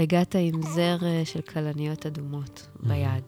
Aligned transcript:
הגעת 0.00 0.34
עם 0.38 0.62
זר 0.62 0.98
אה, 1.02 1.22
של 1.24 1.40
כלניות 1.40 2.06
אדומות 2.06 2.66
ביד. 2.82 3.24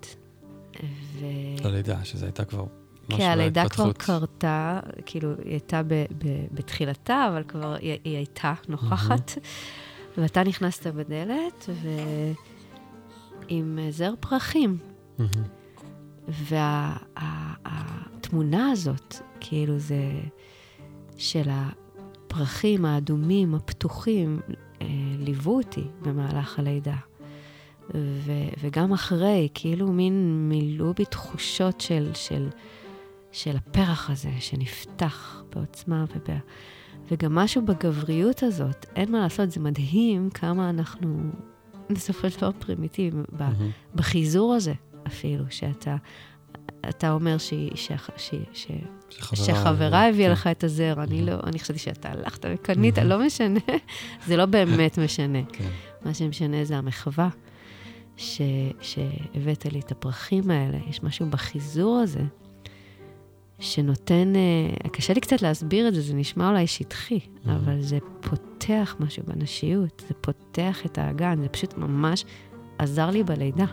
ו... 1.18 1.24
ללידה, 1.64 2.04
שזו 2.04 2.26
הייתה 2.26 2.44
כבר 2.44 2.64
משהו 3.08 3.18
כן, 3.18 3.30
הלידה 3.30 3.68
כבר. 3.68 3.92
קרתה, 3.92 4.80
כאילו, 5.06 5.30
היא 5.44 5.50
הייתה 5.50 5.82
ב- 5.82 6.04
ב- 6.18 6.46
בתחילתה, 6.52 7.26
אבל 7.28 7.42
כבר 7.48 7.74
היא, 7.74 7.98
היא 8.04 8.16
הייתה 8.16 8.54
נוכחת. 8.68 9.32
ואתה 10.18 10.42
נכנסת 10.42 10.86
בדלת, 10.86 11.68
ועם 13.48 13.78
אה, 13.82 13.90
זר 13.90 14.14
פרחים. 14.20 14.78
והתמונה 17.58 18.70
הזאת, 18.70 19.16
כאילו 19.40 19.78
זה 19.78 20.20
של 21.16 21.48
הפרחים 21.50 22.84
האדומים, 22.84 23.54
הפתוחים, 23.54 24.40
אה, 25.32 25.36
ליוו 25.36 25.56
אותי 25.56 25.84
במהלך 26.02 26.58
הלידה. 26.58 26.96
ו- 27.94 28.52
וגם 28.60 28.92
אחרי, 28.92 29.48
כאילו 29.54 29.92
מין 29.92 30.48
מילאו 30.48 30.94
בי 30.94 31.04
תחושות 31.04 31.80
של, 31.80 32.10
של, 32.14 32.48
של 33.32 33.56
הפרח 33.56 34.10
הזה 34.10 34.30
שנפתח 34.38 35.42
בעוצמה 35.54 36.04
וב... 36.08 36.36
וגם 37.10 37.34
משהו 37.34 37.62
בגבריות 37.64 38.42
הזאת, 38.42 38.86
אין 38.96 39.12
מה 39.12 39.20
לעשות, 39.20 39.50
זה 39.50 39.60
מדהים 39.60 40.30
כמה 40.30 40.70
אנחנו 40.70 41.18
בסופו 41.94 42.30
של 42.30 42.36
דבר 42.36 42.50
פרימיטיביים. 42.58 43.24
מהמם. 43.32 43.70
בחיזור 43.94 44.54
הזה 44.54 44.72
אפילו, 45.06 45.44
שאתה 45.50 45.96
אתה 46.88 47.12
אומר 47.12 47.38
שהיא, 47.38 47.70
ש, 47.74 47.92
ש, 48.16 48.34
ש, 48.52 48.66
שחברה- 49.34 50.08
הביאה 50.08 50.26
כן. 50.28 50.32
לך 50.32 50.46
את 50.46 50.64
הזר, 50.64 50.94
אני 51.02 51.22
לא, 51.26 51.32
אני 51.46 51.58
חשבתי 51.58 51.78
שאתה 51.78 52.08
הלכת 52.10 52.44
וקנית, 52.54 52.98
לא 52.98 53.26
משנה, 53.26 53.60
זה 54.26 54.36
לא 54.36 54.46
באמת 54.46 54.98
משנה. 55.04 55.38
כן. 55.52 55.68
מה 56.04 56.14
שמשנה 56.14 56.64
זה 56.64 56.76
המחווה 56.76 57.28
ש, 58.16 58.40
שהבאת 58.80 59.66
לי 59.66 59.80
את 59.80 59.92
הפרחים 59.92 60.50
האלה. 60.50 60.78
יש 60.90 61.02
משהו 61.02 61.26
בחיזור 61.26 61.96
הזה 62.02 62.20
שנותן, 63.58 64.32
אה, 64.36 64.88
קשה 64.88 65.12
לי 65.14 65.20
קצת 65.20 65.42
להסביר 65.42 65.88
את 65.88 65.94
זה, 65.94 66.00
זה 66.00 66.14
נשמע 66.14 66.48
אולי 66.48 66.66
שטחי, 66.66 67.18
אבל 67.46 67.80
זה 67.80 67.98
פותח 68.20 68.96
משהו 69.00 69.22
בנשיות, 69.26 70.02
זה 70.08 70.14
פותח 70.20 70.86
את 70.86 70.98
האגן, 70.98 71.38
זה 71.42 71.48
פשוט 71.48 71.78
ממש 71.78 72.24
עזר 72.78 73.10
לי 73.10 73.22
בלידה. 73.22 73.64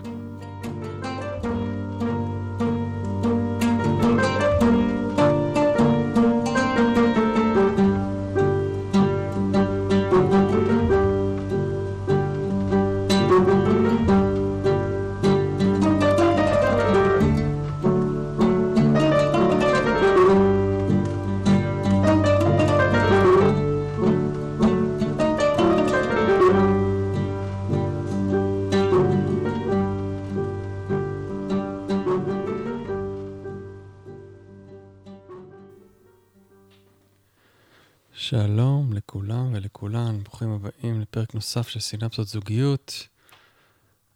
נוסף 41.40 41.68
של 41.68 41.80
סינפסות 41.80 42.28
זוגיות. 42.28 43.08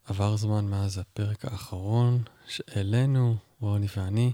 עבר 0.06 0.36
זמן 0.36 0.64
מאז 0.64 0.98
הפרק 0.98 1.44
האחרון 1.44 2.22
שהעלינו, 2.48 3.36
רוני 3.60 3.86
ואני. 3.96 4.32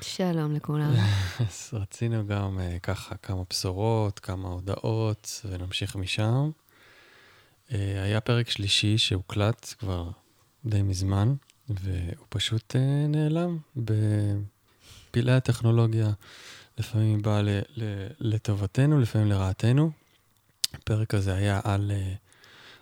שלום 0.00 0.54
לכולם. 0.54 0.94
אז 1.40 1.70
רצינו 1.82 2.26
גם 2.26 2.58
uh, 2.58 2.80
ככה 2.80 3.16
כמה 3.16 3.42
בשורות, 3.50 4.18
כמה 4.18 4.48
הודעות, 4.48 5.40
ונמשיך 5.44 5.96
משם. 5.96 6.50
Uh, 7.68 7.72
היה 8.04 8.20
פרק 8.20 8.50
שלישי 8.50 8.98
שהוקלט 8.98 9.74
כבר 9.78 10.10
די 10.64 10.82
מזמן, 10.82 11.34
והוא 11.68 12.26
פשוט 12.28 12.74
uh, 12.76 13.08
נעלם 13.08 13.58
בפלאי 13.76 15.34
הטכנולוגיה. 15.34 16.10
לפעמים 16.78 17.16
היא 17.16 17.24
באה 17.24 17.42
לטובתנו, 18.20 19.00
לפעמים 19.00 19.28
לרעתנו. 19.28 19.99
הפרק 20.74 21.14
הזה 21.14 21.34
היה 21.34 21.60
על 21.64 21.90
uh, 21.90 22.18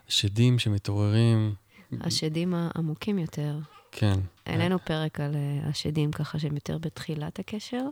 שדים 0.08 0.58
שמתעוררים. 0.58 1.54
השדים 2.00 2.54
העמוקים 2.54 3.18
יותר. 3.18 3.58
כן, 3.92 4.20
העלינו 4.46 4.78
פרק 4.84 5.20
על 5.20 5.36
אה, 5.36 5.68
השדים 5.68 6.12
ככה 6.12 6.38
שהם 6.38 6.54
יותר 6.54 6.78
בתחילת 6.78 7.38
הקשר, 7.38 7.84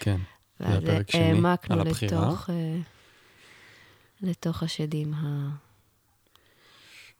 כן. 0.00 0.20
ואז 0.60 0.82
הפרק 0.82 1.10
שני, 1.10 1.22
העמקנו 1.22 1.80
על 1.80 1.88
הבחירה. 1.88 2.28
לתוך, 2.28 2.50
אה, 2.50 2.78
לתוך 4.20 4.62
השדים 4.62 5.14
ה... 5.14 5.50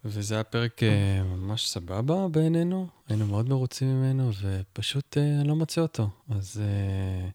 וזה 0.05 0.35
היה 0.35 0.45
פרק 0.45 0.83
אה, 0.83 1.23
ממש 1.23 1.69
סבבה 1.69 2.29
בעינינו, 2.29 2.89
היינו 3.09 3.27
מאוד 3.27 3.49
מרוצים 3.49 3.89
ממנו, 3.89 4.31
ופשוט 4.43 5.19
אה, 5.19 5.41
אני 5.41 5.49
לא 5.49 5.57
מוצא 5.57 5.81
אותו. 5.81 6.11
אז, 6.31 6.63
אה, 6.65 7.29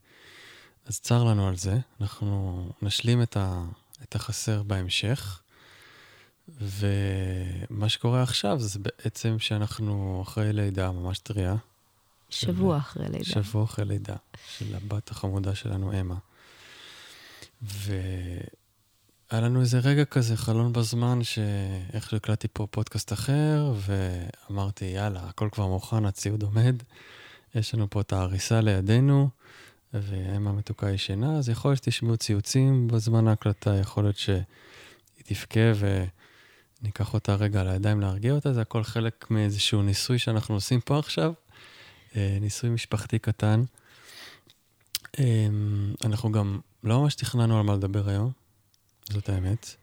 אז 0.85 0.99
צר 0.99 1.23
לנו 1.23 1.47
על 1.47 1.55
זה, 1.55 1.77
אנחנו 2.01 2.69
נשלים 2.81 3.21
את, 3.21 3.38
ה, 3.38 3.63
את 4.03 4.15
החסר 4.15 4.63
בהמשך. 4.63 5.41
ומה 6.59 7.89
שקורה 7.89 8.23
עכשיו 8.23 8.59
זה 8.59 8.79
בעצם 8.79 9.39
שאנחנו 9.39 10.23
אחרי 10.27 10.53
לידה 10.53 10.91
ממש 10.91 11.19
טריה, 11.19 11.55
שבוע 12.29 12.77
אחרי 12.77 13.09
לידה. 13.09 13.25
שבוע 13.25 13.63
אחרי 13.63 13.85
לידה 13.85 14.15
של 14.47 14.75
הבת 14.75 15.11
החמודה 15.11 15.55
שלנו, 15.55 15.99
אמה. 15.99 16.15
והיה 17.61 18.41
לנו 19.31 19.61
איזה 19.61 19.79
רגע 19.79 20.05
כזה, 20.05 20.37
חלון 20.37 20.73
בזמן, 20.73 21.23
שאיכשהו 21.23 22.17
הקלטתי 22.17 22.47
פה 22.53 22.67
פודקאסט 22.71 23.13
אחר, 23.13 23.73
ואמרתי, 23.75 24.85
יאללה, 24.85 25.23
הכל 25.29 25.49
כבר 25.51 25.67
מוכן, 25.67 26.05
הציוד 26.05 26.43
עומד, 26.43 26.75
יש 27.55 27.73
לנו 27.73 27.89
פה 27.89 28.01
את 28.01 28.13
ההריסה 28.13 28.61
לידינו, 28.61 29.29
ואמה 29.93 30.51
מתוקה 30.51 30.91
ישנה, 30.91 31.37
אז 31.37 31.49
יכול 31.49 31.71
להיות 31.71 31.83
שתשמעו 31.83 32.17
ציוצים 32.17 32.87
בזמן 32.87 33.27
ההקלטה, 33.27 33.75
יכול 33.75 34.03
להיות 34.03 34.17
שהיא 34.17 34.43
תבכה 35.23 35.59
וניקח 36.81 37.13
אותה 37.13 37.35
רגע 37.35 37.61
על 37.61 37.67
הידיים 37.67 38.01
להרגיע 38.01 38.33
אותה, 38.33 38.53
זה 38.53 38.61
הכל 38.61 38.83
חלק 38.83 39.25
מאיזשהו 39.31 39.81
ניסוי 39.81 40.19
שאנחנו 40.19 40.55
עושים 40.55 40.81
פה 40.81 40.99
עכשיו. 40.99 41.33
אה, 42.15 42.37
ניסוי 42.41 42.69
משפחתי 42.69 43.19
קטן. 43.19 43.63
אה, 45.19 45.47
אנחנו 46.05 46.31
גם 46.31 46.59
לא 46.83 47.01
ממש 47.01 47.15
תכננו 47.15 47.57
על 47.57 47.63
מה 47.63 47.75
לדבר 47.75 48.09
היום, 48.09 48.31
זאת 49.09 49.29
האמת, 49.29 49.75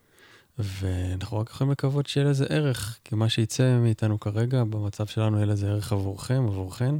ואנחנו 0.59 1.39
רק 1.39 1.51
יכולים 1.51 1.71
לקוות 1.73 2.07
שיהיה 2.07 2.27
לזה 2.27 2.47
ערך, 2.49 2.99
כי 3.05 3.15
מה 3.15 3.29
שיצא 3.29 3.79
מאיתנו 3.83 4.21
כרגע, 4.21 4.65
במצב 4.65 5.07
שלנו 5.07 5.37
יהיה 5.37 5.47
לזה 5.47 5.69
ערך 5.69 5.93
עבורכם, 5.93 6.45
עבורכן, 6.47 6.95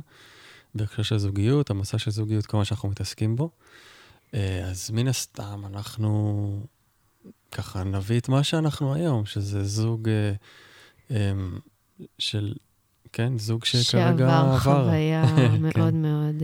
בהקשר 0.75 1.03
של 1.03 1.19
זוגיות, 1.19 1.71
המסע 1.71 1.99
של 1.99 2.11
זוגיות, 2.11 2.47
כל 2.47 2.57
מה 2.57 2.65
שאנחנו 2.65 2.89
מתעסקים 2.89 3.37
בו. 3.37 3.51
אה, 4.35 4.65
אז 4.65 4.91
מן 4.91 5.09
הסתם 5.09 5.63
אנחנו 5.67 6.61
ככה 7.53 7.85
נביא 7.85 8.21
את 8.21 8.29
מה 8.29 8.45
שאנחנו 8.45 8.95
היום, 8.95 9.27
שזה 9.27 9.65
זוג 9.65 10.09
אה, 10.09 10.33
אה, 11.11 11.33
של, 12.19 12.55
כן, 13.13 13.39
זוג 13.39 13.65
שכרגע 13.65 13.85
שעבר 13.85 14.25
עבר. 14.25 14.59
חוויה 14.59 15.25
כן. 15.37 15.63
מאוד 15.63 15.95
מאוד... 15.95 16.43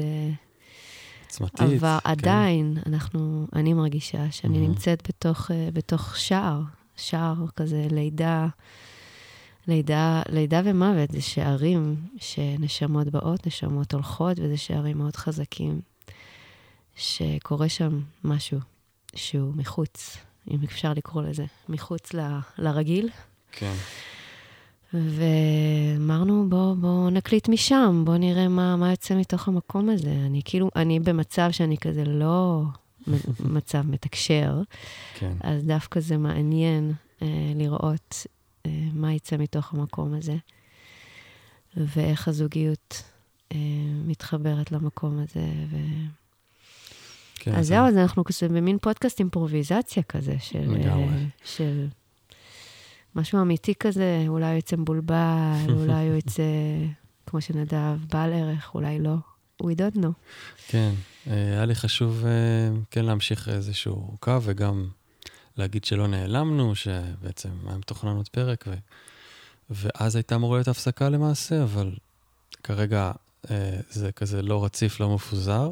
עוצמתית. 1.24 1.60
עבר, 1.60 1.98
כן. 2.04 2.10
עדיין, 2.10 2.76
אנחנו, 2.86 3.46
אני 3.52 3.72
מרגישה 3.72 4.30
שאני. 4.30 4.58
נמצאת 4.58 5.08
בתוך, 5.08 5.50
בתוך 5.72 6.16
שער, 6.16 6.60
שער 6.96 7.34
כזה, 7.56 7.86
לידה, 7.90 8.48
לידה, 9.68 10.22
לידה 10.28 10.60
ומוות, 10.64 11.10
זה 11.10 11.20
שערים 11.20 11.96
שנשמות 12.16 13.08
באות, 13.08 13.46
נשמות 13.46 13.94
הולכות, 13.94 14.38
וזה 14.38 14.56
שערים 14.56 14.98
מאוד 14.98 15.16
חזקים, 15.16 15.80
שקורה 16.96 17.68
שם 17.68 18.00
משהו 18.24 18.58
שהוא 19.14 19.54
מחוץ, 19.56 20.16
אם 20.50 20.58
אפשר 20.64 20.92
לקרוא 20.92 21.22
לזה, 21.22 21.44
מחוץ 21.68 22.14
ל, 22.14 22.38
לרגיל. 22.58 23.08
כן. 23.52 23.74
ואמרנו, 24.94 26.46
בוא, 26.48 26.74
בוא 26.74 27.10
נקליט 27.10 27.48
משם, 27.48 28.02
בוא 28.04 28.16
נראה 28.16 28.48
מה, 28.48 28.76
מה 28.76 28.90
יוצא 28.90 29.14
מתוך 29.14 29.48
המקום 29.48 29.88
הזה. 29.88 30.12
אני 30.26 30.40
כאילו, 30.44 30.70
אני 30.76 31.00
במצב 31.00 31.48
שאני 31.50 31.78
כזה 31.78 32.04
לא 32.04 32.62
מצב 33.56 33.82
מתקשר, 33.86 34.62
כן. 35.14 35.32
אז 35.40 35.64
דווקא 35.64 36.00
זה 36.00 36.16
מעניין 36.16 36.92
אה, 37.22 37.26
לראות 37.54 38.26
מה 38.92 39.12
יצא 39.12 39.36
מתוך 39.36 39.74
המקום 39.74 40.14
הזה, 40.14 40.36
ואיך 41.76 42.28
הזוגיות 42.28 43.02
אה, 43.52 43.58
מתחברת 44.06 44.72
למקום 44.72 45.18
הזה. 45.18 45.46
ו... 45.70 45.76
כן, 47.34 47.54
אז 47.54 47.66
זהו, 47.66 47.86
אז 47.86 47.96
אנחנו 47.96 48.24
כזה 48.24 48.48
במין 48.48 48.78
פודקאסט 48.78 49.18
אימפרוביזציה 49.18 50.02
כזה, 50.02 50.36
של... 50.38 50.60
לגמרי. 50.60 51.04
אה, 51.04 51.24
של... 51.44 51.86
משהו 53.14 53.40
אמיתי 53.40 53.74
כזה, 53.74 54.24
אולי 54.28 54.50
הוא 54.50 54.58
יצא 54.58 54.76
מבולבל, 54.76 55.66
אולי 55.80 56.08
הוא 56.08 56.16
יצא, 56.16 56.42
כמו 57.26 57.40
שנדב, 57.40 57.98
בעל 58.12 58.32
ערך, 58.32 58.70
אולי 58.74 58.98
לא. 58.98 59.16
We 59.62 59.74
don't 59.76 59.96
know. 59.96 60.12
כן, 60.68 60.92
אה, 61.26 61.32
היה 61.32 61.64
לי 61.64 61.74
חשוב 61.74 62.24
אה, 62.26 62.80
כן 62.90 63.04
להמשיך 63.04 63.48
איזשהו 63.48 64.16
קו 64.20 64.42
וגם 64.42 64.88
להגיד 65.56 65.84
שלא 65.84 66.06
נעלמנו, 66.06 66.74
שבעצם 66.74 67.50
היה 67.66 67.76
מתוכנן 67.76 68.16
עוד 68.16 68.28
פרק, 68.28 68.64
ו... 68.68 68.74
ואז 69.70 70.16
הייתה 70.16 70.34
אמורה 70.34 70.58
להיות 70.58 70.68
הפסקה 70.68 71.08
למעשה, 71.08 71.62
אבל 71.62 71.92
כרגע 72.62 73.12
אה, 73.50 73.80
זה 73.90 74.12
כזה 74.12 74.42
לא 74.42 74.64
רציף, 74.64 75.00
לא 75.00 75.14
מפוזר. 75.14 75.70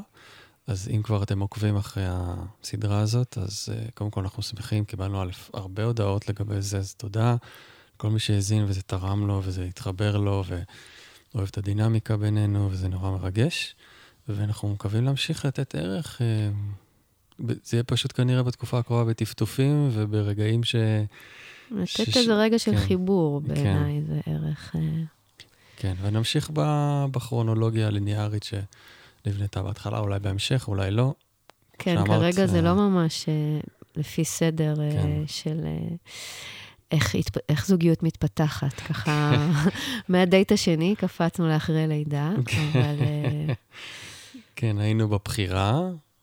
אז 0.69 0.89
אם 0.95 1.03
כבר 1.03 1.23
אתם 1.23 1.41
עוקבים 1.41 1.77
אחרי 1.77 2.05
הסדרה 2.09 3.01
הזאת, 3.01 3.39
אז 3.39 3.69
uh, 3.69 3.91
קודם 3.95 4.11
כל 4.11 4.21
אנחנו 4.21 4.43
שמחים, 4.43 4.85
קיבלנו 4.85 5.23
אלף, 5.23 5.51
הרבה 5.55 5.85
הודעות 5.85 6.29
לגבי 6.29 6.63
זה, 6.63 6.79
אז 6.79 6.95
תודה. 6.95 7.37
כל 7.97 8.11
מי 8.11 8.19
שהאזין 8.19 8.65
וזה 8.65 8.83
תרם 8.83 9.27
לו 9.27 9.41
וזה 9.45 9.65
התחבר 9.65 10.17
לו 10.17 10.45
ואוהב 10.47 11.49
את 11.51 11.59
הדינמיקה 11.59 12.17
בינינו 12.17 12.69
וזה 12.71 12.89
נורא 12.89 13.11
מרגש. 13.11 13.75
ואנחנו 14.29 14.69
מקווים 14.69 15.05
להמשיך 15.05 15.45
לתת 15.45 15.75
ערך. 15.75 16.21
Uh, 16.21 16.23
זה 17.39 17.77
יהיה 17.77 17.83
פשוט 17.83 18.13
כנראה 18.17 18.43
בתקופה 18.43 18.79
הקרובה 18.79 19.05
בטפטופים 19.05 19.89
וברגעים 19.93 20.65
ש... 20.65 20.77
לתת. 21.71 22.17
איזה 22.17 22.35
רגע 22.35 22.59
של 22.59 22.73
כן, 22.73 22.79
חיבור 22.79 23.41
בעיניי, 23.41 24.01
כן. 24.01 24.15
זה 24.15 24.21
ערך... 24.27 24.75
Uh... 24.75 24.79
כן, 25.77 25.95
ונמשיך 26.03 26.51
בכרונולוגיה 27.11 27.87
הליניארית 27.87 28.43
ש... 28.43 28.55
נבנתה 29.27 29.63
בהתחלה, 29.63 29.99
אולי 29.99 30.19
בהמשך, 30.19 30.69
אולי 30.69 30.91
לא. 30.91 31.15
כן, 31.79 31.95
שאמרת, 31.95 32.21
כרגע 32.21 32.47
זה 32.47 32.63
לא 32.63 32.75
ממש 32.75 33.25
uh, 33.25 33.67
לפי 33.97 34.25
סדר 34.25 34.75
uh, 34.75 34.93
כן. 34.93 35.27
של 35.27 35.61
uh, 35.61 36.11
איך, 36.91 37.17
איך 37.49 37.67
זוגיות 37.67 38.03
מתפתחת. 38.03 38.75
ככה, 38.75 39.33
מהדייט 40.09 40.53
השני 40.53 40.95
קפצנו 40.99 41.49
לאחרי 41.49 41.87
לידה, 41.87 42.31
כן. 42.47 42.71
אבל... 42.73 42.97
Uh... 42.99 43.55
כן, 44.57 44.79
היינו 44.79 45.09
בבחירה, 45.09 45.81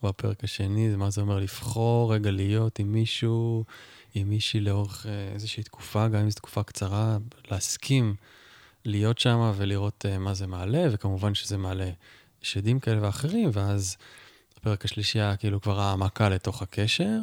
בפרק 0.09 0.43
השני, 0.43 0.95
מה 0.95 1.09
זה 1.09 1.21
אומר 1.21 1.39
לבחור, 1.39 2.13
רגע 2.13 2.31
להיות 2.31 2.79
עם 2.79 2.91
מישהו, 2.91 3.63
עם 4.15 4.29
מישהי 4.29 4.59
לאורך 4.59 5.05
איזושהי 5.33 5.63
תקופה, 5.63 6.07
גם 6.07 6.19
אם 6.19 6.29
זו 6.29 6.35
תקופה 6.35 6.63
קצרה, 6.63 7.17
להסכים 7.51 8.15
להיות 8.85 9.19
שם 9.19 9.51
ולראות 9.57 10.05
מה 10.19 10.33
זה 10.33 10.47
מעלה, 10.47 10.87
וכמובן 10.91 11.35
שזה 11.35 11.57
מעלה 11.57 11.89
שדים 12.41 12.79
כאלה 12.79 13.03
ואחרים, 13.03 13.49
ואז 13.53 13.97
הפרק 14.57 14.85
השלישי 14.85 15.19
היה 15.19 15.35
כאילו 15.35 15.61
כבר 15.61 15.79
העמקה 15.79 16.29
לתוך 16.29 16.61
הקשר, 16.61 17.19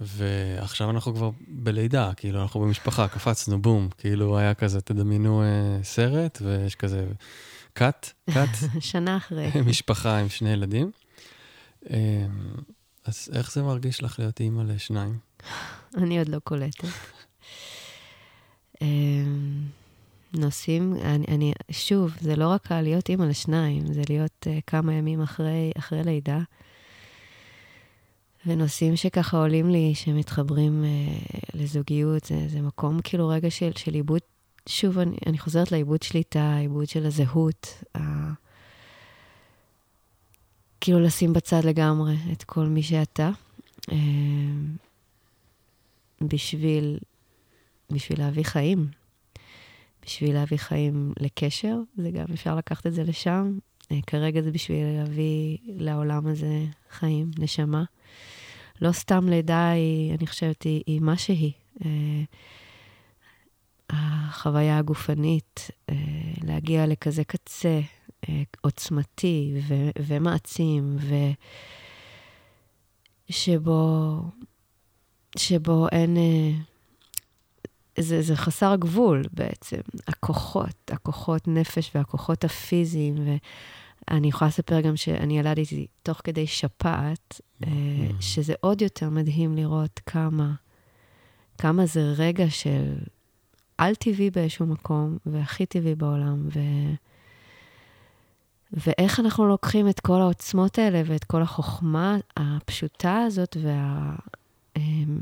ועכשיו 0.00 0.90
אנחנו 0.90 1.14
כבר 1.14 1.30
בלידה, 1.48 2.10
כאילו 2.16 2.42
אנחנו 2.42 2.60
במשפחה, 2.60 3.08
קפצנו, 3.14 3.62
בום, 3.62 3.88
כאילו 3.98 4.38
היה 4.38 4.54
כזה, 4.54 4.80
תדמיינו 4.80 5.42
אה, 5.42 5.82
סרט, 5.82 6.38
ויש 6.42 6.74
כזה 6.74 7.06
קאט, 7.72 8.12
קאט. 8.30 8.48
שנה 8.80 9.16
אחרי. 9.16 9.50
משפחה 9.70 10.18
עם 10.18 10.28
שני 10.28 10.50
ילדים. 10.50 10.90
אה, 11.90 12.26
אז 13.04 13.30
איך 13.32 13.52
זה 13.52 13.62
מרגיש 13.62 14.02
לך 14.02 14.18
להיות 14.18 14.40
אימא 14.40 14.62
לשניים? 14.62 15.18
אני 16.02 16.18
עוד 16.18 16.28
לא 16.28 16.38
קולטת. 16.38 16.88
אה, 18.82 18.86
נושאים, 20.34 20.96
אני, 21.02 21.24
אני, 21.28 21.52
שוב, 21.70 22.16
זה 22.20 22.36
לא 22.36 22.48
רק 22.48 22.72
להיות 22.72 23.08
אימא 23.08 23.24
לשניים, 23.24 23.92
זה 23.92 24.02
להיות 24.08 24.46
uh, 24.46 24.60
כמה 24.66 24.94
ימים 24.94 25.22
אחרי, 25.22 25.72
אחרי 25.78 26.02
לידה. 26.04 26.40
ונושאים 28.46 28.96
שככה 28.96 29.38
עולים 29.38 29.70
לי, 29.70 29.94
שמתחברים 29.94 30.84
uh, 30.84 31.38
לזוגיות, 31.54 32.24
זה, 32.24 32.48
זה 32.48 32.60
מקום 32.60 33.00
כאילו 33.04 33.28
רגע 33.28 33.50
של, 33.50 33.70
של 33.76 33.94
עיבוד, 33.94 34.20
שוב, 34.68 34.98
אני, 34.98 35.16
אני 35.26 35.38
חוזרת 35.38 35.72
לעיבוד 35.72 36.02
שליטה, 36.02 36.56
עיבוד 36.56 36.88
של 36.88 37.06
הזהות, 37.06 37.82
uh, 37.96 38.00
כאילו 40.80 41.00
לשים 41.00 41.32
בצד 41.32 41.64
לגמרי 41.64 42.16
את 42.32 42.44
כל 42.44 42.66
מי 42.66 42.82
שאתה, 42.82 43.30
uh, 43.80 43.92
בשביל, 46.20 46.98
בשביל 47.90 48.18
להביא 48.18 48.44
חיים. 48.44 48.88
בשביל 50.08 50.34
להביא 50.34 50.58
חיים 50.58 51.12
לקשר, 51.20 51.76
זה 51.96 52.10
גם 52.10 52.24
אפשר 52.34 52.56
לקחת 52.56 52.86
את 52.86 52.94
זה 52.94 53.02
לשם. 53.02 53.58
אה, 53.92 53.98
כרגע 54.06 54.42
זה 54.42 54.50
בשביל 54.50 54.86
להביא 54.98 55.58
לעולם 55.66 56.26
הזה 56.26 56.64
חיים, 56.90 57.30
נשמה. 57.38 57.84
לא 58.82 58.92
סתם 58.92 59.28
לידה 59.28 59.70
היא, 59.70 60.14
אני 60.14 60.26
חושבת, 60.26 60.62
היא, 60.62 60.82
היא 60.86 61.00
מה 61.00 61.16
שהיא. 61.16 61.52
אה, 61.84 62.22
החוויה 63.90 64.78
הגופנית, 64.78 65.70
אה, 65.90 65.94
להגיע 66.44 66.86
לכזה 66.86 67.24
קצה 67.24 67.80
עוצמתי 68.60 69.54
ו- 69.68 69.90
ומעצים, 70.06 70.96
ושבו 73.30 74.20
שבו 75.36 75.86
אין... 75.92 76.16
זה, 78.00 78.22
זה 78.22 78.36
חסר 78.36 78.76
גבול 78.76 79.22
בעצם. 79.32 79.80
הכוחות, 80.08 80.90
הכוחות 80.90 81.48
נפש 81.48 81.90
והכוחות 81.94 82.44
הפיזיים. 82.44 83.14
ואני 84.10 84.28
יכולה 84.28 84.48
לספר 84.48 84.80
גם 84.80 84.96
שאני 84.96 85.38
ילדתי 85.38 85.86
תוך 86.02 86.20
כדי 86.24 86.46
שפעת, 86.46 87.40
אה, 87.64 87.68
mm-hmm. 87.68 88.22
שזה 88.22 88.54
עוד 88.60 88.82
יותר 88.82 89.10
מדהים 89.10 89.56
לראות 89.56 90.00
כמה, 90.06 90.52
כמה 91.58 91.86
זה 91.86 92.00
רגע 92.16 92.50
של 92.50 92.94
על-טבעי 93.78 94.30
באיזשהו 94.30 94.66
מקום, 94.66 95.18
והכי 95.26 95.66
טבעי 95.66 95.94
בעולם. 95.94 96.48
ו... 96.54 96.60
ואיך 98.72 99.20
אנחנו 99.20 99.46
לוקחים 99.46 99.88
את 99.88 100.00
כל 100.00 100.20
העוצמות 100.20 100.78
האלה 100.78 101.02
ואת 101.06 101.24
כל 101.24 101.42
החוכמה 101.42 102.16
הפשוטה 102.36 103.22
הזאת 103.26 103.56
וה... 103.62 104.14
אמ, 104.76 105.18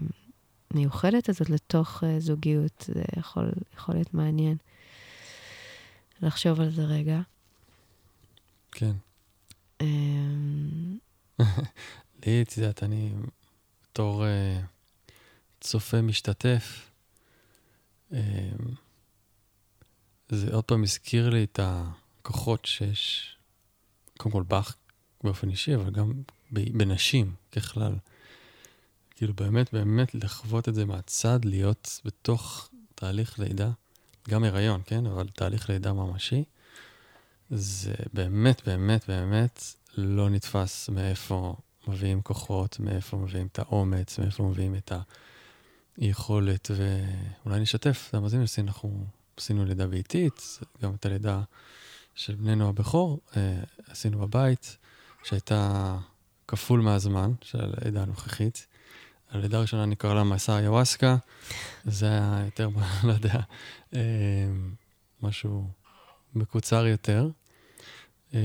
הזאת 1.28 1.50
לתוך 1.50 2.02
uh, 2.02 2.06
זוגיות. 2.18 2.84
זה 2.94 3.02
יכול, 3.16 3.50
יכול 3.74 3.94
להיות 3.94 4.14
מעניין 4.14 4.56
לחשוב 6.22 6.60
על 6.60 6.70
זה 6.70 6.84
רגע. 6.84 7.20
כן. 8.72 8.92
אמ, 9.80 10.98
לי, 12.26 12.42
את 12.42 12.56
יודעת, 12.56 12.82
אני 12.82 13.12
בתור 13.82 14.24
uh, 14.24 15.06
צופה 15.60 16.02
משתתף, 16.02 16.90
um, 18.12 18.16
זה 20.28 20.54
עוד 20.54 20.64
פעם 20.64 20.82
הזכיר 20.82 21.30
לי 21.30 21.44
את 21.44 21.60
הכוחות 21.62 22.64
שיש, 22.64 23.35
קודם 24.18 24.32
כל 24.32 24.42
בך 24.48 24.74
באופן 25.24 25.48
אישי, 25.48 25.74
אבל 25.74 25.90
גם 25.90 26.12
בנשים 26.50 27.34
ככלל. 27.52 27.94
כאילו 29.16 29.34
באמת 29.34 29.74
באמת 29.74 30.14
לחוות 30.14 30.68
את 30.68 30.74
זה 30.74 30.84
מהצד, 30.84 31.44
להיות 31.44 32.00
בתוך 32.04 32.70
תהליך 32.94 33.38
לידה, 33.38 33.70
גם 34.28 34.44
הריון, 34.44 34.80
כן? 34.86 35.06
אבל 35.06 35.28
תהליך 35.28 35.70
לידה 35.70 35.92
ממשי, 35.92 36.44
זה 37.50 37.94
באמת 38.12 38.68
באמת 38.68 39.08
באמת 39.08 39.62
לא 39.96 40.30
נתפס 40.30 40.88
מאיפה 40.88 41.56
מביאים 41.88 42.22
כוחות, 42.22 42.80
מאיפה 42.80 43.16
מביאים 43.16 43.46
את 43.46 43.58
האומץ, 43.58 44.18
מאיפה 44.18 44.42
מביאים 44.42 44.74
את 44.74 44.92
היכולת, 45.96 46.70
ואולי 46.76 47.60
נשתף, 47.60 48.10
המאזינים 48.12 48.46
שעשינו, 48.46 48.68
אנחנו 48.68 49.04
עשינו 49.36 49.64
לידה 49.64 49.86
ביתית, 49.86 50.58
גם 50.82 50.94
את 50.94 51.06
הלידה 51.06 51.42
של 52.16 52.34
בנינו 52.34 52.68
הבכור, 52.68 53.20
אה, 53.36 53.58
עשינו 53.88 54.18
בבית, 54.18 54.76
שהייתה 55.24 55.96
כפול 56.48 56.80
מהזמן 56.80 57.32
של 57.42 57.74
הלידה 57.76 58.02
הנוכחית. 58.02 58.66
הלידה 59.30 59.58
הראשונה 59.58 59.84
אני 59.84 59.96
קורא 59.96 60.14
לה 60.14 60.24
מסע 60.24 60.58
איוואסקה, 60.58 61.16
זה 61.84 62.06
היה 62.06 62.42
יותר, 62.44 62.68
לא 63.06 63.12
יודע, 63.12 63.40
אה, 63.94 64.00
משהו 65.22 65.68
מקוצר 66.34 66.86
יותר, 66.86 67.28
אה, 68.34 68.40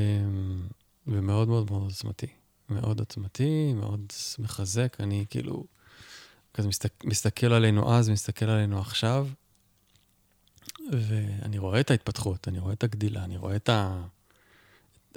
ומאוד 1.07 1.47
מאוד 1.47 1.71
מאוד 1.71 1.83
עוצמתי. 1.83 2.27
מאוד 2.69 2.99
עוצמתי, 2.99 3.73
מאוד 3.73 4.05
מחזק. 4.39 4.97
אני 4.99 5.25
כאילו 5.29 5.65
כזה 6.53 6.67
מסתכל, 6.67 7.07
מסתכל 7.07 7.53
עלינו 7.53 7.93
אז, 7.93 8.09
מסתכל 8.09 8.45
עלינו 8.45 8.79
עכשיו, 8.79 9.27
ואני 10.91 11.57
רואה 11.57 11.79
את 11.79 11.91
ההתפתחות, 11.91 12.47
אני 12.47 12.59
רואה 12.59 12.73
את 12.73 12.83
הגדילה, 12.83 13.23
אני 13.23 13.37
רואה 13.37 13.55
את, 13.55 13.69
ה, 13.69 14.03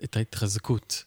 את 0.04 0.16
ההתחזקות. 0.16 1.04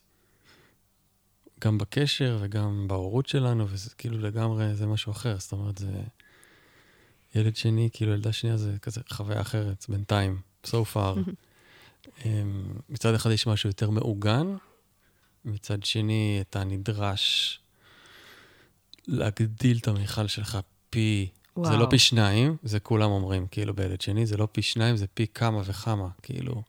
גם 1.60 1.78
בקשר 1.78 2.38
וגם 2.42 2.86
בהורות 2.88 3.28
שלנו, 3.28 3.66
וזה 3.70 3.90
כאילו 3.98 4.20
לגמרי, 4.20 4.76
זה 4.76 4.86
משהו 4.86 5.12
אחר. 5.12 5.40
זאת 5.40 5.52
אומרת, 5.52 5.78
זה... 5.78 6.02
ילד 7.36 7.56
שני, 7.56 7.90
כאילו 7.94 8.14
ילדה 8.14 8.34
שנייה 8.34 8.58
זה 8.58 8.76
כזה 8.82 9.02
חוויה 9.10 9.42
אחרת, 9.42 9.86
בינתיים, 9.90 10.42
so 10.66 10.78
far. 10.94 11.20
אמ, 12.26 12.74
מצד 12.90 13.14
אחד 13.14 13.32
יש 13.32 13.48
משהו 13.48 13.70
יותר 13.70 13.90
מעוגן, 13.90 14.56
מצד 15.46 15.84
שני 15.84 16.38
אתה 16.42 16.64
נדרש 16.64 17.60
להגדיל 19.08 19.78
את 19.78 19.88
המיכל 19.88 20.28
שלך 20.28 20.58
פי 20.90 21.30
וואו. 21.58 21.72
זה 21.72 21.78
לא 21.78 21.88
פי 21.90 22.00
שניים, 22.00 22.58
זה 22.64 22.80
כולם 22.80 23.12
אומרים, 23.12 23.48
כאילו, 23.52 23.74
בילד 23.74 24.02
שני, 24.02 24.26
זה 24.26 24.38
לא 24.38 24.48
פי 24.52 24.62
שניים, 24.62 24.96
זה 24.96 25.08
פי 25.08 25.28
כמה 25.28 25.62
וכמה, 25.66 26.10
כאילו, 26.22 26.64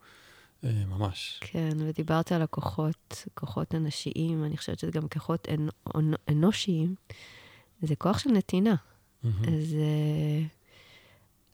אה, 0.64 0.84
ממש. 0.86 1.40
כן, 1.40 1.76
ודיברת 1.78 2.32
על 2.32 2.42
הכוחות, 2.42 3.24
כוחות 3.34 3.74
אנשיים, 3.74 4.44
אני 4.44 4.56
חושבת 4.56 4.78
שזה 4.78 4.90
גם 4.90 5.08
כוחות 5.08 5.48
אנ... 5.48 5.68
אנ... 5.96 6.12
אנושיים. 6.28 6.94
זה 7.82 7.96
כוח 7.96 8.18
של 8.18 8.30
נתינה. 8.30 8.74
מהמם. 9.22 9.44
אז 9.44 9.74
אה, 9.74 10.46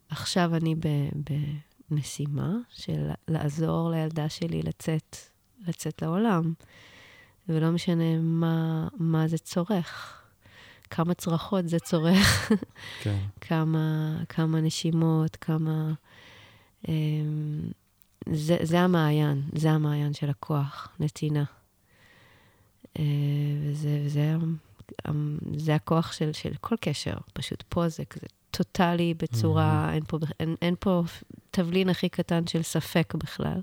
עכשיו 0.09 0.55
אני 0.55 0.75
ב... 0.75 0.87
במשימה 1.91 2.57
של 2.69 3.11
לעזור 3.29 3.91
לילדה 3.91 4.29
שלי 4.29 4.63
לצאת, 4.63 5.17
לצאת 5.67 6.03
לעולם, 6.03 6.53
ולא 7.49 7.71
משנה 7.71 8.19
מה, 8.19 8.89
מה 8.99 9.29
זה 9.29 9.39
צורך, 9.39 10.23
כמה 10.91 11.15
צרחות 11.15 11.69
זה 11.69 11.79
צורך, 11.79 12.53
כן. 13.03 13.19
כמה, 13.49 14.17
כמה 14.29 14.61
נשימות, 14.61 15.37
כמה... 15.37 15.93
אמ, 16.89 17.61
זה, 18.33 18.57
זה 18.63 18.81
המעיין, 18.81 19.43
זה 19.55 19.71
המעיין 19.71 20.15
של 20.15 20.31
הכוח, 20.31 20.89
נתינה. 21.01 21.45
אה, 22.99 23.03
וזה, 23.63 24.03
וזה 24.05 24.37
המ- 25.05 25.39
זה 25.57 25.75
הכוח 25.75 26.13
של, 26.13 26.33
של 26.33 26.53
כל 26.61 26.77
קשר, 26.81 27.15
פשוט 27.33 27.63
פה 27.69 27.89
זה 27.89 28.05
כזה 28.05 28.27
טוטאלי 28.51 29.15
בצורה, 29.15 29.91
אין 29.95 30.03
פה, 30.09 30.19
אין, 30.41 30.55
אין 30.63 30.75
פה 30.81 31.03
תבלין 31.51 31.89
הכי 31.89 32.09
קטן 32.09 32.47
של 32.47 32.63
ספק 32.63 33.15
בכלל. 33.19 33.61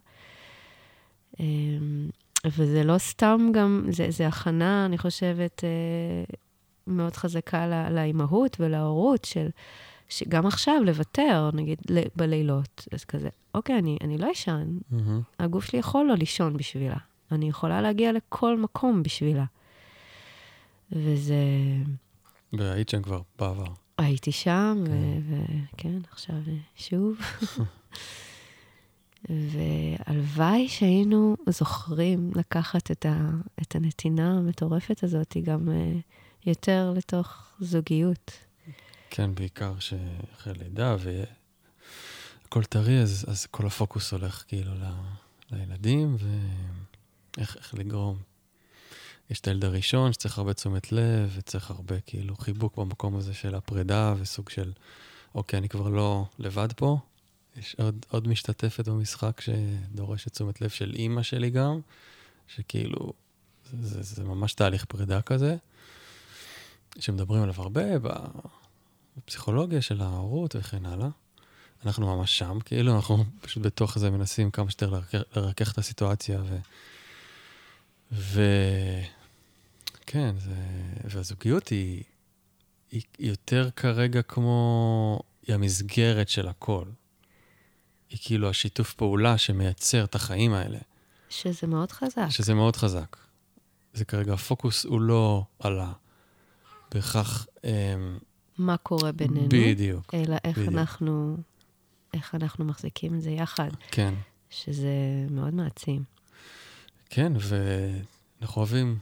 אמ, 1.40 2.10
וזה 2.46 2.84
לא 2.84 2.98
סתם 2.98 3.48
גם, 3.54 3.86
זה, 3.92 4.06
זה 4.10 4.28
הכנה, 4.28 4.86
אני 4.86 4.98
חושבת, 4.98 5.63
אה, 5.63 6.36
מאוד 6.88 7.16
חזקה 7.16 7.68
ל- 7.68 7.94
לאימהות 7.96 8.58
ולהורות 8.60 9.26
של, 9.26 9.50
שגם 10.10 10.48
עכשיו 10.48 10.84
לוותר, 10.86 11.50
נגיד, 11.54 11.80
בלילות. 12.16 12.88
אז 12.94 13.06
כזה, 13.06 13.30
אוקיי, 13.56 13.80
אני, 13.80 13.98
אני 14.02 14.18
לא 14.18 14.32
אשן, 14.32 14.78
מהמם. 14.92 15.22
הגוף 15.40 15.66
שלי 15.66 15.80
יכול 15.80 16.06
לא 16.06 16.16
לישון 16.16 16.58
בשבילה. 16.58 16.98
אני 17.32 17.50
יכולה 17.50 17.82
להגיע 17.82 18.12
לכל 18.12 18.58
מקום 18.58 19.04
בשבילה. 19.04 19.46
וזה... 20.92 21.36
והיית 22.54 22.90
שם 22.90 23.02
כבר 23.02 23.22
בעבר. 23.40 23.74
הייתי 23.98 24.32
שם, 24.32 24.84
כן. 24.86 25.22
וכן, 25.74 25.98
עכשיו 26.12 26.36
אה, 26.48 26.54
שוב. 26.76 27.18
והלוואי 29.30 30.68
שהיינו 30.68 31.36
זוכרים 31.50 32.32
לקחת 32.36 32.92
את, 32.92 33.06
ה, 33.06 33.30
את 33.62 33.76
הנתינה 33.76 34.38
המטורפת 34.38 35.04
הזאת 35.04 35.38
גם 35.44 35.68
uh, 35.68 35.72
יותר 36.45 36.93
לתוך 36.95 37.43
זוגיות. 37.60 38.31
כן, 39.10 39.36
בעיקר 39.36 39.74
שאחרי 39.79 40.53
לידה 40.53 40.95
והכל 41.00 42.63
טרי, 42.63 43.01
אז, 43.01 43.25
אז 43.27 43.45
כל 43.45 43.67
הפוקוס 43.67 44.12
הולך 44.12 44.43
כאילו 44.48 44.74
ל, 44.74 44.83
לילדים, 45.51 46.17
ואיך 47.38 47.57
איך 47.57 47.74
לגרום. 47.74 48.17
יש 49.29 49.39
את 49.39 49.48
הילד 49.48 49.65
הראשון 49.65 50.13
שצריך 50.13 50.38
הרבה 50.38 50.53
תשומת 50.53 50.91
לב, 50.91 51.33
וצריך 51.36 51.71
הרבה 51.71 52.00
כאילו 52.00 52.38
חיבוק 52.38 52.77
במקום 52.77 53.15
הזה 53.15 53.33
של 53.33 53.55
הפרידה, 53.55 54.13
וסוג 54.17 54.50
של, 54.50 54.71
אוקיי, 55.36 55.60
אני 55.60 55.69
כבר 55.69 55.89
לא 55.89 56.25
לבד 56.39 56.74
פה. 56.75 56.98
יש 57.57 57.75
עוד, 57.79 58.05
עוד 58.10 58.27
משתתפת 58.27 58.88
במשחק 58.88 59.41
שדורשת 59.41 60.31
תשומת 60.31 60.62
לב 60.62 60.69
של 60.69 60.93
אימא 60.95 61.24
שלי 61.24 61.50
גם, 61.50 61.79
שכאילו, 62.48 63.13
זה, 63.74 64.03
זה, 64.03 64.15
זה 64.15 64.24
ממש 64.24 64.53
תהליך 64.53 64.86
פרידה 64.86 65.21
כזה, 65.21 65.55
שמדברים 67.00 67.43
עליו 67.43 67.55
הרבה 67.57 67.81
בפסיכולוגיה 69.17 69.81
של 69.81 70.01
ההורות 70.01 70.55
וכן 70.55 70.86
הלאה. 70.86 71.10
אנחנו 71.86 72.15
ממש 72.17 72.38
שם, 72.38 72.60
כאילו, 72.65 72.95
אנחנו 72.95 73.25
פשוט 73.41 73.63
בתוך 73.63 74.00
זה 74.00 74.10
מנסים 74.10 74.51
כמה 74.51 74.71
שיותר 74.71 75.00
לרכך, 75.36 75.71
את 75.71 75.77
הסיטואציה, 75.77 76.41
ו... 76.43 76.57
ו... 78.12 78.41
כן, 80.05 80.36
זה... 80.39 80.55
והזוגיות 81.03 81.67
היא 81.67 82.03
היא 82.91 83.01
יותר 83.19 83.69
כרגע 83.75 84.21
כמו... 84.21 85.19
היא 85.48 85.55
המסגרת 85.55 86.29
של 86.29 86.48
הכל. 86.48 86.86
היא 88.10 88.19
כאילו 88.21 88.50
השיתוף 88.50 88.93
פעולה 88.93 89.38
שמייצר 89.38 90.03
את 90.03 90.15
החיים 90.15 90.53
האלה, 90.53 90.79
שזה 91.29 91.67
מאוד 91.67 91.91
חזק. 91.91 92.25
שזה 92.29 92.53
מאוד 92.53 92.75
חזק. 92.75 93.17
זה 93.93 94.05
כרגע, 94.05 94.33
הפוקוס 94.33 94.86
הוא 94.86 95.01
לא 95.01 95.43
על 95.60 95.79
ה... 95.79 95.91
בהכרח... 96.93 97.48
אמ, 97.63 98.17
מה 98.57 98.77
קורה 98.77 99.12
בינינו, 99.12 99.50
בדיוק, 99.50 100.13
אלא 100.13 100.36
איך 100.43 100.57
בדיוק. 100.57 100.74
אנחנו, 100.74 101.38
איך 102.13 102.36
אנחנו 102.36 102.65
מחזיקים 102.65 103.15
את 103.15 103.21
זה 103.21 103.31
יחד, 103.31 103.69
כן. 103.91 104.13
שזה 104.50 104.89
מאוד 105.29 105.53
מעצים. 105.53 106.03
כן, 107.10 107.33
ואנחנו 107.39 108.62
אוהבים 108.62 109.00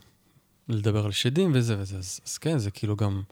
לדבר 0.68 1.04
על 1.04 1.12
שדים 1.12 1.52
וזה 1.54 1.78
וזה, 1.78 1.96
אז, 1.96 2.20
אז 2.26 2.38
כן, 2.38 2.58
זה 2.58 2.70
כאילו 2.70 2.96
גם 2.96 3.22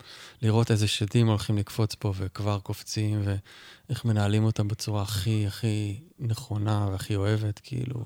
לראות 0.41 0.71
איזה 0.71 0.87
שדים 0.87 1.27
הולכים 1.27 1.57
לקפוץ 1.57 1.95
פה 1.95 2.13
וכבר 2.17 2.59
קופצים, 2.59 3.21
ואיך 3.23 4.05
מנהלים 4.05 4.43
אותם 4.43 4.67
בצורה 4.67 5.01
הכי 5.01 5.47
הכי 5.47 5.99
נכונה 6.19 6.87
והכי 6.91 7.15
אוהבת, 7.15 7.59
כאילו, 7.63 8.05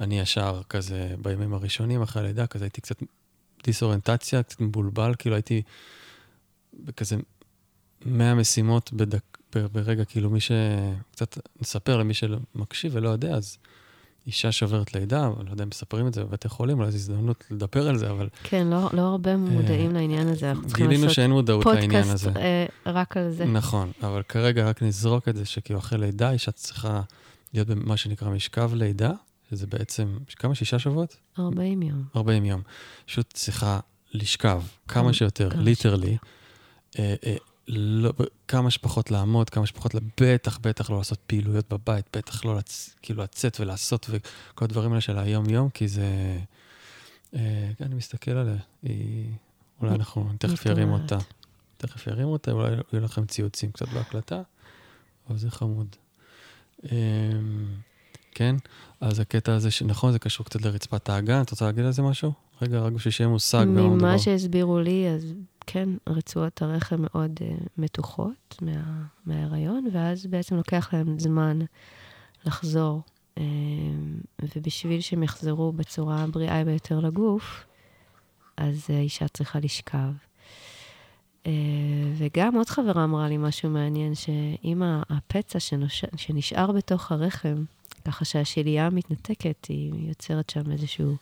אני 0.00 0.20
ישר 0.20 0.62
כזה 0.68 1.14
בימים 1.22 1.54
הראשונים 1.54 2.02
אחרי 2.02 2.22
הלידה, 2.22 2.46
כזה 2.46 2.64
הייתי 2.64 2.80
קצת 2.80 3.02
דיסאוריינטציה, 3.64 4.42
קצת 4.42 4.60
מבולבל, 4.60 5.14
כאילו 5.18 5.36
הייתי 5.36 5.62
בכזה 6.74 7.16
100 8.06 8.34
משימות 8.34 8.92
בדק, 8.92 9.38
ברגע, 9.54 10.04
כאילו 10.04 10.30
מי 10.30 10.40
ש... 10.40 10.52
קצת 11.10 11.38
נספר 11.60 11.96
למי 11.96 12.14
שמקשיב 12.14 12.92
ולא 12.94 13.08
יודע, 13.08 13.34
אז 13.34 13.58
אישה 14.26 14.52
שעוברת 14.52 14.94
לידה, 14.94 15.26
אני 15.26 15.46
לא 15.46 15.50
יודע 15.50 15.64
אם 15.64 15.68
מספרים 15.68 16.06
את 16.06 16.14
זה 16.14 16.24
בבתי 16.24 16.48
חולים, 16.48 16.78
אולי 16.78 16.90
זו 16.90 16.96
הזדמנות 16.96 17.44
לדבר 17.50 17.88
על 17.88 17.96
זה, 17.96 18.10
אבל 18.10 18.28
כן, 18.42 18.66
לא, 18.66 18.88
לא 18.92 19.02
הרבה 19.02 19.36
מודעים 19.36 19.94
לעניין 19.94 20.28
הזה, 20.28 20.50
אנחנו 20.50 20.66
צריכים 20.66 20.84
אה, 20.84 20.88
גילינו 20.88 21.04
לעשות 21.04 21.16
שאין 21.16 21.30
מודעות 21.30 21.66
לעניין 21.66 21.90
פודקאסט 21.90 22.12
הזה. 22.12 22.30
אה, 22.36 22.66
רק 22.86 23.16
על 23.16 23.30
זה. 23.30 23.44
נכון, 23.44 23.92
אבל 24.02 24.22
כרגע 24.22 24.68
רק 24.68 24.82
נזרוק 24.82 25.28
את 25.28 25.36
זה, 25.36 25.44
שכאילו 25.44 25.78
אחרי 25.78 25.98
לידה, 25.98 26.30
אישה 26.30 26.52
צריכה 26.52 27.00
להיות 27.54 27.68
במה 27.68 27.96
שנקרא 27.96 28.30
משכב 28.30 28.70
לידה, 28.74 29.10
שזה 29.50 29.66
בעצם, 29.66 30.18
כמה? 30.36 30.54
שישה 30.54 30.78
שבועות? 30.78 31.16
40 31.38 31.82
יום. 31.82 32.04
40 32.16 32.44
יום. 32.44 32.62
פשוט 33.06 33.32
צריכה 33.32 33.80
לשכב 34.12 34.62
כמה 34.88 35.02
כמה- 35.02 35.12
שיותר, 35.12 35.48
ליטרלי. 35.56 36.16
אה, 36.98 37.14
אה, 37.26 37.36
לא, 37.68 38.12
כמה 38.48 38.70
שפחות 38.70 39.10
לעמוד, 39.10 39.50
כמה 39.50 39.66
שפחות, 39.66 39.92
בטח, 40.20 40.58
בטח 40.58 40.90
לא 40.90 40.98
לעשות 40.98 41.18
פעילויות 41.26 41.72
בבית, 41.72 42.06
בטח 42.16 42.44
לא 42.44 42.56
לצ, 42.56 42.96
כאילו 43.02 43.22
לצאת 43.22 43.60
ולעשות 43.60 44.06
וכל 44.10 44.64
הדברים 44.64 44.90
האלה 44.90 45.00
של 45.00 45.18
היום-יום, 45.18 45.70
כי 45.70 45.88
זה... 45.88 46.38
אה, 47.34 47.70
כן, 47.78 47.84
אני 47.84 47.94
מסתכל 47.94 48.30
עליה, 48.30 48.56
היא... 48.82 49.32
אולי 49.80 49.94
אנחנו 49.94 50.30
תכף 50.38 50.66
ירימו 50.66 50.94
אותה. 50.98 51.18
תכף 51.76 52.06
ירימו 52.06 52.32
אותה, 52.32 52.50
אולי 52.50 52.70
יהיו 52.92 53.04
לכם 53.04 53.26
ציוצים 53.26 53.72
קצת 53.72 53.88
בהקלטה, 53.88 54.42
אבל 55.28 55.38
זה 55.38 55.50
חמוד. 55.50 55.96
כן, 58.40 58.56
אז 59.00 59.20
הקטע 59.20 59.54
הזה, 59.54 59.68
נכון, 59.86 60.12
זה 60.12 60.18
קשור 60.18 60.46
קצת 60.46 60.62
לרצפת 60.62 61.08
האגן, 61.08 61.42
את 61.42 61.50
רוצה 61.50 61.64
להגיד 61.64 61.84
על 61.84 61.92
זה 61.92 62.02
משהו? 62.02 62.32
רגע, 62.62 62.80
רק 62.80 62.92
בשביל 62.92 63.12
שיהיה 63.12 63.28
מושג 63.28 63.64
במה 63.64 63.82
מדובר. 63.82 63.94
ממה 63.94 64.18
שהסבירו 64.18 64.78
לי, 64.78 65.08
אז 65.08 65.34
כן, 65.66 65.88
רצועות 66.06 66.62
הרחם 66.62 66.96
מאוד 66.98 67.40
uh, 67.40 67.66
מתוחות 67.78 68.56
מה, 68.62 69.02
מההיריון, 69.26 69.88
ואז 69.92 70.26
בעצם 70.26 70.56
לוקח 70.56 70.90
להם 70.92 71.18
זמן 71.18 71.58
לחזור. 72.44 73.02
Um, 73.38 73.40
ובשביל 74.56 75.00
שהם 75.00 75.22
יחזרו 75.22 75.72
בצורה 75.72 76.22
הבריאה 76.22 76.64
ביותר 76.64 77.00
לגוף, 77.00 77.64
אז 78.56 78.86
uh, 78.86 78.92
אישה 78.92 79.28
צריכה 79.28 79.58
לשכב. 79.58 80.12
אה, 81.44 81.46
וגם 82.16 82.54
עוד 82.54 82.68
חברה 82.68 83.04
אמרה 83.04 83.28
לי 83.28 83.36
משהו 83.36 83.70
מעניין, 83.70 84.14
שאם 84.14 84.82
הפצע 85.10 85.60
שנוש... 85.60 86.04
שנשאר 86.16 86.72
בתוך 86.72 87.12
הרחם, 87.12 87.64
ככה 88.04 88.24
שהשלייה 88.24 88.90
מתנתקת, 88.90 89.66
היא 89.68 90.08
יוצרת 90.08 90.50
שם 90.50 90.72
איזשהו 90.72 91.16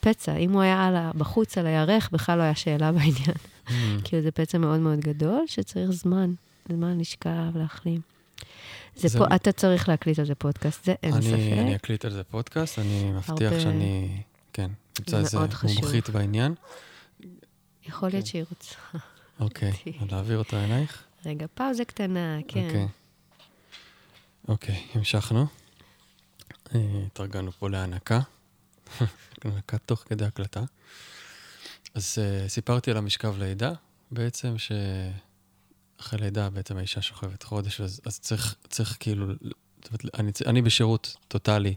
פצע. 0.00 0.36
אם 0.36 0.52
הוא 0.52 0.62
היה 0.62 0.86
על 0.86 0.96
ה... 0.96 1.10
בחוץ 1.14 1.58
על 1.58 1.66
הירך, 1.66 2.08
בכלל 2.12 2.38
לא 2.38 2.42
היה 2.42 2.54
שאלה 2.54 2.92
בעניין. 2.92 3.36
כאילו 4.04 4.22
זה 4.22 4.30
פצע 4.30 4.58
מאוד 4.58 4.80
מאוד 4.80 4.98
גדול, 5.00 5.44
שצריך 5.46 5.90
זמן, 5.90 6.32
זמן 6.68 6.98
לשכב, 6.98 7.30
להחלים. 7.56 8.00
זה 8.96 9.08
זה- 9.08 9.18
פה, 9.18 9.24
אתה 9.36 9.52
צריך 9.52 9.88
להקליט 9.88 10.18
על 10.18 10.24
זה 10.24 10.34
פודקאסט, 10.34 10.84
זה 10.84 10.94
אין 11.02 11.12
אני, 11.14 11.22
ספק. 11.22 11.58
אני 11.58 11.76
אקליט 11.76 12.04
על 12.04 12.10
זה 12.10 12.24
פודקאסט, 12.24 12.78
אני 12.78 13.10
מבטיח 13.12 13.52
הרבה- 13.52 13.60
שאני, 13.60 14.22
כן, 14.52 14.70
נמצא 14.98 15.18
איזה. 15.18 15.38
מומחית 15.64 16.10
בעניין. 16.10 16.54
יכול 17.88 18.08
להיות 18.08 18.26
שהיא 18.26 18.44
רוצה. 18.50 18.74
אוקיי. 19.40 19.72
אז 20.02 20.10
להעביר 20.12 20.38
אותה 20.38 20.64
אלייך? 20.64 21.02
רגע, 21.26 21.46
פאוזה 21.54 21.84
קטנה, 21.84 22.38
כן. 22.48 22.64
אוקיי. 22.66 22.86
אוקיי, 24.48 24.82
המשכנו. 24.94 25.46
אה, 26.74 26.80
התארגנו 27.06 27.52
פה 27.52 27.70
להנקה. 27.70 28.20
הנקה 29.44 29.78
תוך 29.78 30.04
כדי 30.06 30.24
הקלטה. 30.24 30.62
אז 31.94 32.18
uh, 32.18 32.48
סיפרתי 32.48 32.90
על 32.90 32.96
המשכב 32.96 33.38
לידה, 33.38 33.72
בעצם 34.10 34.54
אחרי 36.00 36.18
לידה 36.18 36.50
בעצם 36.50 36.76
האישה 36.76 37.02
שוכבת 37.02 37.42
חודש, 37.42 37.80
אז, 37.80 38.00
אז 38.04 38.20
צריך, 38.20 38.54
צריך 38.68 38.96
כאילו, 39.00 39.26
אני, 40.18 40.30
אני 40.46 40.62
בשירות 40.62 41.16
טוטאלי 41.28 41.74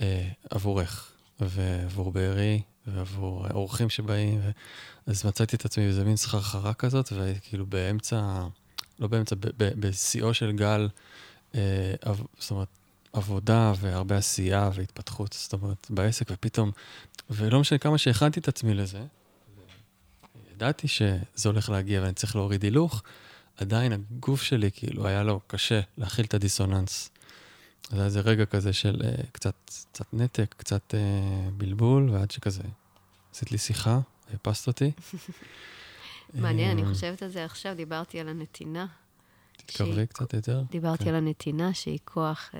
אה, 0.00 0.28
עבורך, 0.50 1.12
ועבור 1.40 2.12
בארי, 2.12 2.62
ועבור 2.86 3.46
אורחים 3.50 3.90
שבאים, 3.90 4.40
ו... 4.42 4.50
אז 5.06 5.26
מצאתי 5.26 5.56
את 5.56 5.64
עצמי 5.64 5.84
באיזה 5.84 6.04
מין 6.04 6.16
סחרחרה 6.16 6.74
כזאת, 6.74 7.12
וכאילו 7.12 7.66
באמצע, 7.66 8.46
לא 8.98 9.08
באמצע, 9.08 9.36
בשיאו 9.58 10.34
של 10.34 10.52
גל, 10.52 10.88
אה, 11.54 11.94
זאת 12.38 12.50
אומרת, 12.50 12.68
עבודה 13.16 13.72
והרבה 13.80 14.16
עשייה 14.16 14.70
והתפתחות, 14.74 15.32
זאת 15.32 15.52
אומרת, 15.52 15.86
בעסק, 15.90 16.26
ופתאום, 16.30 16.70
ולא 17.30 17.60
משנה 17.60 17.78
כמה 17.78 17.98
שהכנתי 17.98 18.40
את 18.40 18.48
עצמי 18.48 18.74
לזה, 18.74 19.04
ידעתי 20.52 20.88
שזה 20.88 21.48
הולך 21.48 21.70
להגיע 21.70 22.02
ואני 22.02 22.12
צריך 22.12 22.36
להוריד 22.36 22.62
הילוך, 22.62 23.02
עדיין 23.56 23.92
הגוף 23.92 24.42
שלי, 24.42 24.70
כאילו, 24.72 25.06
היה 25.06 25.22
לו 25.22 25.40
קשה 25.46 25.80
להכיל 25.98 26.24
את 26.24 26.34
הדיסוננס. 26.34 27.10
אז 27.90 27.98
היה 27.98 28.04
איזה 28.04 28.20
רגע 28.20 28.46
כזה 28.46 28.72
של 28.72 29.02
uh, 29.02 29.26
קצת, 29.32 29.54
קצת 29.92 30.06
נתק, 30.12 30.54
קצת 30.58 30.94
uh, 30.94 31.50
בלבול, 31.56 32.10
ועד 32.10 32.30
שכזה 32.30 32.62
עשית 33.34 33.52
לי 33.52 33.58
שיחה, 33.58 34.00
הפסת 34.34 34.66
אותי. 34.66 34.90
מעניין, 36.34 36.78
אני 36.78 36.86
חושבת 36.86 37.22
על 37.22 37.28
זה 37.28 37.44
עכשיו, 37.44 37.74
דיברתי 37.74 38.20
על 38.20 38.28
הנתינה. 38.28 38.86
תתקרבי 39.56 40.06
קצת 40.06 40.34
יותר. 40.34 40.62
דיברתי 40.70 41.04
כן. 41.04 41.10
על 41.10 41.16
הנתינה, 41.16 41.74
שהיא 41.74 41.98
כוח, 42.04 42.50
uh, 42.52 42.56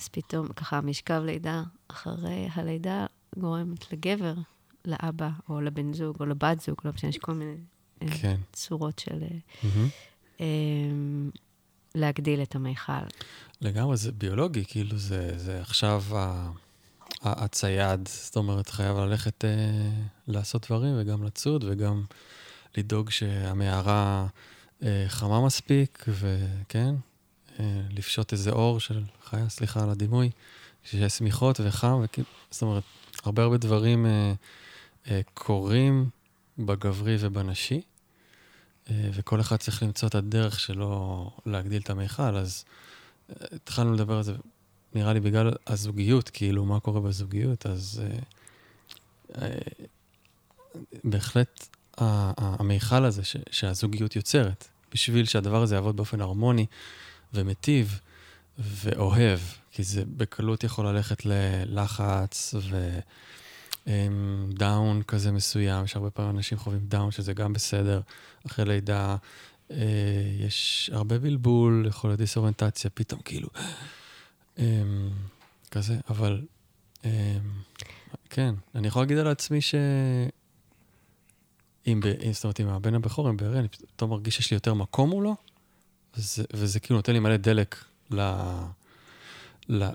אז 0.00 0.08
פתאום 0.08 0.48
ככה 0.48 0.80
משכב 0.80 1.22
לידה, 1.24 1.62
אחרי 1.88 2.48
הלידה 2.52 3.06
גורמת 3.38 3.92
לגבר, 3.92 4.34
לאבא, 4.84 5.30
או 5.48 5.60
לבן 5.60 5.92
זוג, 5.92 6.16
או 6.20 6.26
לבת 6.26 6.60
זוג, 6.60 6.76
לא 6.84 6.92
משנה, 6.94 7.10
יש 7.10 7.18
כל 7.18 7.34
מיני 7.34 7.56
כן. 8.20 8.40
צורות 8.52 8.98
של... 8.98 9.22
Mm-hmm. 9.62 10.38
להגדיל 11.94 12.42
את 12.42 12.54
המיכל. 12.54 12.92
לגמרי, 13.60 13.96
זה 13.96 14.12
ביולוגי, 14.12 14.64
כאילו 14.64 14.98
זה, 14.98 15.38
זה 15.38 15.60
עכשיו 15.60 16.02
הצייד, 17.22 18.08
זאת 18.08 18.36
אומרת, 18.36 18.68
חייב 18.68 18.96
ללכת 18.96 19.44
אה, 19.44 19.90
לעשות 20.26 20.66
דברים 20.66 20.94
וגם 20.98 21.22
לצוד 21.22 21.64
וגם 21.68 22.02
לדאוג 22.76 23.10
שהמערה 23.10 24.26
אה, 24.82 25.04
חמה 25.08 25.46
מספיק, 25.46 26.04
וכן, 26.08 26.94
אה, 26.94 27.00
לפשוט 27.90 28.32
איזה 28.32 28.50
אור 28.50 28.80
של 28.80 29.02
חיה, 29.24 29.48
סליחה 29.48 29.82
על 29.82 29.90
הדימוי, 29.90 30.30
שיש 30.84 31.12
שמיכות 31.12 31.60
וחם, 31.64 32.00
וכאילו, 32.04 32.28
זאת 32.50 32.62
אומרת, 32.62 32.82
הרבה 33.24 33.42
הרבה 33.42 33.56
דברים 33.56 34.06
אה, 34.06 34.32
אה, 35.10 35.20
קורים 35.34 36.08
בגברי 36.58 37.16
ובנשי, 37.20 37.80
אה, 38.90 39.10
וכל 39.12 39.40
אחד 39.40 39.56
צריך 39.56 39.82
למצוא 39.82 40.08
את 40.08 40.14
הדרך 40.14 40.60
שלו 40.60 41.30
להגדיל 41.46 41.82
את 41.82 41.90
המיכל, 41.90 42.36
אז 42.36 42.64
אה, 43.30 43.46
התחלנו 43.52 43.92
לדבר 43.92 44.16
על 44.16 44.22
זה, 44.22 44.32
נראה 44.94 45.12
לי 45.12 45.20
בגלל 45.20 45.52
הזוגיות, 45.66 46.30
כאילו, 46.30 46.64
מה 46.64 46.80
קורה 46.80 47.00
בזוגיות, 47.00 47.66
אז 47.66 48.02
אה, 48.04 48.18
אה, 49.42 49.58
בהחלט 51.04 51.76
המיכל 51.98 53.04
הזה 53.04 53.24
ש, 53.24 53.36
שהזוגיות 53.50 54.16
יוצרת, 54.16 54.68
בשביל 54.92 55.24
שהדבר 55.24 55.62
הזה 55.62 55.74
יעבוד 55.74 55.96
באופן 55.96 56.20
הרמוני 56.20 56.66
ומיטיב 57.34 58.00
ואוהב, 58.58 59.38
כי 59.70 59.82
זה 59.82 60.02
בקלות 60.16 60.64
יכול 60.64 60.86
ללכת 60.86 61.26
ללחץ 61.26 62.54
ו... 62.70 62.98
down 64.48 65.02
כזה 65.02 65.32
מסוים, 65.32 65.84
יש 65.84 65.96
הרבה 65.96 66.10
פעמים 66.10 66.36
אנשים 66.36 66.58
חווים 66.58 66.80
down, 66.88 67.10
שזה 67.10 67.32
גם 67.32 67.52
בסדר. 67.52 68.00
אחרי 68.46 68.64
לידה 68.64 69.16
אה, 69.70 69.76
יש 70.40 70.90
הרבה 70.92 71.18
בלבול, 71.18 71.86
יכול 71.88 72.10
להיות 72.10 72.20
disאוריינטציה, 72.20 72.90
פתאום 72.90 73.20
כאילו, 73.20 73.48
אה, 74.58 74.82
כזה, 75.70 75.96
אבל 76.10 76.46
אה, 77.04 77.38
כן, 78.30 78.54
אני 78.74 78.88
יכול 78.88 79.02
להגיד 79.02 79.18
על 79.18 79.28
עצמי 79.28 79.60
ש... 79.60 79.74
אם, 81.86 82.00
זאת 82.32 82.44
אומרת, 82.44 82.60
עם 82.60 82.68
הבן 82.68 82.94
הבכור, 82.94 83.28
עם 83.28 83.36
בארי, 83.36 83.58
אני 83.58 83.68
פתאום 83.68 84.10
מרגיש 84.10 84.36
שיש 84.36 84.50
לי 84.50 84.54
יותר 84.54 84.74
מקום 84.74 85.10
מולו, 85.10 85.36
וזה, 86.16 86.44
וזה 86.52 86.80
כאילו 86.80 86.96
נותן 86.96 87.12
לי 87.12 87.18
מלא 87.18 87.36
דלק 87.36 87.84
ל, 88.10 88.20
ל, 89.68 89.88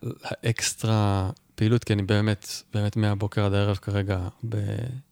לאקסטרה 0.43 1.29
פעילות, 1.55 1.83
כי 1.83 1.93
אני 1.93 2.01
באמת, 2.01 2.47
באמת 2.73 2.97
מהבוקר 2.97 3.45
עד 3.45 3.53
הערב 3.53 3.75
כרגע 3.75 4.27
ב, 4.49 4.57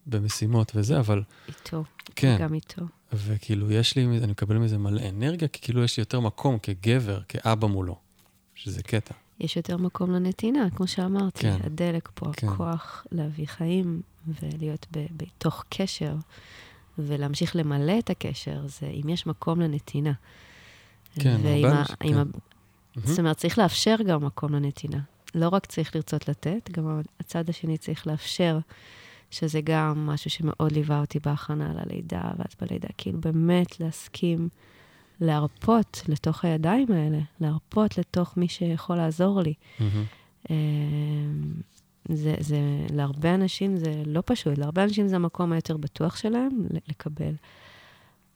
במשימות 0.06 0.72
וזה, 0.74 0.98
אבל... 0.98 1.22
איתו. 1.48 1.84
כן. 2.16 2.36
גם 2.40 2.54
איתו. 2.54 2.82
וכאילו, 3.12 3.70
יש 3.70 3.96
לי, 3.96 4.04
אני 4.04 4.32
מקבל 4.32 4.58
מזה 4.58 4.78
מלא 4.78 5.08
אנרגיה, 5.08 5.48
כי 5.48 5.60
כאילו 5.60 5.84
יש 5.84 5.96
לי 5.96 6.00
יותר 6.00 6.20
מקום 6.20 6.58
כגבר, 6.58 7.20
כאבא 7.28 7.66
מולו, 7.66 7.96
שזה 8.54 8.82
קטע. 8.82 9.14
יש 9.40 9.56
יותר 9.56 9.76
מקום 9.76 10.10
לנתינה, 10.10 10.70
כמו 10.76 10.86
שאמרתי. 10.86 11.40
כן. 11.40 11.58
הדלק 11.64 12.08
פה, 12.14 12.26
כן. 12.32 12.48
הכוח 12.48 13.06
להביא 13.12 13.46
חיים 13.46 14.02
ולהיות 14.42 14.86
בתוך 14.92 15.64
קשר, 15.68 16.14
ולהמשיך 16.98 17.56
למלא 17.56 17.98
את 17.98 18.10
הקשר, 18.10 18.66
זה 18.66 18.86
אם 18.86 19.08
יש 19.08 19.26
מקום 19.26 19.60
לנתינה. 19.60 20.12
כן, 21.20 21.36
הרבה 21.44 21.80
אנשים, 21.80 21.96
כן. 21.98 23.00
זאת 23.04 23.18
אומרת, 23.18 23.36
צריך 23.36 23.58
לאפשר 23.58 23.96
גם 24.06 24.24
מקום 24.24 24.54
לנתינה. 24.54 24.98
לא 25.34 25.48
רק 25.48 25.66
צריך 25.66 25.96
לרצות 25.96 26.28
לתת, 26.28 26.70
גם 26.72 27.00
הצד 27.20 27.48
השני 27.48 27.78
צריך 27.78 28.06
לאפשר, 28.06 28.58
שזה 29.30 29.60
גם 29.60 30.06
משהו 30.06 30.30
שמאוד 30.30 30.72
ליווה 30.72 31.00
אותי 31.00 31.18
בהכנה 31.20 31.72
ללידה, 31.72 32.22
ואז 32.38 32.54
בלידה, 32.60 32.88
כאילו 32.98 33.20
באמת 33.20 33.80
להסכים 33.80 34.48
להרפות 35.20 36.02
לתוך 36.08 36.44
הידיים 36.44 36.92
האלה, 36.92 37.18
להרפות 37.40 37.98
לתוך 37.98 38.36
מי 38.36 38.48
שיכול 38.48 38.96
לעזור 38.96 39.40
לי. 39.40 39.54
Mm-hmm. 39.78 40.52
זה, 42.08 42.34
זה, 42.40 42.58
להרבה 42.90 43.34
אנשים 43.34 43.76
זה 43.76 44.02
לא 44.06 44.22
פשוט, 44.26 44.58
להרבה 44.58 44.84
אנשים 44.84 45.08
זה 45.08 45.16
המקום 45.16 45.52
היותר 45.52 45.76
בטוח 45.76 46.16
שלהם 46.16 46.50
לקבל. 46.88 47.34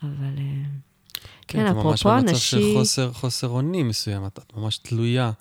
אבל 0.02 0.38
אה, 0.38 0.62
כן, 1.48 1.58
כן 1.58 1.66
אפרופו 1.66 1.88
אנשים... 1.88 1.98
כן, 2.02 2.08
אתה 2.08 2.18
ממש 2.18 2.26
במצב 2.26 2.38
של 2.38 2.78
חוסר, 2.78 3.12
חוסר 3.12 3.48
אונים 3.48 3.88
מסוים, 3.88 4.26
את 4.26 4.52
ממש 4.56 4.78
תלויה 4.78 5.32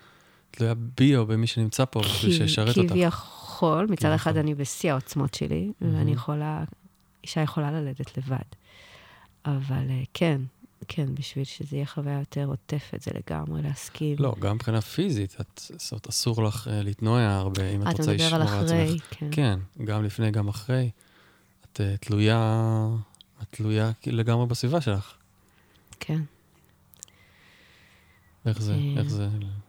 תלויה 0.55 0.73
בי 0.97 1.15
או 1.15 1.25
במי 1.25 1.47
שנמצא 1.47 1.85
פה 1.85 1.99
בשביל 1.99 2.31
שישרת 2.31 2.77
אותך. 2.77 2.89
כביכול, 2.89 3.87
מצד 3.89 4.11
אחד 4.11 4.37
אני 4.37 4.55
בשיא 4.55 4.91
העוצמות 4.91 5.33
שלי, 5.33 5.71
ואני 5.81 6.11
יכולה, 6.11 6.63
אישה 7.23 7.41
יכולה 7.41 7.71
ללדת 7.71 8.17
לבד. 8.17 8.37
אבל 9.45 9.89
אה, 9.89 10.03
כן, 10.13 10.41
כן, 10.87 11.15
בשביל 11.15 11.43
שזה 11.43 11.75
יהיה 11.75 11.85
חוויה 11.85 12.19
יותר 12.19 12.45
עוטפת, 12.45 13.01
זה 13.01 13.11
לגמרי 13.13 13.61
להסכים. 13.61 14.15
לא, 14.19 14.35
גם 14.39 14.55
מבחינה 14.55 14.81
פיזית, 14.81 15.35
את, 15.41 15.61
זאת 15.77 15.91
אומרת, 15.91 16.09
אסור 16.09 16.43
לך 16.43 16.67
uh, 16.67 16.69
להתנועע 16.83 17.35
הרבה, 17.35 17.69
אם 17.69 17.81
את 17.81 17.99
רוצה 17.99 18.13
לשמור 18.13 18.35
על 18.35 18.41
עצמך. 18.41 18.53
אתה 18.53 18.63
מדבר 18.63 18.75
על 18.75 18.85
אחרי, 18.85 18.99
כן. 19.09 19.27
כן, 19.31 19.59
גם 19.85 20.03
לפני, 20.03 20.31
גם 20.31 20.47
אחרי. 20.47 20.89
את 21.65 21.79
uh, 21.79 22.05
תלויה, 22.05 22.87
את 23.41 23.47
תלויה 23.49 23.91
לגמרי 24.05 24.45
בסביבה 24.47 24.81
שלך. 24.81 25.13
כן. 25.99 26.21
איך 28.45 28.61
זה, 28.61 28.75
איך 28.97 29.07
זה 29.07 29.27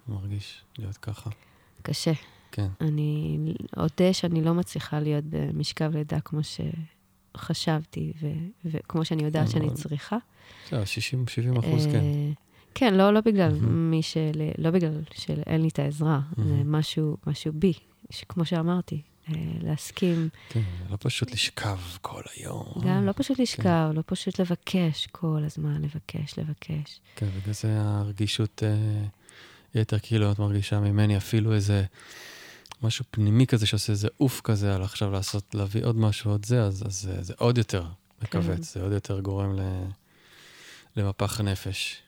מרגיש 0.08 0.62
להיות 0.78 0.96
ככה? 0.96 1.30
קשה. 1.82 2.12
כן. 2.52 2.68
אני 2.80 3.38
אודה 3.76 4.12
שאני 4.12 4.44
לא 4.44 4.54
מצליחה 4.54 5.00
להיות 5.00 5.24
במשכב 5.24 5.90
לידה 5.94 6.20
כמו 6.20 6.40
שחשבתי, 7.34 8.12
ו- 8.20 8.28
וכמו 8.64 9.04
שאני 9.04 9.24
יודעת 9.24 9.46
כן, 9.46 9.52
שאני 9.52 9.70
צריכה. 9.74 10.16
בסדר, 10.66 10.84
60, 10.84 11.28
70 11.28 11.56
אחוז, 11.56 11.86
כן. 11.86 11.92
אה, 11.94 12.30
כן, 12.74 12.94
לא, 12.94 13.14
לא 13.14 13.20
בגלל 13.20 13.52
מי 13.60 14.02
של... 14.02 14.32
לא 14.58 14.70
בגלל 14.70 15.00
שאין 15.14 15.62
לי 15.62 15.68
את 15.68 15.78
העזרה, 15.78 16.20
זה 16.36 16.62
משהו, 16.64 17.16
משהו 17.26 17.52
בי, 17.52 17.72
שכמו 18.10 18.44
שאמרתי, 18.44 18.94
אה, 18.96 19.15
להסכים. 19.62 20.28
כן, 20.48 20.60
לא 20.90 20.96
פשוט 21.00 21.30
לשכב 21.30 21.78
כל 22.00 22.22
היום. 22.34 22.72
גם 22.84 23.06
לא 23.06 23.12
פשוט 23.16 23.38
לשכב, 23.38 23.62
כן. 23.62 23.96
לא 23.96 24.02
פשוט 24.06 24.40
לבקש 24.40 25.06
כל 25.12 25.42
הזמן, 25.46 25.82
לבקש, 25.82 26.38
לבקש. 26.38 27.00
כן, 27.16 27.26
בגלל 27.40 27.54
זה 27.54 27.80
הרגישות 27.80 28.62
אה, 28.62 29.04
יתר, 29.74 29.98
כאילו 29.98 30.32
את 30.32 30.38
מרגישה 30.38 30.80
ממני 30.80 31.16
אפילו 31.16 31.54
איזה 31.54 31.84
משהו 32.82 33.04
פנימי 33.10 33.46
כזה 33.46 33.66
שעושה 33.66 33.92
איזה 33.92 34.08
אוף 34.20 34.40
כזה 34.40 34.74
על 34.74 34.82
עכשיו 34.82 35.10
לעשות, 35.10 35.54
להביא 35.54 35.84
עוד 35.84 35.96
משהו, 35.96 36.30
עוד 36.30 36.46
זה, 36.46 36.62
אז, 36.62 36.82
אז 36.86 37.00
זה, 37.00 37.22
זה 37.22 37.34
עוד 37.38 37.58
יותר 37.58 37.84
מכווץ, 38.22 38.56
כן. 38.56 38.62
זה 38.62 38.82
עוד 38.82 38.92
יותר 38.92 39.20
גורם 39.20 39.56
ל, 39.56 39.60
למפח 40.96 41.40
נפש. 41.40 42.02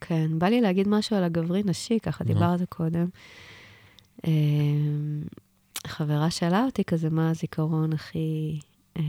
כן, 0.00 0.38
בא 0.38 0.46
לי 0.46 0.60
להגיד 0.60 0.88
משהו 0.88 1.16
על 1.16 1.24
הגברי-נשי, 1.24 1.98
ככה 2.02 2.24
דיברת 2.24 2.60
קודם. 2.68 3.06
אמ, 4.26 5.22
חברה 5.86 6.30
שאלה 6.30 6.64
אותי 6.64 6.84
כזה, 6.84 7.10
מה 7.10 7.30
הזיכרון 7.30 7.92
הכי... 7.92 8.60
אה, 8.96 9.02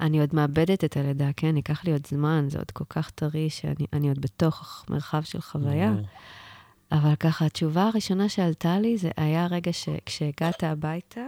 אני 0.00 0.20
עוד 0.20 0.34
מאבדת 0.34 0.84
את 0.84 0.96
הלידה, 0.96 1.30
כן? 1.36 1.56
ייקח 1.56 1.84
לי 1.84 1.92
עוד 1.92 2.06
זמן, 2.06 2.46
זה 2.48 2.58
עוד 2.58 2.70
כל 2.70 2.84
כך 2.88 3.10
טרי 3.10 3.50
שאני 3.50 4.08
עוד 4.08 4.20
בתוך 4.20 4.84
מרחב 4.88 5.22
של 5.22 5.40
חוויה. 5.40 5.92
אבל 6.92 7.14
ככה, 7.14 7.46
התשובה 7.46 7.82
הראשונה 7.82 8.28
שעלתה 8.28 8.78
לי, 8.78 8.98
זה 8.98 9.10
היה 9.16 9.46
רגע 9.46 9.72
שכשהגעת 9.72 10.64
הביתה, 10.64 11.26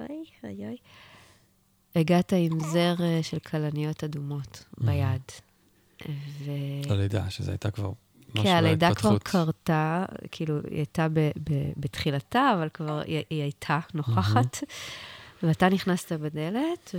אוי, 0.00 0.24
אוי, 0.44 0.66
אוי, 0.66 0.76
הגעת 1.96 2.32
עם 2.36 2.60
זר 2.60 2.94
של 3.22 3.38
כלניות 3.38 4.04
אדומות 4.04 4.64
ביד. 4.80 5.22
ו... 6.38 6.50
הלידה, 6.90 7.30
שזו 7.30 7.50
הייתה 7.50 7.70
כבר 7.70 7.92
כן, 8.34 8.48
הלידה 8.48 8.94
כבר. 8.94 9.18
קרתה, 9.18 10.04
כאילו, 10.30 10.54
היא 10.70 10.76
הייתה 10.76 11.08
ב- 11.08 11.30
ב- 11.50 11.72
בתחילתה, 11.76 12.52
אבל 12.54 12.68
כבר 12.74 13.00
היא, 13.00 13.22
היא 13.30 13.42
הייתה 13.42 13.78
נוכחת. 13.94 14.58
ואתה 15.42 15.68
נכנסת 15.68 16.12
בדלת, 16.12 16.94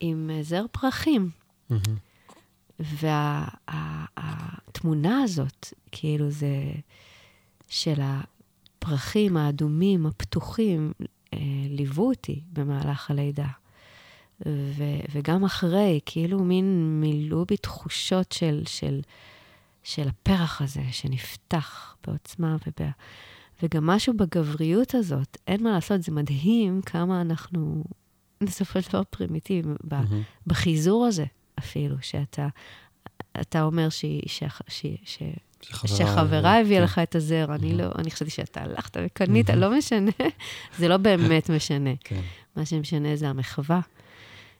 ועם 0.00 0.30
זר 0.42 0.64
פרחים. 0.72 1.30
והתמונה 4.18 5.22
הזאת, 5.22 5.68
כאילו, 5.92 6.30
זה 6.30 6.48
של 7.68 8.00
הפרחים 8.02 9.36
האדומים, 9.36 10.06
הפתוחים, 10.06 10.92
אה, 11.34 11.38
ליוו 11.68 12.08
אותי 12.08 12.40
במהלך 12.52 13.10
הלידה. 13.10 13.46
ו- 14.46 15.00
וגם 15.12 15.44
אחרי, 15.44 16.00
כאילו 16.06 16.38
מין 16.38 17.00
מילאו 17.00 17.44
בי 17.44 17.56
תחושות 17.56 18.32
של, 18.32 18.62
של, 18.66 19.00
של 19.84 20.08
הפרח 20.08 20.62
הזה 20.62 20.82
שנפתח 20.90 21.96
בעוצמה 22.06 22.56
וב... 22.66 22.86
וגם 23.62 23.86
משהו 23.86 24.16
בגבריות 24.16 24.94
הזאת, 24.94 25.38
אין 25.46 25.62
מה 25.62 25.70
לעשות, 25.72 26.02
זה 26.02 26.12
מדהים 26.12 26.80
כמה 26.82 27.20
אנחנו 27.20 27.84
בסופו 28.40 28.82
של 28.82 28.88
דבר 28.88 29.02
פרימיטיביים, 29.10 29.76
מהמם. 29.84 30.22
בחיזור 30.46 31.06
הזה 31.06 31.24
אפילו, 31.58 31.96
שאתה 32.00 32.48
אתה 33.40 33.62
אומר 33.62 33.88
שהיא, 33.88 34.22
ש, 34.26 34.42
ש, 34.68 34.86
ש, 35.04 35.22
שחברה- 35.62 35.96
שחברה 35.96 36.60
הביאה 36.60 36.78
כן. 36.78 36.84
לך 36.84 36.98
את 36.98 37.14
הזר, 37.14 37.54
אני. 37.54 37.74
לא, 37.74 37.84
אני 37.98 38.10
חשבתי 38.10 38.30
שאתה 38.30 38.62
הלכת 38.62 38.96
וקנית. 39.06 39.50
לא 39.50 39.78
משנה, 39.78 40.10
זה 40.78 40.88
לא 40.88 40.96
באמת 40.96 41.50
משנה. 41.50 41.90
כן. 42.04 42.20
מה 42.56 42.66
שמשנה 42.66 43.16
זה 43.16 43.28
המחווה 43.28 43.80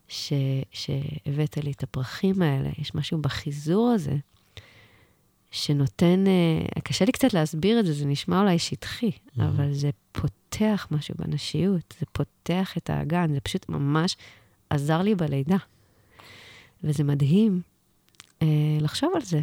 ש, 0.08 0.32
שהבאת 0.72 1.56
לי 1.56 1.70
את 1.72 1.82
הפרחים 1.82 2.42
האלה. 2.42 2.70
יש 2.78 2.94
משהו 2.94 3.18
בחיזור 3.18 3.90
הזה 3.94 4.16
שנותן, 5.54 6.24
אה, 6.26 6.80
קשה 6.82 7.04
לי 7.04 7.12
קצת 7.12 7.34
להסביר 7.34 7.80
את 7.80 7.86
זה, 7.86 7.92
זה 7.92 8.06
נשמע 8.06 8.40
אולי 8.40 8.58
שטחי, 8.58 9.10
Mhm. 9.10 9.42
אבל 9.42 9.72
זה 9.72 9.90
פותח 10.12 10.86
משהו 10.90 11.14
בנשיות, 11.18 11.94
זה 12.00 12.06
פותח 12.12 12.76
את 12.76 12.90
האגן, 12.90 13.32
זה 13.34 13.40
פשוט 13.40 13.68
ממש 13.68 14.16
עזר 14.70 15.02
לי 15.02 15.14
בלידה. 15.14 15.56
וזה 16.84 17.04
מדהים 17.04 17.60
אה, 18.42 18.46
לחשוב 18.80 19.12
על 19.14 19.22
זה. 19.22 19.40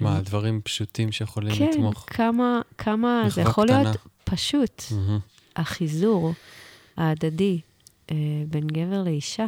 מה, 0.00 0.16
על 0.16 0.22
דברים 0.22 0.60
פשוטים 0.64 1.12
שיכולים 1.12 1.54
כן, 1.54 1.70
לתמוך? 1.70 2.04
כמה, 2.06 2.60
כמה 2.78 3.22
זה 3.28 3.40
יכול 3.40 3.66
קטנה. 3.66 3.82
להיות 3.82 3.96
פשוט, 4.24 4.82
מהמם. 4.90 5.18
החיזור 5.56 6.32
ההדדי 6.96 7.60
אה, 8.10 8.16
בין 8.48 8.66
גבר 8.66 9.02
לאישה. 9.02 9.46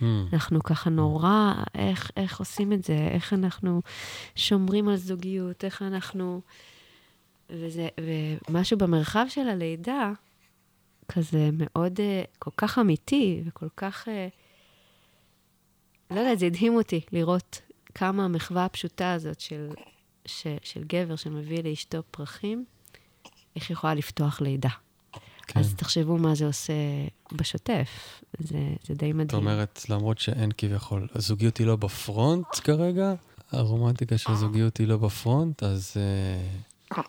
מהמם. 0.00 0.26
אנחנו 0.32 0.62
ככה 0.62 0.90
נורא, 0.90 1.52
איך, 1.74 2.10
איך 2.16 2.38
עושים 2.38 2.72
את 2.72 2.84
זה, 2.84 3.08
איך 3.10 3.32
אנחנו 3.32 3.82
שומרים 4.34 4.88
על 4.88 4.96
זוגיות, 4.96 5.64
איך 5.64 5.82
אנחנו... 5.82 6.40
וזה, 7.50 7.88
ומשהו 8.48 8.78
במרחב 8.78 9.26
של 9.28 9.48
הלידה, 9.48 10.12
כזה 11.08 11.50
מאוד, 11.52 12.00
אה, 12.00 12.22
כל 12.38 12.50
כך 12.56 12.78
אמיתי 12.78 13.42
וכל 13.46 13.68
כך... 13.76 14.08
אה, 14.08 14.28
לא 16.10 16.20
יודעת, 16.20 16.38
זה 16.38 16.46
הדהים 16.46 16.74
אותי 16.74 17.00
לראות 17.12 17.60
כמה 17.94 18.24
המחווה 18.24 18.64
הפשוטה 18.64 19.12
הזאת 19.12 19.40
של, 19.40 19.68
ש, 20.26 20.46
של 20.62 20.84
גבר 20.84 21.16
שמביא 21.16 21.62
לאשתו 21.62 22.02
פרחים, 22.10 22.64
איך 23.56 23.68
היא 23.68 23.74
יכולה 23.74 23.94
לפתוח 23.94 24.40
לידה. 24.40 24.68
כן. 25.52 25.60
אז 25.60 25.74
תחשבו 25.74 26.18
מה 26.18 26.34
זה 26.34 26.46
עושה 26.46 26.72
בשוטף. 27.32 28.22
זה, 28.38 28.58
זה 28.86 28.94
די 28.94 29.12
מדהים. 29.12 29.26
את 29.26 29.34
אומרת, 29.34 29.84
למרות 29.88 30.18
שאין 30.18 30.50
כביכול, 30.58 31.08
הזוגיות 31.14 31.58
היא 31.58 31.66
לא 31.66 31.76
בפרונט 31.76 32.46
כרגע, 32.64 33.14
הרומנטיקה 33.52 34.18
של 34.18 34.32
הזוגיות 34.32 34.76
היא 34.76 34.86
לא 34.88 34.96
בפרונט, 34.96 35.62
אז... 35.62 35.92
אה, 35.96 37.02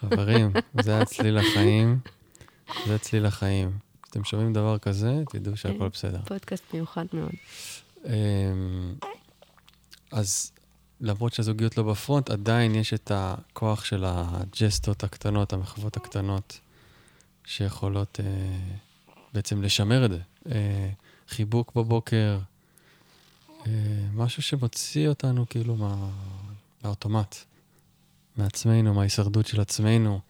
חברים, 0.00 0.52
זה 0.82 0.98
הצליל 1.00 1.38
החיים, 1.38 1.98
זה 2.86 2.98
צליל 2.98 3.26
החיים. 3.26 3.78
כשאתם 4.02 4.24
שומעים 4.24 4.52
דבר 4.52 4.78
כזה, 4.78 5.22
תדעו 5.28 5.56
שהכל 5.56 5.88
בסדר. 5.88 6.20
פודקאסט 6.26 6.64
מיוחד 6.74 7.04
מאוד. 7.12 7.32
אמ, 8.06 8.94
אז 10.12 10.52
למרות 11.00 11.32
שהזוגיות 11.32 11.78
לא 11.78 11.82
בפרונט, 11.82 12.30
עדיין 12.30 12.74
יש 12.74 12.94
את 12.94 13.10
הכוח 13.14 13.84
של 13.84 14.04
הג'סטות 14.06 15.04
הקטנות, 15.04 15.52
המחוות 15.52 15.96
הקטנות, 15.96 16.60
שיכולות 17.44 18.20
אה, 18.20 18.26
בעצם 19.34 19.62
לשמר 19.62 20.04
את 20.04 20.10
זה. 20.10 20.18
אה, 20.52 20.90
חיבוק 21.28 21.72
בבוקר, 21.74 22.38
אה, 23.66 23.70
משהו 24.14 24.42
שמוציא 24.42 25.08
אותנו 25.08 25.46
כאילו 25.48 25.76
מה, 25.76 25.96
מהאוטומט, 26.84 27.36
מעצמנו, 28.36 28.94
מההישרדות 28.94 29.46
של 29.46 29.60
עצמנו, 29.60 30.20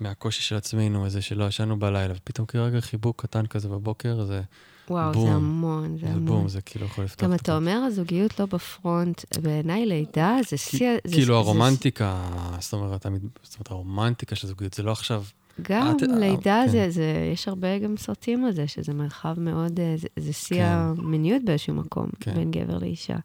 מהקושי 0.00 0.42
של 0.42 0.56
עצמנו, 0.56 1.04
איזה 1.04 1.22
שלא 1.22 1.44
ישנו 1.48 1.78
בלילה, 1.78 2.14
ופתאום 2.16 2.46
כרגע 2.46 2.80
חיבוק 2.80 3.22
קטן 3.22 3.46
כזה 3.46 3.68
בבוקר, 3.68 4.24
זה, 4.24 4.42
וואו, 4.90 5.12
בום. 5.12 5.26
זה 5.26 5.34
המון, 5.34 5.96
זה 5.96 6.06
זה 6.06 6.12
המון. 6.12 6.26
בום, 6.26 6.48
זה 6.48 6.60
כאילו 6.60 6.86
יכול 6.86 7.04
לפתוח 7.04 7.24
גם 7.28 7.34
את 7.34 7.40
אתה 7.40 7.56
אומר, 7.56 7.76
הזוגיות 7.86 8.40
לא 8.40 8.46
בפרונט, 8.46 9.38
בעיניי 9.42 9.86
לידה 9.86 10.36
זה 10.48 10.56
שיא... 10.56 10.90
זה- 11.04 11.14
כאילו 11.14 11.34
זה- 11.34 11.38
הרומנטיקה, 11.38 12.30
זאת 12.60 12.72
אומרת, 12.72 13.02
זאת 13.42 13.54
אומרת, 13.56 13.70
הרומנטיקה 13.70 14.36
של 14.36 14.46
זוגיות, 14.48 14.74
זה 14.74 14.82
לא 14.82 14.92
עכשיו... 14.92 15.24
גם 15.62 15.96
את- 15.96 16.02
לידה 16.20 16.62
כן. 16.66 16.68
זה, 16.72 16.90
זה, 16.90 17.30
יש 17.32 17.48
הרבה 17.48 17.78
גם 17.78 17.96
סרטים 17.96 18.44
על 18.44 18.52
זה, 18.52 18.68
שזה 18.68 18.94
מרחב 18.94 19.40
מאוד, 19.40 19.80
אה, 19.80 19.94
זה, 19.96 20.08
זה 20.16 20.32
שיא 20.32 20.56
כן. 20.56 20.64
המיניות 20.66 21.42
באיזשהו 21.44 21.74
מקום, 21.74 22.06
כן. 22.20 22.34
בין 22.34 22.50
גבר 22.50 22.78
לאישה. 22.78 23.16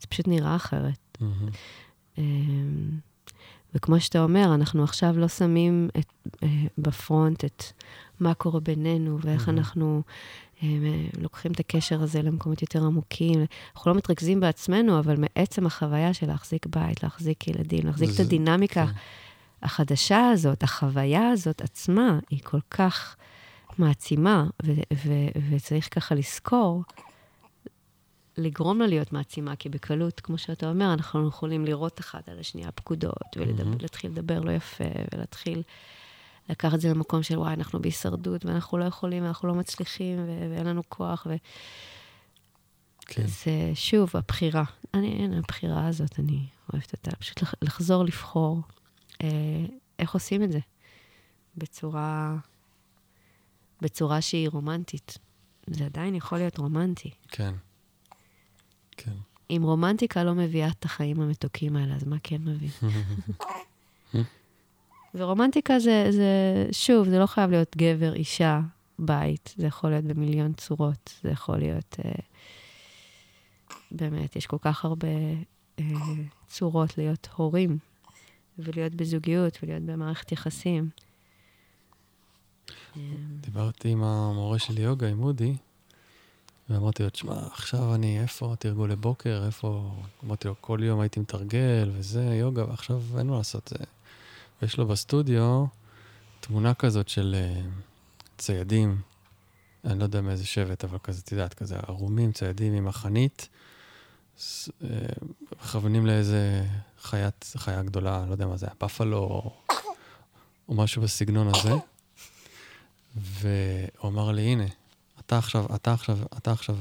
זה 0.00 0.06
פשוט 0.06 0.28
נראה 0.28 0.56
אחרת. 0.56 1.18
אמ, 2.18 2.22
וכמו 3.74 4.00
שאתה 4.00 4.22
אומר, 4.22 4.54
אנחנו 4.54 4.84
עכשיו 4.84 5.18
לא 5.18 5.28
שמים 5.28 5.88
את, 5.98 6.06
אה, 6.42 6.48
בפרונט 6.78 7.44
את 7.44 7.62
מה 8.20 8.34
קורה 8.34 8.60
בינינו 8.60 9.18
ואיך 9.22 9.46
מהמם. 9.48 9.58
אנחנו 9.58 10.02
אה, 10.62 10.68
לוקחים 11.20 11.52
את 11.52 11.60
הקשר 11.60 12.02
הזה 12.02 12.22
למקומות 12.22 12.62
יותר 12.62 12.84
עמוקים. 12.84 13.40
אנחנו 13.76 13.90
לא 13.90 13.96
מתרכזים 13.96 14.40
בעצמנו, 14.40 14.98
אבל 14.98 15.14
מעצם 15.16 15.66
החוויה 15.66 16.14
של 16.14 16.26
להחזיק 16.26 16.66
בית, 16.66 17.02
להחזיק 17.02 17.48
ילדים, 17.48 17.86
להחזיק 17.86 18.08
את 18.10 18.14
זה- 18.14 18.22
הדינמיקה 18.22 18.86
כן. 18.86 18.92
החדשה 19.62 20.28
הזאת, 20.30 20.62
החוויה 20.62 21.28
הזאת 21.30 21.60
עצמה, 21.60 22.18
היא 22.30 22.40
כל 22.44 22.60
כך 22.70 23.16
מעצימה, 23.78 24.46
וצריך 25.50 25.94
ככה 25.94 26.14
לזכור, 26.14 26.82
לגרום 28.36 28.78
לה 28.80 28.86
להיות 28.86 29.12
מעצימה, 29.12 29.56
כי 29.56 29.68
בקלות, 29.68 30.20
כמו 30.20 30.38
שאתה 30.38 30.70
אומר, 30.70 30.92
אנחנו 30.92 31.28
יכולים 31.28 31.64
לראות 31.64 32.00
אחת 32.00 32.28
על 32.28 32.38
השנייה 32.38 32.72
פקודות. 32.72 33.36
ולהתחיל 33.78 34.10
לדבר 34.10 34.40
לא 34.40 34.50
יפה, 34.52 34.84
ולהתחיל 35.14 35.62
לקחת 36.48 36.74
את 36.74 36.80
זה 36.80 36.88
למקום 36.90 37.22
של 37.22 37.38
וואי, 37.38 37.54
אנחנו 37.54 37.80
בהישרדות, 37.82 38.44
ואנחנו 38.44 38.78
לא 38.78 38.84
יכולים, 38.84 39.22
ואנחנו 39.24 39.48
לא 39.48 39.54
מצליחים, 39.54 40.18
ו- 40.18 40.48
ואין 40.50 40.66
לנו 40.66 40.82
כוח, 40.88 41.26
ו... 41.30 41.36
כן. 43.06 43.26
זה 43.26 43.50
שוב, 43.74 44.10
הבחירה. 44.14 44.64
אני, 44.94 45.12
אין, 45.22 45.34
הבחירה 45.34 45.86
הזאת, 45.86 46.18
אני 46.20 46.46
אוהבת 46.72 46.92
אותה. 46.92 47.10
פשוט 47.16 47.42
לח- 47.42 47.54
לחזור 47.62 48.04
לבחור 48.04 48.60
איך 49.98 50.14
עושים 50.14 50.42
את 50.42 50.52
זה 50.52 50.58
בצורה, 51.56 52.36
בצורה 53.80 54.20
שהיא 54.20 54.48
רומנטית. 54.48 55.18
זה 55.66 55.84
עדיין 55.84 56.14
יכול 56.14 56.38
להיות 56.38 56.58
רומנטי. 56.58 57.10
כן. 57.28 57.54
כן. 58.96 59.12
אם 59.50 59.60
רומנטיקה 59.64 60.24
לא 60.24 60.34
מביאה 60.34 60.68
את 60.68 60.84
החיים 60.84 61.20
המתוקים 61.20 61.76
האלה, 61.76 61.94
אז 61.94 62.04
מה 62.04 62.16
כן 62.22 62.42
מביא? 62.44 62.70
ורומנטיקה 65.14 65.78
זה, 65.78 66.06
זה, 66.10 66.66
שוב, 66.72 67.08
זה 67.08 67.18
לא 67.18 67.26
חייב 67.26 67.50
להיות 67.50 67.76
גבר, 67.76 68.14
אישה, 68.14 68.60
בית. 68.98 69.54
זה 69.56 69.66
יכול 69.66 69.90
להיות 69.90 70.04
במיליון 70.04 70.52
צורות. 70.52 71.14
זה 71.22 71.30
יכול 71.30 71.58
להיות... 71.58 71.96
אה, 72.04 72.12
באמת, 73.90 74.36
יש 74.36 74.46
כל 74.46 74.58
כך 74.60 74.84
הרבה 74.84 75.08
אה, 75.78 75.84
צורות 76.46 76.98
להיות 76.98 77.28
הורים, 77.36 77.78
ולהיות 78.58 78.94
בזוגיות, 78.94 79.58
ולהיות 79.62 79.82
במערכת 79.82 80.32
יחסים. 80.32 80.90
אה, 82.96 83.02
דיברתי 83.40 83.88
עם 83.88 84.02
המורה 84.02 84.58
שלי 84.58 84.80
יוגה, 84.80 85.08
עם 85.08 85.22
אודי, 85.22 85.56
ואמרתי 86.70 87.02
לו, 87.02 87.10
תשמע, 87.10 87.46
עכשיו 87.46 87.94
אני, 87.94 88.20
איפה 88.20 88.54
תרגול 88.58 88.92
לבוקר, 88.92 89.42
איפה... 89.46 89.90
אמרתי 90.24 90.48
לו, 90.48 90.54
כל 90.60 90.78
יום 90.82 91.00
הייתי 91.00 91.20
מתרגל 91.20 91.90
וזה, 91.92 92.24
יוגה, 92.24 92.64
ועכשיו 92.68 93.02
אין 93.18 93.26
מה 93.26 93.36
לעשות. 93.36 93.68
זה... 93.68 93.84
ויש 94.62 94.78
לו 94.78 94.86
בסטודיו 94.86 95.64
תמונה 96.40 96.74
כזאת 96.74 97.08
של 97.08 97.36
אה, 97.38 97.60
ציידים, 98.38 99.00
אני 99.84 99.98
לא 99.98 100.04
יודע 100.04 100.20
מאיזה 100.20 100.46
שבט, 100.46 100.84
אבל 100.84 100.98
כזה, 100.98 101.20
את 101.24 101.32
יודעת, 101.32 101.54
כזה 101.54 101.76
ערומים, 101.76 102.32
ציידים 102.32 102.72
עם 102.72 102.86
אה, 102.86 102.92
מכוונים 105.62 106.06
לאיזה 106.06 106.64
חיית, 107.02 107.52
חיה 107.56 107.82
גדולה, 107.82 108.24
לא 108.26 108.32
יודע 108.32 108.46
מה 108.46 108.56
זה, 108.56 108.66
בפלו 108.80 109.18
או, 109.18 109.52
משהו 110.68 111.02
בסגנון 111.02 111.48
הזה. 111.54 111.72
והוא 113.16 114.10
אמר 114.10 114.32
לי, 114.32 114.42
הנה, 114.42 114.66
אתה 115.20 115.38
עכשיו, 115.38 115.66
אתה 115.74 115.92
עכשיו, 115.92 116.18
אתה 116.36 116.52
עכשיו, 116.52 116.76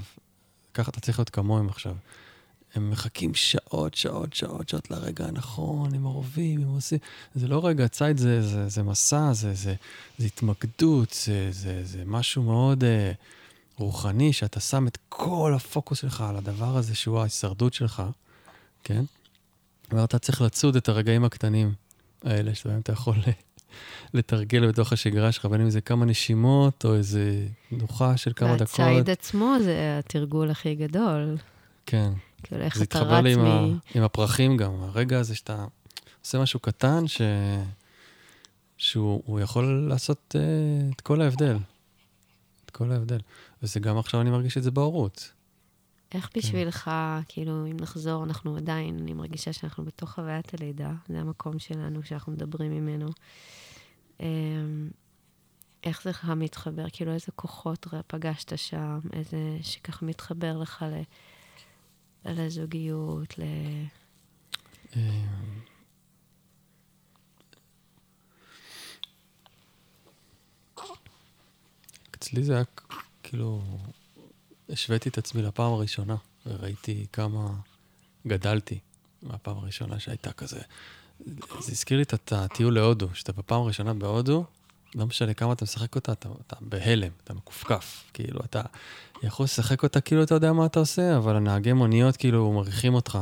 ככה 0.73 0.91
אתה 0.91 0.99
צריך 0.99 1.19
להיות 1.19 1.29
כמוהם 1.29 1.69
עכשיו. 1.69 1.95
הם 2.75 2.91
מחכים 2.91 3.35
שעות, 3.35 3.95
שעות, 3.95 4.33
שעות, 4.33 4.69
שעות 4.69 4.91
לרגע 4.91 5.25
הנכון, 5.25 5.95
הם 5.95 6.03
עורבים, 6.03 6.61
הם 6.61 6.67
עושים... 6.67 6.99
זה 7.35 7.47
לא 7.47 7.67
רגע, 7.67 7.87
ציד 7.87 8.17
זה, 8.17 8.41
זה, 8.41 8.69
זה 8.69 8.83
מסע, 8.83 9.33
זה, 9.33 9.53
זה, 9.53 9.75
זה 10.17 10.25
התמקדות, 10.25 11.17
זה, 11.25 11.47
זה, 11.51 11.85
זה 11.85 12.03
משהו 12.05 12.43
מאוד 12.43 12.83
אה, 12.83 13.11
רוחני, 13.77 14.33
שאתה 14.33 14.59
שם 14.59 14.87
את 14.87 14.97
כל 15.09 15.53
הפוקוס 15.55 15.99
שלך 15.99 16.21
על 16.21 16.35
הדבר 16.35 16.77
הזה 16.77 16.95
שהוא 16.95 17.19
ההישרדות 17.19 17.73
שלך, 17.73 18.03
כן? 18.83 19.03
ואתה 19.91 20.19
צריך 20.19 20.41
לצוד 20.41 20.75
את 20.75 20.89
הרגעים 20.89 21.25
הקטנים 21.25 21.73
האלה, 22.23 22.55
שבהם 22.55 22.79
אתה 22.79 22.91
יכול 22.91 23.15
לתרגל 24.13 24.67
בתוך 24.67 24.93
השגרה 24.93 25.31
שלך, 25.31 25.45
בין 25.45 25.61
אם 25.61 25.69
זה 25.69 25.81
כמה 25.81 26.05
נשימות 26.05 26.85
או 26.85 26.93
איזה 26.95 27.47
תנוחה 27.69 28.17
של 28.17 28.31
כמה 28.35 28.55
דקות. 28.55 28.79
והציד 28.79 29.09
עצמו 29.09 29.55
זה 29.63 29.99
התרגול 29.99 30.51
הכי 30.51 30.75
גדול. 30.75 31.37
כן. 31.85 32.11
כאילו, 32.43 32.61
איך 32.61 32.81
אתה 32.81 32.99
רץ 32.99 33.23
מ... 33.23 33.23
לי 33.23 33.33
עם 33.95 34.03
הפרחים 34.03 34.57
גם, 34.57 34.71
הרגע 34.83 35.19
הזה 35.19 35.35
שאתה 35.35 35.65
עושה 36.23 36.39
משהו 36.39 36.59
קטן, 36.59 37.07
ש... 37.07 37.21
שהוא 38.77 39.39
יכול 39.39 39.85
לעשות 39.89 40.35
uh, 40.37 40.95
את 40.95 41.01
כל 41.01 41.21
ההבדל. 41.21 41.57
את 42.65 42.71
כל 42.71 42.91
ההבדל. 42.91 43.19
וזה 43.63 43.79
גם 43.79 43.97
עכשיו 43.97 44.21
אני 44.21 44.29
מרגיש 44.29 44.57
את 44.57 44.63
זה 44.63 44.71
בהורות. 44.71 45.33
איך 46.11 46.29
כן. 46.33 46.39
בשבילך. 46.39 46.91
כאילו, 47.27 47.65
אם 47.65 47.77
נחזור, 47.81 48.23
אנחנו 48.23 48.57
עדיין, 48.57 48.97
אני 49.01 49.13
מרגישה 49.13 49.53
שאנחנו 49.53 49.85
בתוך 49.85 50.11
חוויית 50.11 50.53
הלידה, 50.53 50.91
זה 51.09 51.19
המקום 51.19 51.59
שלנו 51.59 52.03
שאנחנו 52.03 52.31
מדברים 52.31 52.71
ממנו. 52.71 53.07
אמ, 54.19 54.89
איך 55.83 56.03
זה 56.03 56.09
לך 56.09 56.25
מתחבר? 56.25 56.85
כאילו, 56.93 57.13
איזה 57.13 57.31
כוחות 57.35 57.87
פגשת 58.07 58.57
שם? 58.57 58.99
איזה 59.13 59.57
שככה 59.61 60.05
מתחבר 60.05 60.57
לך 60.57 60.85
ל... 60.91 61.01
לזוגיות, 62.25 63.39
ל... 63.39 63.43
אמ, 64.95 65.27
אצלי 72.15 72.43
זה 72.43 72.55
היה 72.55 72.63
כאילו, 73.29 73.61
השוויתי 74.69 75.09
את 75.09 75.17
עצמי 75.17 75.41
לפעם 75.41 75.73
הראשונה, 75.73 76.15
וראיתי 76.45 77.05
כמה 77.13 77.49
גדלתי 78.27 78.79
מהפעם 79.23 79.57
הראשונה 79.57 79.99
שהייתה 79.99 80.31
כזה. 80.31 80.59
זה 81.59 81.71
הזכיר 81.71 81.97
לי 81.97 82.03
את 82.03 82.33
הטיול 82.33 82.73
להודו, 82.73 83.07
שאתה 83.13 83.31
בפעם 83.31 83.61
הראשונה 83.61 83.93
בהודו, 83.93 84.45
לא 84.95 85.05
משנה 85.05 85.33
כמה 85.33 85.53
אתה 85.53 85.65
משחק 85.65 85.95
אותה, 85.95 86.11
אתה, 86.11 86.29
אתה 86.47 86.55
בהלם, 86.61 87.11
אתה 87.23 87.33
מכופכף. 87.33 88.03
כאילו, 88.13 88.39
אתה 88.39 88.61
יכול 89.23 89.43
לשחק 89.43 89.83
אותה 89.83 90.01
כאילו 90.01 90.23
אתה 90.23 90.35
יודע 90.35 90.53
מה 90.53 90.65
אתה 90.65 90.79
עושה, 90.79 91.17
אבל 91.17 91.35
הנהגי 91.35 91.73
מוניות 91.73 92.17
כאילו 92.17 92.51
מריחים 92.51 92.93
אותך, 92.93 93.19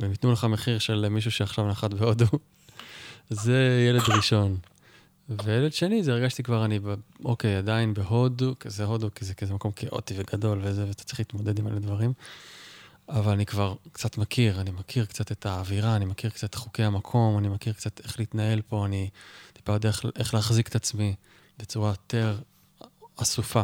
והם 0.00 0.10
ייתנו 0.10 0.32
לך 0.32 0.44
מחיר 0.44 0.78
של 0.78 1.08
מישהו 1.08 1.30
שעכשיו 1.30 1.68
נחת 1.68 1.94
בהודו. 1.94 2.26
זה 3.30 3.86
ילד 3.88 4.02
ראשון. 4.08 4.56
וילד 5.28 5.72
שני, 5.72 6.02
זה 6.02 6.12
הרגשתי 6.12 6.42
כבר, 6.42 6.64
אני, 6.64 6.80
אוקיי, 7.24 7.56
עדיין 7.56 7.94
בהודו, 7.94 8.54
כזה 8.60 8.84
הודו, 8.84 9.14
כי 9.14 9.24
זה 9.24 9.34
כזה 9.34 9.54
מקום 9.54 9.72
כאוטי 9.72 10.14
וגדול 10.16 10.60
וזה, 10.62 10.86
ואתה 10.86 11.04
צריך 11.04 11.20
להתמודד 11.20 11.58
עם 11.58 11.68
אלה 11.68 11.78
דברים. 11.78 12.12
אבל 13.08 13.32
אני 13.32 13.46
כבר 13.46 13.74
קצת 13.92 14.18
מכיר, 14.18 14.60
אני 14.60 14.70
מכיר 14.70 15.04
קצת 15.04 15.32
את 15.32 15.46
האווירה, 15.46 15.96
אני 15.96 16.04
מכיר 16.04 16.30
קצת 16.30 16.54
חוקי 16.54 16.82
המקום, 16.82 17.38
אני 17.38 17.48
מכיר 17.48 17.72
קצת 17.72 18.00
איך 18.00 18.18
להתנהל 18.18 18.62
פה, 18.62 18.86
אני 18.86 19.08
טיפה 19.52 19.72
יודע 19.72 19.88
איך, 19.88 20.04
איך 20.16 20.34
להחזיק 20.34 20.68
את 20.68 20.74
עצמי 20.74 21.14
בצורה 21.58 21.90
יותר 21.90 22.38
אסופה. 23.16 23.62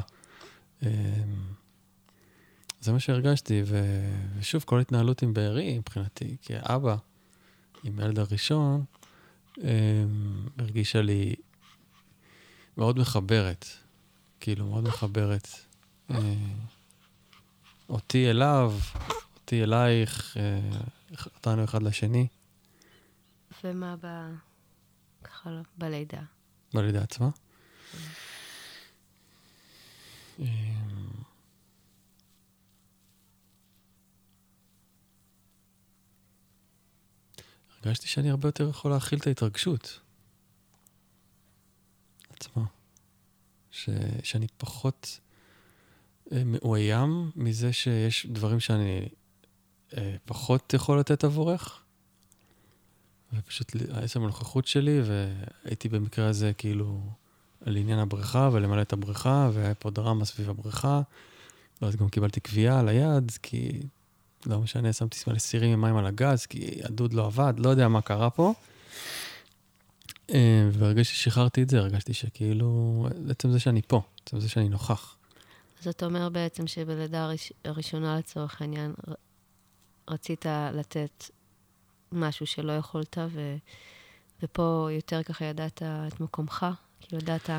אמ, 0.83 0.89
זה 2.81 2.93
מה 2.93 3.01
שהרגשתי, 3.01 3.63
ו... 3.67 4.01
ושוב, 4.39 4.65
כל 4.67 4.81
התנהלות 4.81 5.23
עם 5.23 5.35
בארי, 5.35 5.79
מבחינתי, 5.79 6.37
כאבא, 6.43 6.97
עם 7.85 8.01
הילד 8.01 8.19
הראשון, 8.19 8.85
אמ, 9.59 10.47
הרגישה 10.59 11.03
לי 11.03 11.35
מאוד 12.79 12.99
מחברת, 12.99 13.67
כאילו, 14.41 14.67
מאוד 14.67 14.85
מחברת. 14.85 15.49
אה, 16.11 16.35
אותי 17.89 18.31
אליו, 18.31 18.75
אותי 19.37 19.63
אלייך, 19.63 20.37
אה, 20.37 20.61
אותנו 21.35 21.65
אחד 21.65 21.83
לשני. 21.83 22.27
ומה 23.65 23.97
ב... 24.03 24.07
ככה 25.25 25.51
לא, 25.51 25.61
בלידה? 25.79 26.23
בלידה 26.75 27.03
עצמה? 27.03 27.29
אמ, 30.39 30.45
הרגשתי 37.83 38.09
שאני 38.09 38.31
הרבה 38.31 38.49
יותר 38.49 38.69
יכול 38.69 38.91
להכיל 38.91 39.19
את 39.19 39.27
ההתרגשות 39.27 40.01
עצמה. 42.41 42.65
ש, 43.71 43.89
שאני 44.23 44.47
פחות 44.57 45.21
אה, 46.33 46.43
מאוים 46.45 47.31
מזה 47.37 47.73
שיש 47.73 48.27
דברים 48.27 48.61
שאני 48.61 49.09
אה, 49.97 50.17
פחות 50.25 50.75
יכול 50.75 51.01
לתת 51.01 51.25
עבורך. 51.25 51.83
ופשוט 53.33 53.73
עצם 53.91 54.23
הנוכחות 54.23 54.67
שלי, 54.67 55.01
והייתי 55.05 55.89
במקרה 55.89 56.29
הזה 56.29 56.53
כאילו 56.59 57.01
על 57.67 57.77
עניין 57.77 57.99
הבריכה 57.99 58.51
ולמלא 58.53 58.83
את 58.83 58.93
הבריכה, 58.93 59.51
והיה 59.53 59.75
פה 59.75 59.91
דרמה 59.91 60.25
סביב 60.25 60.51
הבריכה. 60.51 61.01
ואז 61.83 61.97
גם 61.97 62.09
קיבלתי 62.09 62.41
קביעה 62.41 62.81
על 62.81 62.89
היד, 62.89 63.33
כי 63.43 63.81
לא 64.47 64.59
משנה, 64.59 64.93
שמתי 64.93 65.19
סירים 65.39 65.73
עם 65.73 65.81
מים 65.81 65.97
על 65.97 66.07
הגז, 66.07 66.47
כי 66.47 66.81
הדוד 66.85 67.13
לא 67.13 67.27
עבד, 67.27 67.55
לא 67.57 67.69
יודע 67.69 67.89
מה 67.89 68.01
קרה 68.01 68.31
פה. 68.31 68.55
אה, 70.35 70.69
וברגע 70.73 71.05
ששחררתי 71.05 71.63
את 71.63 71.69
זה, 71.69 71.79
הרגשתי 71.79 72.15
שכאילו, 72.15 73.07
עצם 73.31 73.53
זה 73.53 73.61
שאני 73.61 73.83
פה, 73.83 74.01
עצם 74.23 74.41
זה 74.41 74.49
שאני 74.49 74.69
נוכח. 74.69 75.17
אז 75.81 75.89
אתה 75.89 76.07
אומר 76.07 76.29
בעצם 76.29 76.67
שבלידה 76.67 77.31
הראשונה 77.65 78.19
לצורך 78.19 78.63
העניין, 78.63 78.95
רצית 80.11 80.47
לתת 80.75 81.25
משהו 82.13 82.47
שלא 82.47 82.73
יכולת, 82.73 83.19
ו, 83.31 83.57
ופה 84.43 84.89
יותר 84.91 85.23
ככה 85.23 85.45
ידעת 85.45 85.83
את 85.83 86.21
מקומך, 86.21 86.67
כאילו 87.01 87.23
ידעת 87.23 87.51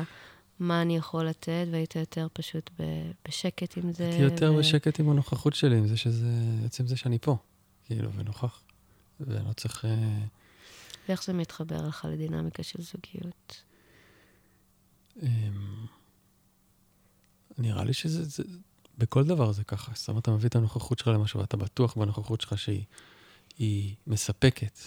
מה 0.60 0.82
אני 0.82 0.96
יכול 0.96 1.26
לתת, 1.26 1.66
והיית 1.70 1.96
יותר 1.96 2.26
פשוט 2.32 2.70
ב, 2.78 2.82
בשקט 3.28 3.76
עם 3.76 3.92
זה. 3.92 4.04
הייתי 4.04 4.22
יותר 4.22 4.52
ו... 4.54 4.58
בשקט 4.58 5.00
עם 5.00 5.10
הנוכחות 5.10 5.54
שלי, 5.54 5.76
עם 5.78 5.86
זה 5.86 5.96
שזה, 5.96 6.26
עצם 6.64 6.86
זה 6.86 6.96
שאני 6.96 7.18
פה, 7.18 7.36
כאילו, 7.84 8.12
ונוכח, 8.12 8.60
ואני 9.20 9.48
לא 9.48 9.52
צריך... 9.52 9.84
אה, 9.84 10.18
ואיך 11.10 11.24
זה 11.24 11.32
מתחבר 11.32 11.88
לך 11.88 12.08
לדינמיקה 12.10 12.62
של 12.62 12.82
זוגיות? 12.82 13.62
אמ, 15.22 15.86
נראה 17.58 17.84
לי 17.84 17.92
שזה, 17.92 18.24
זה, 18.24 18.42
בכל 18.98 19.24
דבר 19.24 19.52
זה 19.52 19.64
ככה. 19.64 19.92
זאת 19.94 20.08
אומרת, 20.08 20.22
אתה 20.22 20.30
מביא 20.30 20.48
את 20.48 20.56
הנוכחות 20.56 20.98
שלך 20.98 21.08
למשהו, 21.08 21.40
ואתה 21.40 21.56
בטוח 21.56 21.96
בנוכחות 21.96 22.40
שלך 22.40 22.58
שהיא 22.58 23.94
מספקת. 24.06 24.78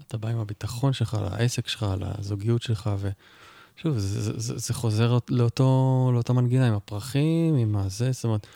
אתה 0.00 0.18
בא 0.18 0.28
עם 0.28 0.38
הביטחון 0.38 0.92
שלך, 0.92 1.16
לעסק 1.22 1.68
שלך, 1.68 1.86
לזוגיות 2.00 2.62
שלך, 2.62 2.90
ושוב, 2.98 3.98
זה, 3.98 4.22
זה, 4.22 4.38
זה, 4.38 4.58
זה 4.58 4.74
חוזר 4.74 5.18
לאותו, 5.28 6.10
לאותה 6.14 6.32
מנגינה 6.32 6.68
עם 6.68 6.74
הפרחים, 6.74 7.56
עם 7.56 7.76
הזה, 7.76 8.12
זאת 8.12 8.24
אומרת, 8.24 8.46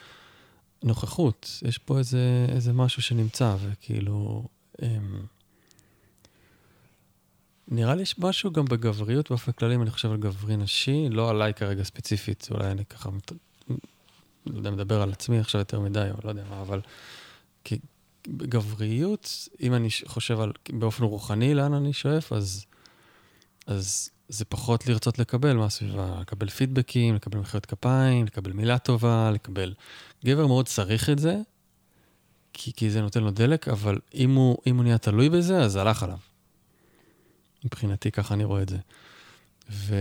נוכחות. 0.82 1.60
יש 1.62 1.78
פה 1.78 1.98
איזה, 1.98 2.46
איזה 2.48 2.72
משהו 2.72 3.02
שנמצא, 3.02 3.56
וכאילו... 3.60 4.48
אמ, 4.82 5.26
נראה 7.68 7.94
לי 7.94 8.02
יש 8.02 8.18
משהו 8.18 8.52
גם 8.52 8.64
בגבריות 8.64 9.30
באופן 9.30 9.52
כללי, 9.52 9.74
אם 9.74 9.82
אני 9.82 9.90
חושב 9.90 10.10
על 10.10 10.16
גברי 10.16 10.56
נשי, 10.56 11.08
לא 11.10 11.30
עליי 11.30 11.54
כרגע 11.54 11.82
ספציפית, 11.82 12.48
אולי 12.50 12.70
אני 12.70 12.84
ככה, 12.84 13.10
לא 14.46 14.58
יודע, 14.58 14.70
מדבר 14.70 15.02
על 15.02 15.12
עצמי 15.12 15.38
עכשיו 15.38 15.58
יותר 15.58 15.80
מדי, 15.80 16.08
או 16.10 16.16
לא 16.24 16.28
יודע 16.28 16.44
מה, 16.50 16.60
אבל 16.60 16.80
כי 17.64 17.78
בגבריות, 18.28 19.48
אם 19.60 19.74
אני 19.74 19.88
חושב 20.06 20.40
על 20.40 20.52
באופן 20.70 21.04
רוחני 21.04 21.54
לאן 21.54 21.74
אני 21.74 21.92
שואף, 21.92 22.32
אז, 22.32 22.66
אז 23.66 24.10
זה 24.28 24.44
פחות 24.44 24.86
לרצות 24.86 25.18
לקבל 25.18 25.56
מהסביבה, 25.56 26.18
לקבל 26.20 26.48
פידבקים, 26.48 27.14
לקבל 27.14 27.38
מחיאות 27.38 27.66
כפיים, 27.66 28.26
לקבל 28.26 28.52
מילה 28.52 28.78
טובה, 28.78 29.30
לקבל... 29.30 29.74
גבר 30.24 30.46
מאוד 30.46 30.66
צריך 30.66 31.10
את 31.10 31.18
זה, 31.18 31.36
כי, 32.52 32.72
כי 32.72 32.90
זה 32.90 33.00
נותן 33.00 33.22
לו 33.22 33.30
דלק, 33.30 33.68
אבל 33.68 33.98
אם 34.14 34.34
הוא, 34.34 34.58
אם 34.66 34.76
הוא 34.76 34.84
נהיה 34.84 34.98
תלוי 34.98 35.28
בזה, 35.28 35.62
אז 35.62 35.76
הלך 35.76 36.02
עליו. 36.02 36.18
מבחינתי, 37.64 38.10
ככה 38.10 38.34
אני 38.34 38.44
רואה 38.44 38.62
את 38.62 38.68
זה. 38.68 38.78
ו... 39.70 39.94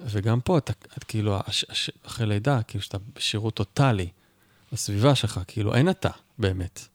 וגם 0.00 0.40
פה, 0.40 0.58
אתה, 0.58 0.72
את 0.98 1.04
כאילו, 1.04 1.38
הש, 1.46 1.64
הש, 1.68 1.90
אחרי 2.06 2.26
לידה, 2.26 2.62
כאילו 2.62 2.82
שאתה 2.82 2.98
בשירות 3.16 3.54
טוטאלי 3.54 4.08
בסביבה 4.72 5.14
שלך, 5.14 5.40
כאילו, 5.46 5.74
אין 5.74 5.90
אתה, 5.90 6.10
באמת. 6.38 6.88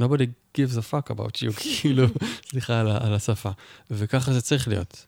nobody 0.00 0.26
gives 0.58 0.76
a 0.76 0.92
fuck 0.92 1.10
about 1.10 1.36
you, 1.36 1.52
כאילו, 1.80 2.06
סליחה 2.50 2.80
על, 2.80 2.88
על 2.88 3.14
השפה. 3.14 3.50
וככה 3.90 4.32
זה 4.32 4.40
צריך 4.40 4.68
להיות. 4.68 5.06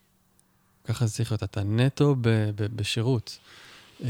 ככה 0.84 1.06
זה 1.06 1.12
צריך 1.12 1.32
להיות, 1.32 1.42
אתה 1.42 1.62
נטו 1.62 2.16
ב, 2.20 2.28
ב, 2.54 2.76
בשירות. 2.76 3.38
אמ, 4.00 4.08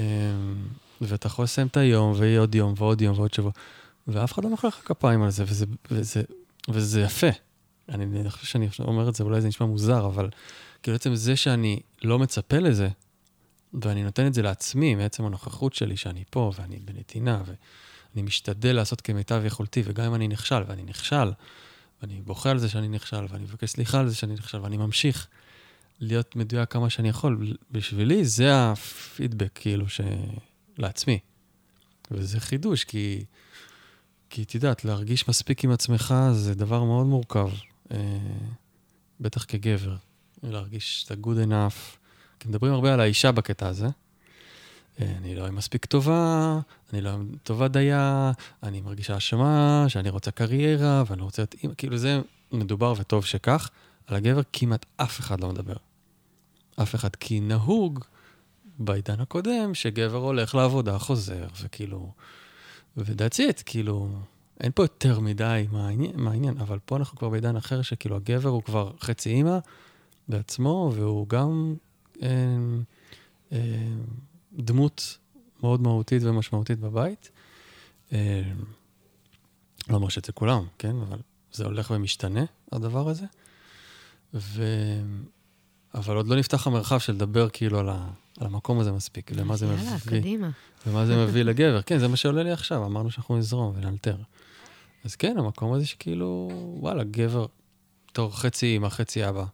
ואתה 1.01 1.27
יכול 1.27 1.45
לסיים 1.45 1.67
את 1.67 1.77
היום, 1.77 2.13
ויהיה 2.17 2.41
עוד 2.41 2.55
יום, 2.55 2.75
ועוד 2.77 3.01
יום, 3.01 3.19
ועוד 3.19 3.35
שבוע, 3.35 3.51
ואף 4.09 4.33
אחד 4.33 4.45
לא 4.45 4.51
מוחא 4.51 4.67
לך 4.67 4.81
כפיים 4.85 5.23
על 5.23 5.31
זה, 5.31 5.45
וזה, 5.47 5.67
וזה, 5.91 6.23
וזה 6.69 7.01
יפה. 7.01 7.46
אני, 7.89 8.31
חושב 8.31 8.47
שאני 8.47 8.69
אומר 8.79 9.09
את 9.09 9.15
זה, 9.15 9.25
אולי 9.25 9.41
זה 9.41 9.49
נשמע 9.49 9.67
מוזר, 9.67 10.07
אבל 10.07 10.31
כאילו 10.83 10.95
עצם 10.95 11.15
זה 11.15 11.37
שאני 11.37 11.81
לא 12.05 12.19
מצפה 12.19 12.59
לזה, 12.59 12.89
ואני 13.83 14.03
נותן 14.03 14.27
את 14.27 14.35
זה 14.35 14.43
לעצמי, 14.43 14.95
מעצם 14.95 15.25
הנוכחות 15.25 15.75
שלי, 15.75 15.97
שאני 15.97 16.25
פה, 16.31 16.53
ואני 16.59 16.79
בנתינה, 16.79 17.43
ואני 17.47 18.23
משתדל 18.23 18.77
לעשות 18.77 19.01
כמיטב 19.01 19.43
יכולתי, 19.45 19.83
וגם 19.85 20.07
אם 20.07 20.15
אני 20.15 20.29
נכשל, 20.29 20.63
ואני 20.67 20.83
נכשל, 20.83 21.33
ואני 22.03 22.21
בוכה 22.21 22.51
על 22.51 22.59
זה 22.59 22.69
שאני 22.69 22.89
נכשל, 22.89 23.27
ואני 23.29 23.45
מבקש 23.45 23.71
סליחה 23.71 24.01
על 24.01 24.09
זה 24.09 24.15
שאני 24.15 24.35
נכשל, 24.35 24.61
ואני 24.61 24.77
ממשיך 24.77 25.27
להיות 26.01 26.37
מדויק 26.37 26.71
כמה 26.71 26.91
שאני 26.91 27.09
יכול, 27.09 27.57
בשבילי 27.71 28.25
זה 28.25 28.51
הפידבק, 28.53 29.51
כאילו, 29.55 29.89
ש... 29.89 30.01
לעצמי. 30.79 31.19
וזה 32.11 32.41
חידוש, 32.41 32.85
כי, 32.85 33.25
כי 34.31 34.43
את 34.43 34.55
יודעת, 34.55 34.85
להרגיש 34.85 35.29
מספיק 35.29 35.65
עם 35.65 35.71
עצמך 35.71 36.15
זה 36.33 36.55
דבר 36.55 36.85
מאוד 36.85 37.07
מורכב, 37.07 37.49
בטח 39.21 39.45
כגבר. 39.49 39.97
להרגיש 40.43 41.05
את 41.05 41.11
ה-good 41.11 41.49
enough. 41.49 41.97
כי 42.41 42.49
מדברים 42.49 42.73
הרבה 42.73 42.95
על 42.95 43.01
האישה 43.01 43.33
בקטע 43.33 43.69
הזה. 43.69 43.87
אה, 45.01 45.13
אני 45.19 45.35
לא 45.35 45.51
מספיק 45.51 45.85
טובה, 45.85 46.59
אני 46.93 47.01
לא 47.01 47.11
טובה 47.43 47.69
דייה, 47.69 48.33
אני 48.63 48.81
מרגישה 48.81 49.17
אשמה, 49.17 49.85
שאני 49.89 50.11
רוצה 50.11 50.31
קריירה, 50.31 51.05
ואני 51.07 51.23
רוצה 51.23 51.43
להיות 51.43 51.55
אימא, 51.63 51.75
כאילו 51.79 51.97
זה 51.97 52.21
מדובר 52.53 52.95
וטוב 52.97 53.25
שכך. 53.25 53.71
על 54.07 54.17
הגבר 54.17 54.41
כמעט 54.53 54.87
אף 54.97 55.21
אחד 55.21 55.41
לא 55.41 55.49
מדבר. 55.49 55.77
אף 56.83 56.95
אחד, 56.95 57.17
כי 57.17 57.41
נהוג 57.41 58.05
בעידן 58.79 59.21
הקודם, 59.21 59.75
שגבר 59.75 60.19
הולך 60.19 60.55
לעבודה, 60.55 60.99
חוזר, 60.99 61.47
וכאילו... 61.63 62.13
ו-that's 62.97 63.39
it, 63.39 63.63
כאילו, 63.67 64.09
אין 64.61 64.73
פה 64.75 64.85
יותר 64.85 65.21
מדי 65.21 65.67
מה 65.73 65.89
העניין, 65.89 66.13
מה 66.15 66.31
העניין, 66.31 66.59
אבל 66.59 66.79
פה 66.85 66.97
אנחנו 66.97 67.19
כבר 67.19 67.29
בעידן 67.29 67.57
אחר, 67.57 67.83
שכאילו 67.83 68.17
הגבר 68.17 68.49
הוא 68.49 68.63
כבר 68.63 68.93
חצי 69.01 69.31
אימא 69.31 69.59
בעצמו, 70.29 70.93
והוא 70.95 71.29
גם 71.29 71.75
אה, 72.23 72.29
אה, 73.53 73.59
דמות 74.53 75.19
מאוד 75.63 75.81
מהותית 75.81 76.23
ומשמעותית 76.23 76.81
בבית. 76.81 77.31
אה, 78.13 78.43
לא 79.89 79.97
אומר 79.97 80.09
שאצל 80.09 80.33
כולם, 80.33 80.67
כן? 80.79 80.97
אבל 81.09 81.19
זה 81.53 81.65
הולך 81.65 81.91
ומשתנה, 81.91 82.45
הדבר 82.73 83.09
הזה. 83.09 83.27
ו... 84.35 84.65
אבל 85.95 86.17
עוד 86.17 86.29
לא 86.29 86.37
נפתח 86.37 86.67
המרחב 86.67 86.99
של 86.99 87.13
לדבר 87.13 87.49
כאילו 87.49 87.79
על, 87.79 87.89
ה... 87.89 88.09
על 88.41 88.47
המקום 88.47 88.81
הזה 88.81 88.93
מספיק, 88.93 89.33
למה 89.33 89.57
זה 89.57 89.67
מביא. 89.67 89.85
יאללה, 89.85 89.99
קדימה. 90.01 90.51
ומה 90.87 91.07
זה 91.07 91.27
מביא 91.27 91.43
לגבר. 91.43 91.83
כן, 91.83 91.99
זה 91.99 92.09
מה 92.09 92.17
שעולה 92.17 92.43
לי 92.43 92.53
עכשיו, 92.53 92.87
אמרנו 92.87 93.11
שאנחנו 93.11 93.37
נזרום 93.37 93.73
ונאלתר. 93.77 94.17
אז 95.07 95.17
כן, 95.17 95.39
המקום 95.39 95.73
הזה 95.73 95.87
שכאילו, 95.87 96.49
וואלה, 96.81 97.05
גבר, 97.05 97.47
בתור 98.11 98.37
חצי 98.37 98.67
אימא, 98.67 98.89
חצי 98.89 99.29
אבא, 99.29 99.45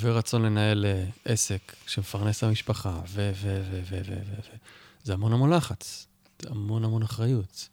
ורצון 0.00 0.42
לנהל 0.42 0.84
uh, 0.84 1.18
עסק 1.24 1.76
שמפרנס 1.86 2.38
את 2.38 2.42
המשפחה, 2.42 3.00
ו... 3.08 3.32
ו... 3.34 3.62
ו... 3.70 3.80
ו... 3.84 3.98
ו... 4.04 4.16
ו... 4.26 4.34
ו... 4.34 4.56
זה 5.02 5.12
המון 5.12 5.32
המון 5.32 5.52
לחץ, 5.52 6.06
זה 6.42 6.48
המון 6.50 6.84
המון 6.84 7.02
אחריות. 7.02 7.68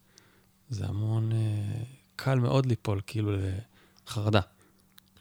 זה 0.70 0.86
המון... 0.86 1.32
Uh, 1.32 1.36
קל 2.16 2.40
מאוד 2.40 2.66
ליפול 2.66 3.02
כאילו 3.08 3.32
לחרדה. 4.08 4.42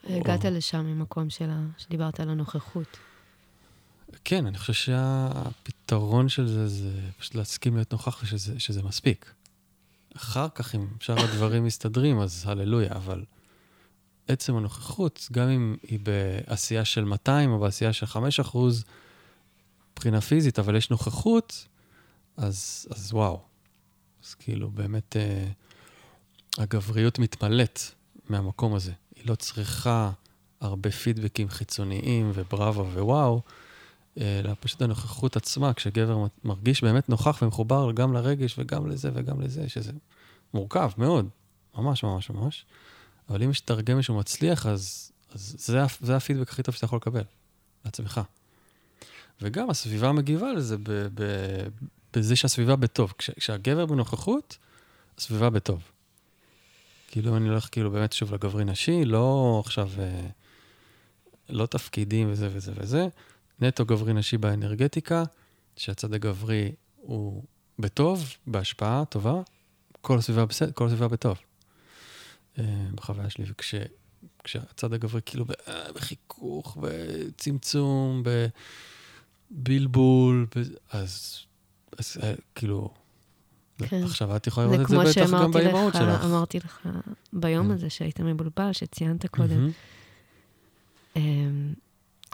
הגעת 0.05 0.47
או... 0.47 0.51
לשם 0.51 0.87
ממקום 0.87 1.31
שלה, 1.31 1.61
שדיברת 1.79 2.21
על 2.21 2.31
הנוכחות. 2.31 2.97
כן, 4.25 4.47
אני 4.47 4.59
חושב 4.59 4.73
שהפתרון 4.73 6.29
של 6.29 6.47
זה, 6.47 6.69
זה 6.69 7.01
פשוט 7.19 7.35
להסכים 7.35 7.75
להיות 7.75 7.93
נוכח 7.93 8.23
ושזה, 8.23 8.61
שזה 8.61 8.83
מספיק. 8.83 9.33
אחר 10.17 10.47
כך, 10.55 10.75
אם 10.75 10.87
שאר 11.01 11.21
הדברים 11.21 11.65
מסתדרים, 11.65 12.21
אז 12.21 12.45
הללויה, 12.47 12.93
אבל 12.93 13.25
עצם 14.29 14.57
הנוכחות, 14.57 15.29
גם 15.33 15.49
אם 15.49 15.77
היא 15.83 15.99
בעשייה 16.03 16.85
של 16.85 17.05
200 17.05 17.51
או 17.51 17.59
בעשייה 17.59 17.93
של 17.93 18.07
5 18.07 18.41
אחוז, 18.41 18.85
מבחינה 19.93 20.21
פיזית, 20.21 20.59
אבל 20.59 20.77
יש 20.77 20.91
נוכחות, 20.91 21.67
אז, 22.37 22.87
אז 22.91 23.13
וואו. 23.13 23.41
אז 24.25 24.35
כאילו, 24.35 24.71
באמת, 24.71 25.17
אה, 25.17 25.47
הגבריות 26.59 27.19
מתמלאת 27.19 27.81
מהמקום 28.29 28.75
הזה. 28.75 28.93
היא 29.17 29.25
לא 29.27 29.35
צריכה 29.35 30.11
הרבה 30.61 30.91
פידבקים 30.91 31.49
חיצוניים 31.49 32.31
ובראבו 32.35 32.87
ווואו, 32.87 33.43
אלא 34.19 34.53
פשוט 34.61 34.83
הנוכחות 34.83 35.37
עצמה, 35.37 35.75
כשגבר 35.75 36.27
מרגיש 36.45 36.85
באמת 36.85 37.09
נוכח 37.09 37.39
ומחובר 37.43 37.93
גם 37.93 38.13
לרגש 38.13 38.59
וגם 38.59 38.87
לזה 38.87 39.11
וגם 39.15 39.41
לזה, 39.41 39.69
שזה 39.69 39.93
מורכב 40.55 40.91
מאוד, 40.99 41.29
ממש 41.75 42.05
ממש 42.05 42.31
ממש. 42.31 42.65
אבל 43.29 43.43
אם 43.43 43.51
יש 43.51 43.61
תרגם 43.61 44.03
שהוא 44.03 44.19
מצליח, 44.19 44.67
אז, 44.67 45.13
אז 45.35 45.57
זה, 45.59 45.79
זה 46.01 46.17
הפידבק 46.17 46.49
הכי 46.49 46.63
טוב 46.63 46.75
שאתה 46.75 46.85
יכול 46.85 46.97
לקבל, 46.97 47.25
לעצמך. 47.85 48.21
וגם 49.43 49.71
הסביבה 49.71 50.13
מגיבה 50.13 50.53
לזה 50.53 50.77
ב, 50.79 50.83
ב, 51.15 51.23
בזה 52.13 52.37
שהסביבה 52.37 52.77
בטוב. 52.77 53.15
כש, 53.19 53.31
כשהגבר 53.31 53.87
בנוכחות, 53.87 54.59
הסביבה 55.19 55.51
בטוב. 55.51 55.83
כאילו, 57.09 57.37
אני 57.37 57.49
הולך 57.49 57.69
כאילו 57.73 57.91
באמת 57.91 58.13
שוב 58.13 58.35
לגברי 58.35 58.65
נשי, 58.65 59.05
לא 59.05 59.63
עכשיו, 59.65 59.91
אה, 59.99 60.27
לא 61.49 61.67
תפקידים 61.67 62.33
וזה 62.33 62.49
וזה 62.53 62.73
וזה, 62.77 63.09
נטו 63.61 63.87
גברי 63.87 64.13
נשי 64.13 64.39
באנרגטיקה, 64.39 65.25
שהצד 65.77 66.15
הגברי 66.15 66.73
הוא 66.97 67.43
בטוב, 67.79 68.25
בהשפעה 68.47 69.05
טובה, 69.05 69.43
כל 70.01 70.19
הסביבה 70.19 70.47
בסדר, 70.47 70.73
כל 70.73 70.87
הסביבה 70.87 71.09
בטוב. 71.09 71.39
אה, 72.59 72.65
בחוויה 72.95 73.31
שלי, 73.31 73.45
וכשהצד 74.41 74.93
הגברי 74.93 75.21
כאילו 75.27 75.45
אה, 75.69 75.93
בחיכוך, 75.93 76.79
בצמצום, 76.81 78.23
בבלבול, 79.51 80.47
אז, 80.91 81.39
אז 81.99 82.17
כאילו, 82.55 82.95
כן. 83.79 84.03
עכשיו 84.05 84.37
את 84.37 84.47
יכולה 84.47 84.67
לראות 84.67 84.81
את 84.81 84.89
זה 84.89 84.99
בטח 84.99 85.43
גם 85.43 85.51
באימהות 85.51 85.93
שלך. 85.95 86.03
זה 86.03 86.19
כמו 86.19 86.29
שאמרתי 86.29 86.59
לך, 86.59 86.87
אמרתי 86.87 86.99
לך 86.99 87.05
ביום 87.33 87.71
הזה 87.71 87.91
שהיית 87.91 88.21
מבולבל, 88.21 88.73
שציינת 88.73 89.27
קודם. 89.27 89.71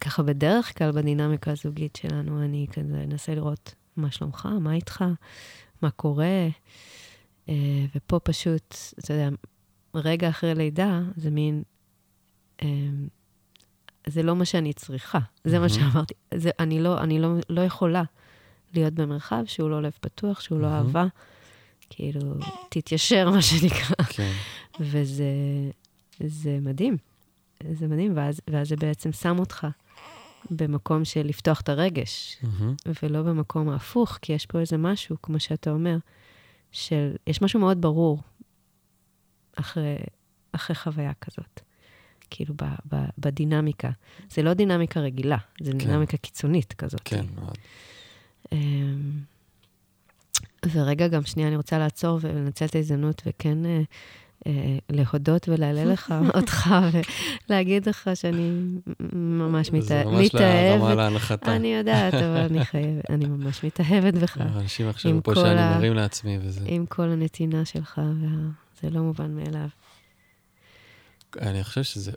ככה 0.00 0.22
בדרך 0.22 0.78
כלל 0.78 0.92
בדינמיקה 0.92 1.50
הזוגית 1.50 1.96
שלנו, 1.96 2.42
אני 2.44 2.66
כזה 2.72 3.04
אנסה 3.04 3.34
לראות 3.34 3.74
מה 3.96 4.10
שלומך, 4.10 4.48
מה 4.60 4.72
איתך, 4.72 5.04
מה 5.82 5.90
קורה, 5.90 6.48
אה, 7.48 7.84
ופה 7.94 8.18
פשוט, 8.18 8.76
אתה 8.98 9.12
יודע, 9.12 9.28
רגע 9.94 10.28
אחרי 10.28 10.54
לידה, 10.54 11.00
זה 11.16 11.30
מין, 11.30 11.62
אה, 12.62 12.68
זה 14.06 14.22
לא 14.22 14.36
מה 14.36 14.44
שאני 14.44 14.72
צריכה, 14.72 15.18
זה 15.44 15.58
מה 15.58 15.68
שאמרתי. 15.68 16.14
זה, 16.34 16.50
אני 16.58 16.80
לא, 16.80 17.00
אני 17.00 17.18
לא, 17.18 17.28
לא 17.48 17.60
יכולה 17.60 18.02
להיות 18.74 18.94
במרחב 18.94 19.42
שהוא 19.46 19.70
לא 19.70 19.82
לב 19.82 19.92
פתוח, 20.00 20.40
שהוא 20.40 20.60
לא 20.60 20.66
אהבה. 20.66 21.06
כאילו, 21.90 22.20
תתיישר, 22.68 23.30
מה 23.30 23.42
שנקרא. 23.42 24.04
כן. 24.08 24.32
וזה 24.80 25.24
זה 26.20 26.58
מדהים. 26.60 26.96
זה 27.72 27.86
מדהים, 27.86 28.12
ואז, 28.16 28.40
ואז 28.50 28.68
זה 28.68 28.76
בעצם 28.76 29.12
שם 29.12 29.38
אותך 29.38 29.66
במקום 30.50 31.04
של 31.04 31.26
לפתוח 31.26 31.60
את 31.60 31.68
הרגש, 31.68 32.36
mm-hmm. 32.42 32.90
ולא 33.02 33.22
במקום 33.22 33.68
ההפוך, 33.68 34.18
כי 34.22 34.32
יש 34.32 34.46
פה 34.46 34.60
איזה 34.60 34.76
משהו, 34.76 35.16
כמו 35.22 35.40
שאתה 35.40 35.70
אומר, 35.70 35.96
של, 36.72 37.16
יש 37.26 37.42
משהו 37.42 37.60
מאוד 37.60 37.80
ברור 37.80 38.22
אחרי, 39.56 39.96
אחרי 40.52 40.76
חוויה 40.76 41.12
כזאת. 41.20 41.60
כאילו, 42.30 42.54
ב, 42.54 42.64
ב, 42.64 42.96
בדינמיקה. 43.18 43.90
זה 44.30 44.42
לא 44.42 44.54
דינמיקה 44.54 45.00
רגילה, 45.00 45.38
זה 45.62 45.72
כן. 45.72 45.78
דינמיקה 45.78 46.16
קיצונית 46.16 46.72
כזאת. 46.72 47.00
כן, 47.04 47.24
מאוד. 47.34 47.58
אמ, 48.52 49.20
ורגע, 50.72 51.08
גם 51.08 51.24
שנייה, 51.24 51.48
אני 51.48 51.56
רוצה 51.56 51.78
לעצור 51.78 52.18
ולנצל 52.22 52.64
את 52.64 52.74
ההזדמנות 52.74 53.22
וכן 53.26 53.66
אה, 53.66 53.82
להודות 54.90 55.48
ולהלל 55.48 55.92
לך 55.92 56.14
אותך 56.36 56.70
ולהגיד 57.50 57.88
לך 57.88 58.10
שאני 58.14 58.60
ממש 59.12 59.72
מתאהבת. 59.72 60.10
זה 60.10 60.16
ממש 60.16 60.34
להרמה 60.34 60.94
להנחתה. 60.94 61.56
אני 61.56 61.74
יודעת, 61.74 62.14
אבל 62.14 62.36
אני 62.36 62.64
חייבת, 62.64 63.10
אני 63.10 63.26
ממש 63.26 63.64
מתאהבת 63.64 64.14
בך. 64.14 64.38
אנשים 64.38 64.88
יחשבו 64.88 65.22
פה 65.22 65.34
שאני 65.34 65.76
מרים 65.76 65.94
לעצמי 65.94 66.38
וזה. 66.42 66.60
עם 66.66 66.86
כל 66.86 67.02
הנתינה 67.02 67.64
שלך, 67.64 68.00
וזה 68.82 68.90
לא 68.90 69.00
מובן 69.00 69.30
מאליו. 69.30 69.68
אני 71.40 71.64
חושב 71.64 71.82
שזה, 71.82 72.12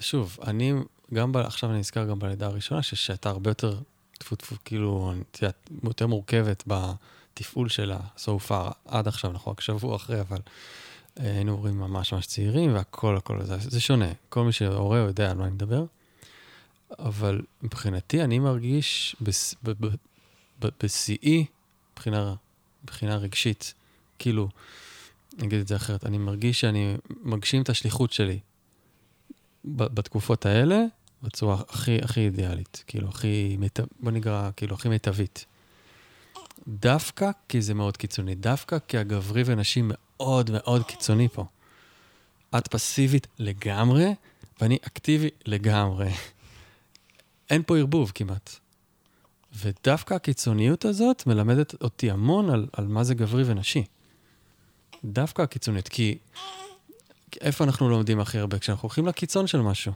שוב, 0.00 0.38
אני, 0.46 0.72
גם 1.14 1.32
ב, 1.32 1.36
עכשיו 1.36 1.70
אני 1.70 1.78
נזכר 1.78 2.04
גם 2.04 2.18
בלידה 2.18 2.46
הראשונה, 2.46 2.82
שהייתה 2.82 3.28
הרבה 3.28 3.50
יותר, 3.50 3.78
טפו 4.18 4.36
טפו, 4.36 4.56
כאילו, 4.64 5.12
את 5.30 5.42
יודעת, 5.42 5.70
יותר 5.84 6.06
מורכבת 6.06 6.64
בתפעול 6.66 7.68
שלה, 7.68 7.98
so 8.16 8.48
far, 8.48 8.72
עד 8.84 9.08
עכשיו, 9.08 9.30
אנחנו 9.30 9.52
רק 9.52 9.60
שבוע 9.60 9.96
אחרי, 9.96 10.20
אבל 10.20 10.38
היינו 11.16 11.52
הורים 11.52 11.78
ממש 11.78 12.12
ממש 12.12 12.26
צעירים, 12.26 12.74
והכל, 12.74 13.16
הכל, 13.16 13.44
זה, 13.44 13.56
זה 13.58 13.80
שונה. 13.80 14.12
כל 14.28 14.44
מי 14.44 14.52
שהורה 14.52 14.98
יודע 14.98 15.30
על 15.30 15.36
מה 15.36 15.44
אני 15.44 15.52
מדבר. 15.52 15.84
אבל 16.98 17.42
מבחינתי, 17.62 18.24
אני 18.24 18.38
מרגיש 18.38 19.16
בשיאי, 20.82 21.46
מבחינה, 21.92 22.34
מבחינה 22.84 23.16
רגשית, 23.16 23.74
כאילו, 24.18 24.48
אני 25.38 25.46
אגיד 25.46 25.60
את 25.60 25.68
זה 25.68 25.76
אחרת, 25.76 26.06
אני 26.06 26.18
מרגיש 26.18 26.60
שאני 26.60 26.96
מגשים 27.22 27.62
את 27.62 27.68
השליחות 27.68 28.12
שלי 28.12 28.38
בתקופות 29.64 30.46
האלה, 30.46 30.84
בצורה 31.22 31.62
הכי, 31.68 31.98
הכי 32.02 32.20
אידיאלית, 32.20 32.84
כאילו, 32.86 33.08
הכי, 33.08 33.56
בוא 34.00 34.10
נקרא, 34.10 34.50
כאילו, 34.56 34.74
הכי 34.74 34.88
מיטבית. 34.88 35.46
דווקא 36.68 37.30
כי 37.48 37.62
זה 37.62 37.74
מאוד 37.74 37.96
קיצוני, 37.96 38.34
דווקא 38.34 38.78
כי 38.88 38.98
הגברי 38.98 39.42
ונשי 39.46 39.82
מאוד 40.16 40.50
מאוד 40.50 40.82
קיצוני 40.82 41.28
פה. 41.28 41.44
את 42.58 42.68
פסיבית 42.68 43.26
לגמרי, 43.38 44.14
ואני 44.60 44.78
אקטיבי 44.86 45.28
לגמרי. 45.46 46.10
אין 47.50 47.62
פה 47.66 47.78
ערבוב 47.78 48.12
כמעט. 48.14 48.50
ודווקא 49.54 50.14
הקיצוניות 50.14 50.84
הזאת 50.84 51.26
מלמדת 51.26 51.82
אותי 51.82 52.10
המון 52.10 52.50
על, 52.50 52.66
על 52.72 52.86
מה 52.86 53.04
זה 53.04 53.14
גברי 53.14 53.42
ונשי. 53.46 53.84
דווקא 55.04 55.42
הקיצונית, 55.42 55.88
כי 55.88 56.18
איפה 57.40 57.64
אנחנו 57.64 57.88
לומדים 57.88 58.20
הכי 58.20 58.38
הרבה? 58.38 58.58
כשאנחנו 58.58 58.82
הולכים 58.82 59.06
לקיצון 59.06 59.46
של 59.46 59.60
משהו. 59.60 59.92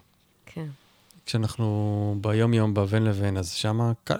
כן. 0.46 0.66
כשאנחנו 1.26 2.16
ביום-יום 2.20 2.74
בבין 2.74 3.04
לבין, 3.04 3.36
אז 3.36 3.52
שמה 3.52 3.92
קל, 4.04 4.14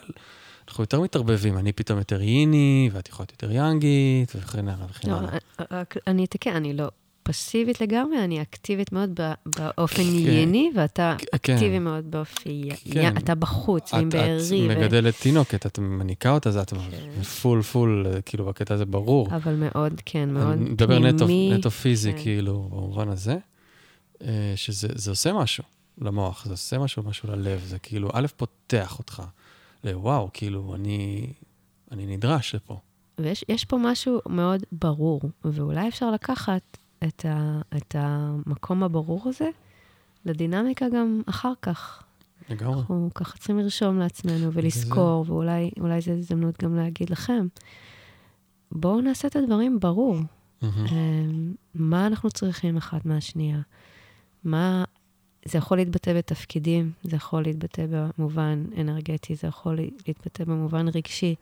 אנחנו 0.71 0.83
יותר 0.83 1.01
מתערבבים, 1.01 1.59
אני 1.59 1.73
פתאום 1.73 1.99
יותר 1.99 2.23
ייני, 2.23 2.91
ואת 2.93 3.09
יכולה 3.09 3.25
להיות 3.25 3.43
יותר 3.43 3.55
יאנגית, 3.57 4.33
וכן 4.37 4.69
הלאה 4.69 4.87
וכן 4.91 5.11
לא, 5.11 5.17
הלאה. 5.17 5.39
רק 5.71 5.97
אני 6.07 6.25
אתקן, 6.25 6.57
אני 6.57 6.73
לא 6.73 6.89
פסיבית 7.23 7.81
לגמרי, 7.81 8.25
אני 8.25 8.43
אקטיבית 8.43 8.93
מאוד 8.93 9.21
באופן 9.57 10.03
כן, 10.03 10.09
ייני, 10.09 10.71
ואתה 10.77 11.15
כן. 11.19 11.27
אקטיבי 11.35 11.79
מאוד 11.79 12.11
באופי, 12.11 12.69
כן. 12.93 13.17
אתה 13.17 13.35
בחוץ, 13.35 13.95
עם 13.95 14.09
בארי. 14.09 14.67
את 14.73 14.77
מגדלת 14.77 15.15
תינוקת, 15.21 15.67
את 15.67 15.79
מניקה 15.79 16.31
אותה, 16.31 16.51
זה 16.51 16.63
את. 16.63 16.73
full 17.43 17.63
full, 17.63 18.07
כאילו 18.27 18.45
בקטע 18.45 18.75
הזה 18.75 18.85
ברור. 18.85 19.29
אבל 19.37 19.55
מאוד, 19.55 20.01
כן, 20.05 20.31
מאוד 20.31 20.55
פנימי. 20.55 20.65
אני 20.65 20.71
מדבר 20.71 20.99
נטו, 21.59 21.71
פיזי. 21.71 22.13
כאילו, 22.23 22.69
במובן 22.71 23.09
הזה, 23.09 23.37
שזה 24.57 25.11
עושה 25.11 25.33
משהו 25.33 25.65
למוח, 26.01 26.45
זה 26.45 26.53
עושה 26.53 26.79
משהו, 26.79 27.03
משהו 27.03 27.31
ללב, 27.31 27.65
זה 27.67 27.79
כאילו, 27.79 28.11
א', 28.13 28.27
פותח 28.37 28.99
אותך. 28.99 29.23
לוואו, 29.85 30.29
כאילו, 30.33 30.75
אני, 30.75 31.33
אני 31.91 32.17
נדרש 32.17 32.55
לפה. 32.55 32.79
ויש 33.19 33.65
פה 33.65 33.77
משהו 33.81 34.21
מאוד 34.29 34.63
ברור, 34.73 35.21
ואולי 35.45 35.89
אפשר 35.89 36.11
לקחת 36.11 36.79
את, 37.05 37.25
ה, 37.25 37.61
את 37.77 37.95
המקום 37.99 38.83
הברור 38.83 39.23
הזה 39.25 39.49
לדינמיקה 40.25 40.87
גם 40.89 41.23
אחר 41.27 41.53
כך. 41.63 42.03
לגמרי. 42.51 42.79
אנחנו 42.79 43.11
ככה 43.15 43.39
צריכים 43.39 43.59
לרשום 43.59 43.99
לעצמנו 43.99 44.53
ולזכור, 44.53 45.25
זה... 45.25 45.33
ואולי 45.33 46.01
זו 46.01 46.13
הזדמנות 46.13 46.63
גם 46.63 46.77
להגיד 46.77 47.11
לכם, 47.11 47.47
בואו 48.73 49.01
נעשה 49.01 49.29
את 49.29 49.37
הדברים 49.37 49.81
ברור. 49.81 50.17
Mm-hmm. 50.63 50.67
מה 51.75 52.07
אנחנו 52.07 52.31
צריכים 52.31 52.77
אחד 52.77 52.99
מהשנייה? 53.05 53.61
מה 54.45 54.85
זה 55.45 55.59
יכול 55.59 55.77
להתבטא 55.77 56.15
בתפקידים, 56.15 56.93
זה 57.03 57.17
יכול 57.17 57.43
להתבטא 57.43 57.87
במובן 57.91 58.65
אנרגטי, 58.81 59.35
זה 59.35 59.47
יכול 59.47 59.79
להתבטא 60.07 60.45
במובן 60.45 60.89
רגשי. 60.89 61.35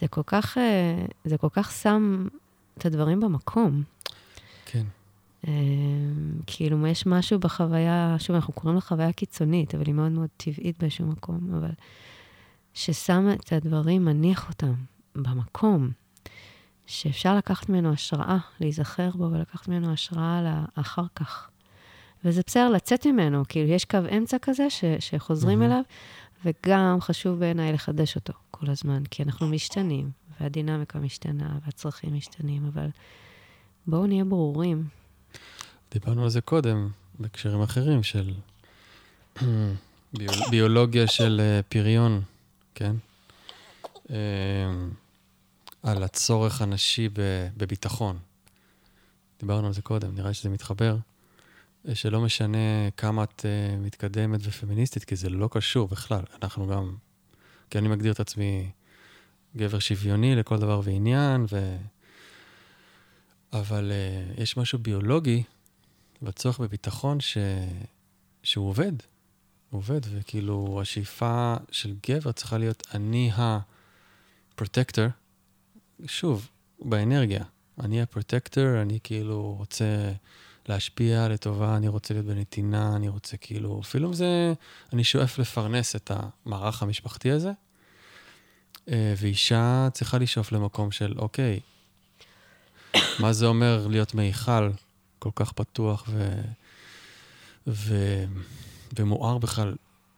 זה 0.00 0.08
כל 0.08 0.22
כך, 0.26 0.58
אה, 0.58 1.04
זה 1.24 1.38
כל 1.38 1.48
כך 1.52 1.72
שם 1.72 2.26
את 2.78 2.86
הדברים 2.86 3.20
במקום. 3.20 3.82
כן. 4.66 4.84
אה, 5.48 5.52
כאילו, 6.46 6.86
יש 6.86 7.06
משהו 7.06 7.38
בחוויה, 7.38 8.16
שוב, 8.18 8.36
אנחנו 8.36 8.52
קוראים 8.52 8.74
לה 8.74 8.80
חוויה 8.80 9.12
קיצונית, 9.12 9.74
אבל 9.74 9.86
היא 9.86 9.94
מאוד 9.94 10.12
מאוד 10.12 10.28
טבעית 10.36 10.78
באיזשהו 10.78 11.06
מקום, 11.06 11.54
אבל 11.54 11.70
ששם 12.74 13.28
את 13.32 13.52
הדברים, 13.52 14.04
מניח 14.04 14.48
אותם 14.48 14.74
במקום, 15.14 15.90
שאפשר 16.86 17.36
לקחת 17.36 17.68
ממנו 17.68 17.92
השראה, 17.92 18.38
להיזכר 18.60 19.10
בו 19.10 19.24
ולקחת 19.32 19.68
ממנו 19.68 19.92
השראה 19.92 20.62
לאחר 20.76 21.04
כך. 21.14 21.49
וזה 22.24 22.42
בסדר 22.46 22.68
לצאת 22.68 23.06
ממנו, 23.06 23.42
כאילו 23.48 23.68
יש 23.68 23.84
קו 23.84 23.98
אמצע 24.16 24.36
כזה 24.42 24.70
ש, 24.70 24.84
שחוזרים 24.98 25.62
mm-hmm. 25.62 25.64
אליו, 25.64 25.82
וגם 26.44 26.98
חשוב 27.00 27.38
בעיניי 27.38 27.72
לחדש 27.72 28.16
אותו 28.16 28.32
כל 28.50 28.70
הזמן, 28.70 29.02
כי 29.10 29.22
אנחנו 29.22 29.48
משתנים, 29.48 30.10
והדינמיקה 30.40 30.98
משתנה, 30.98 31.58
והצרכים 31.64 32.14
משתנים, 32.14 32.66
אבל 32.66 32.86
בואו 33.86 34.06
נהיה 34.06 34.24
ברורים. 34.24 34.88
דיברנו 35.92 36.22
על 36.22 36.30
זה 36.30 36.40
קודם, 36.40 36.90
בהקשרים 37.18 37.62
אחרים 37.62 38.02
של 38.02 38.32
ביולוגיה 40.50 41.06
של 41.06 41.40
uh, 41.40 41.62
פריון, 41.68 42.22
כן? 42.74 42.96
Uh, 44.06 44.10
על 45.82 46.02
הצורך 46.02 46.62
הנשי 46.62 47.08
בביטחון. 47.56 48.18
דיברנו 49.40 49.66
על 49.66 49.72
זה 49.72 49.82
קודם, 49.82 50.14
נראה 50.14 50.28
לי 50.28 50.34
שזה 50.34 50.48
מתחבר. 50.48 50.96
שלא 51.94 52.20
משנה 52.20 52.90
כמה 52.96 53.24
את 53.24 53.40
uh, 53.40 53.78
מתקדמת 53.78 54.40
ופמיניסטית, 54.42 55.04
כי 55.04 55.16
זה 55.16 55.28
לא 55.28 55.48
קשור 55.52 55.88
בכלל. 55.88 56.22
אנחנו 56.42 56.66
גם, 56.66 56.96
כי 57.70 57.78
אני 57.78 57.88
מגדיר 57.88 58.12
את 58.12 58.20
עצמי 58.20 58.70
גבר 59.56 59.78
שוויוני 59.78 60.36
לכל 60.36 60.58
דבר 60.58 60.80
ועניין, 60.84 61.46
ו... 61.50 61.76
אבל 63.52 63.92
uh, 64.36 64.40
יש 64.42 64.56
משהו 64.56 64.78
ביולוגי 64.78 65.42
בצורך 66.22 66.60
בביטחון 66.60 67.20
ש... 67.20 67.38
שהוא 68.42 68.68
עובד. 68.68 68.92
הוא 69.70 69.78
עובד, 69.78 70.00
וכאילו 70.10 70.78
השאיפה 70.82 71.54
של 71.70 71.94
גבר 72.08 72.32
צריכה 72.32 72.58
להיות 72.58 72.82
אני 72.94 73.30
הפרוטקטור, 73.34 75.06
שוב, 76.06 76.48
באנרגיה. 76.80 77.44
אני 77.80 78.02
הפרוטקטור, 78.02 78.82
אני 78.82 78.98
כאילו 79.02 79.54
רוצה... 79.58 80.12
להשפיע 80.68 81.28
לטובה, 81.28 81.76
אני 81.76 81.88
רוצה 81.88 82.14
להיות 82.14 82.26
בנתינה, 82.26 82.96
אני 82.96 83.08
רוצה 83.08 83.36
כאילו, 83.36 83.80
אפילו 83.82 84.08
אם 84.08 84.12
זה, 84.12 84.52
אני 84.92 85.04
שואף 85.04 85.38
לפרנס 85.38 85.96
את 85.96 86.10
המערך 86.14 86.82
המשפחתי 86.82 87.30
הזה, 87.30 87.52
אה, 88.88 89.14
ואישה 89.16 89.88
צריכה 89.92 90.18
לשאוף 90.18 90.52
למקום 90.52 90.90
של, 90.90 91.14
אוקיי, 91.18 91.60
מה 93.20 93.32
זה 93.32 93.46
אומר 93.46 93.86
להיות 93.86 94.14
מיכל 94.14 94.70
כל 95.18 95.30
כך 95.34 95.52
פתוח 95.52 96.04
ו... 96.08 96.40
ו... 97.66 97.94
ומואר 98.98 99.38
בכלל 99.38 99.74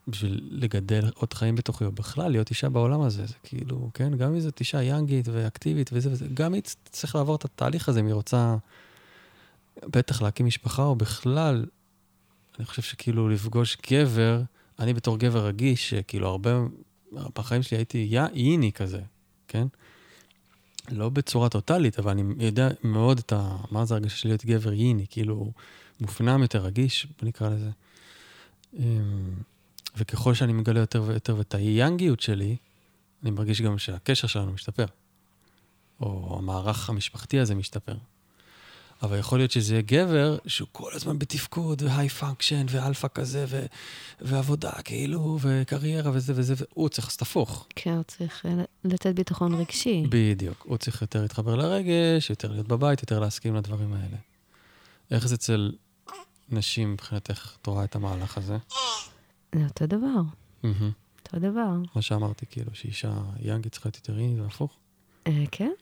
בשביל 0.09 0.49
לגדל 0.51 1.11
עוד 1.14 1.34
חיים 1.34 1.55
בתוכי, 1.55 1.84
או 1.84 1.93
בכלל 1.93 2.30
להיות 2.30 2.51
אישה 2.51 2.68
בעולם 2.68 3.01
הזה, 3.01 3.26
זה 3.26 3.34
כאילו, 3.43 3.90
כן, 3.95 4.16
גם 4.16 4.34
אם 4.34 4.40
זאת 4.40 4.61
אישה 4.61 4.82
יאנגית 4.82 5.28
ואקטיבית 5.28 5.90
וזה 5.93 6.11
וזה, 6.12 6.26
גם 6.34 6.55
היא 6.55 6.62
צריך 6.90 7.14
לעבור 7.14 7.36
את 7.36 7.45
התהליך 7.45 7.88
הזה 7.88 8.01
אם 8.01 8.07
היא 8.07 8.14
רוצה 8.14 8.57
בטח 9.87 10.22
להקים 10.22 10.47
משפחה, 10.47 10.83
או 10.83 10.97
בכלל, 10.97 11.66
אני 12.59 12.66
חושב 12.66 12.83
שכאילו 12.83 13.28
לפגוש 13.28 13.76
גבר, 13.91 14.43
אני 14.78 14.95
בתור 14.95 15.18
גבר 15.18 15.47
רגיש, 15.47 15.91
שכאילו 15.91 16.28
הרבה, 16.28 16.61
בחיים 17.12 17.62
שלי 17.62 17.78
הייתי 17.78 18.09
ייני 18.35 18.72
כזה, 18.72 19.01
כן? 19.49 19.66
לא 20.91 21.09
בצורה 21.09 21.49
טוטאלית, 21.49 21.99
אבל 21.99 22.11
אני 22.11 22.45
יודע 22.45 22.68
מאוד 22.85 23.18
את 23.18 23.33
ה... 23.33 23.57
מה 23.70 23.85
זה 23.85 23.95
הרגשה 23.95 24.16
של 24.16 24.28
להיות 24.28 24.45
גבר 24.45 24.72
ייני, 24.72 25.07
כאילו 25.11 25.53
מופנם 26.01 26.43
יותר, 26.43 26.64
רגיש, 26.64 27.07
נקרא 27.22 27.49
לזה. 27.49 27.70
אמ, 28.78 29.35
וככל 29.97 30.35
שאני 30.35 30.53
מגלה 30.53 30.80
יותר 30.80 31.03
ויותר 31.03 31.41
את 31.41 31.55
היאנגיות 31.55 32.20
שלי, 32.20 32.57
אני 33.22 33.30
מרגיש 33.30 33.61
גם 33.61 33.78
שהקשר 33.78 34.26
שלנו 34.26 34.53
משתפר. 34.53 34.87
או 36.01 36.39
המערך 36.39 36.91
המשפחתי 36.91 37.39
הזה 37.39 37.55
משתפר. 37.55 37.97
אבל 39.03 39.19
יכול 39.19 39.39
להיות 39.39 39.51
שזה 39.51 39.75
יהיה 39.75 39.83
גבר 39.83 40.39
שהוא 40.47 40.69
כל 40.73 40.91
הזמן 40.95 41.19
בתפקוד, 41.19 41.83
ו 41.83 42.09
high 42.09 42.26
function, 42.26 42.66
ואלפא 42.69 43.09
כזה, 43.15 43.45
ו- 43.49 43.67
ועבודה 44.21 44.73
כאילו, 44.85 45.39
וקריירה 45.41 46.11
וזה 46.15 46.33
וזה, 46.37 46.55
והוא 46.57 46.89
צריך 46.89 47.07
לעשות 47.07 47.23
הפוך. 47.23 47.67
כן, 47.77 47.95
הוא 47.95 48.03
צריך 48.03 48.47
אה, 48.47 48.65
לתת 48.85 49.15
ביטחון 49.15 49.55
רגשי. 49.55 50.05
בדיוק. 50.09 50.65
הוא 50.69 50.77
צריך 50.77 51.03
יותר 51.03 51.23
להתחבר 51.23 51.57
לרגש, 51.57 52.31
יותר 52.31 52.53
להיות 52.53 52.69
בבית, 52.69 53.03
יותר 53.03 53.21
להסכים 53.21 53.55
לדברים 53.55 53.93
האלה. 53.93 54.17
איך 55.11 55.27
זה 55.27 55.35
אצל 55.35 55.73
נשים 56.49 56.93
מבחינתך 56.93 57.57
את 57.63 57.67
רואה 57.67 57.85
את 57.85 57.97
המהלך 57.97 58.39
הזה? 58.39 58.57
זה 59.55 59.65
אותו 59.65 59.87
דבר. 59.87 60.21
אותו 60.65 61.39
דבר. 61.39 61.71
מה 61.95 62.03
שאמרתי, 62.03 62.47
כאילו, 62.51 62.71
שאישה 62.75 63.13
יאנגית 63.41 63.73
צריכה 63.73 63.89
להיות 63.89 63.97
יותר 63.97 64.19
אינית 64.19 64.41
והפוך. 64.41 64.79
אה, 65.27 65.45
כן, 65.51 65.73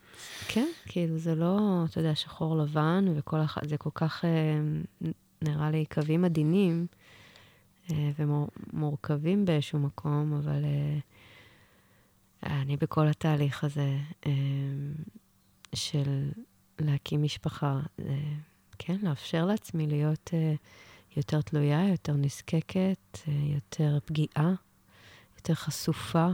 כן, 0.49 0.69
כאילו 0.87 1.19
זה 1.19 1.35
לא, 1.35 1.85
אתה 1.91 2.01
יודע, 2.01 2.15
שחור 2.15 2.57
לבן, 2.57 3.05
וכל 3.17 3.43
אחד, 3.45 3.67
זה 3.69 3.77
כל 3.77 3.91
כך, 3.95 4.25
אה, 4.25 4.61
נראה 5.43 5.71
לי, 5.71 5.85
קווים 5.87 6.25
עדינים 6.25 6.87
אה, 7.91 8.11
ומורכבים 8.19 9.45
באיזשהו 9.45 9.79
מקום, 9.79 10.33
אבל 10.33 10.65
אני 12.43 12.77
בכל 12.77 13.07
התהליך 13.09 13.65
הזה 13.65 13.99
של 15.75 16.31
להקים 16.79 17.23
משפחה, 17.23 17.81
כן, 18.79 18.97
לאפשר 19.03 19.45
לעצמי 19.45 19.87
להיות 19.87 20.31
יותר 21.17 21.41
תלויה, 21.41 21.89
יותר 21.89 22.13
נזקקת, 22.13 23.19
יותר 23.27 23.99
פגיעה, 24.05 24.55
יותר 25.37 25.55
חשופה. 25.55 26.29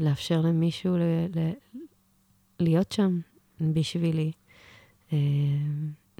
אה, 0.00 0.04
לאפשר 0.04 0.40
למישהו 0.40 0.96
ל- 0.96 1.38
ל- 1.38 1.78
להיות 2.60 2.92
שם 2.92 3.20
בשבילי. 3.60 4.32
אה, 5.12 5.18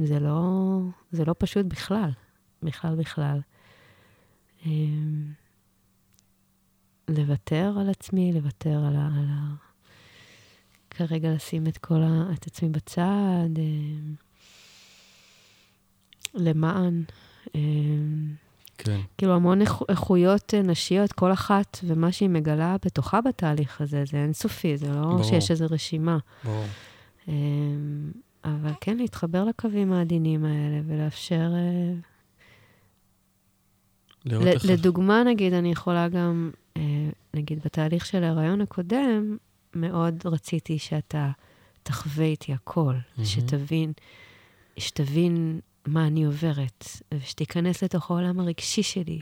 זה 0.00 0.20
לא, 0.20 0.80
זה 1.10 1.24
לא 1.24 1.34
פשוט 1.38 1.66
בכלל, 1.66 2.10
בכלל 2.62 2.94
בכלל. 2.94 3.40
לוותר 7.08 7.74
על 7.80 7.90
עצמי, 7.90 8.32
לוותר 8.32 8.84
על 8.84 8.96
ה... 8.96 9.06
על 9.06 9.26
ה... 9.28 9.54
כרגע 10.90 11.34
לשים 11.34 11.66
את 11.66 11.78
כל 11.78 12.02
ה... 12.02 12.32
את 12.34 12.46
עצמי 12.46 12.68
בצד, 12.68 13.48
למען. 16.34 17.02
כן. 18.84 19.00
כאילו 19.18 19.34
המון 19.34 19.60
איכ, 19.60 19.82
איכויות 19.88 20.54
נשיות, 20.54 21.12
כל 21.12 21.32
אחת 21.32 21.78
ומה 21.84 22.12
שהיא 22.12 22.28
מגלה 22.28 22.76
בתוכה 22.84 23.20
בתהליך 23.20 23.80
הזה, 23.80 24.04
זה 24.10 24.16
אינסופי, 24.16 24.76
זה 24.76 24.88
לא 24.88 25.02
ברור. 25.02 25.22
שיש 25.22 25.50
איזו 25.50 25.66
רשימה. 25.70 26.18
ברור. 26.44 26.64
אמ, 27.28 28.12
אבל 28.44 28.72
כן, 28.80 28.96
להתחבר 28.96 29.44
לקווים 29.44 29.92
העדינים 29.92 30.44
האלה 30.44 30.80
ולאפשר... 30.86 31.52
אה, 31.54 31.92
לראות. 34.24 34.64
לדוגמה, 34.64 35.22
נגיד, 35.22 35.52
אני 35.52 35.72
יכולה 35.72 36.08
גם, 36.08 36.50
אה, 36.76 36.82
נגיד, 37.34 37.60
בתהליך 37.64 38.06
של 38.06 38.24
ההיריון 38.24 38.60
הקודם, 38.60 39.36
מאוד 39.74 40.22
רציתי 40.24 40.78
שאתה 40.78 41.30
תחווה 41.82 42.24
איתי 42.24 42.52
הכל, 42.52 42.94
mm-hmm. 42.94 43.24
שתבין, 43.24 43.92
שתבין 44.76 45.60
מה 45.90 46.06
אני 46.06 46.24
עוברת, 46.24 46.86
ושתיכנס 47.14 47.82
לתוך 47.82 48.10
העולם 48.10 48.40
הרגשי 48.40 48.82
שלי. 48.82 49.20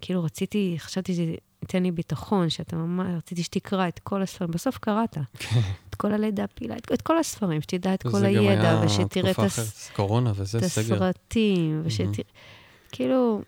כאילו 0.00 0.24
רציתי, 0.24 0.74
חשבתי 0.78 1.12
שזה 1.14 1.34
ייתן 1.62 1.82
לי 1.82 1.90
ביטחון, 1.90 2.50
שאתה 2.50 2.76
ממש, 2.76 3.06
רציתי 3.16 3.42
שתקרא 3.42 3.88
את 3.88 3.98
כל 3.98 4.22
הספרים. 4.22 4.50
בסוף 4.50 4.78
קראת. 4.78 5.18
כן. 5.38 5.60
את 5.90 5.94
כל 5.94 6.12
הלידה 6.12 6.46
פילה, 6.46 6.76
את, 6.76 6.92
את 6.92 7.02
כל 7.02 7.18
הספרים, 7.18 7.60
שתדע 7.60 7.94
את 7.94 8.02
כל 8.02 8.24
הידע, 8.24 8.80
ושתראה 8.84 9.30
את, 9.30 9.38
הס... 9.38 9.90
קורונה 9.96 10.32
וזה, 10.34 10.58
את 10.58 10.64
סגר. 10.64 10.94
הסרטים, 10.94 11.82
ושתראה... 11.84 12.10
Mm-hmm. 12.10 12.92
כאילו, 12.92 13.42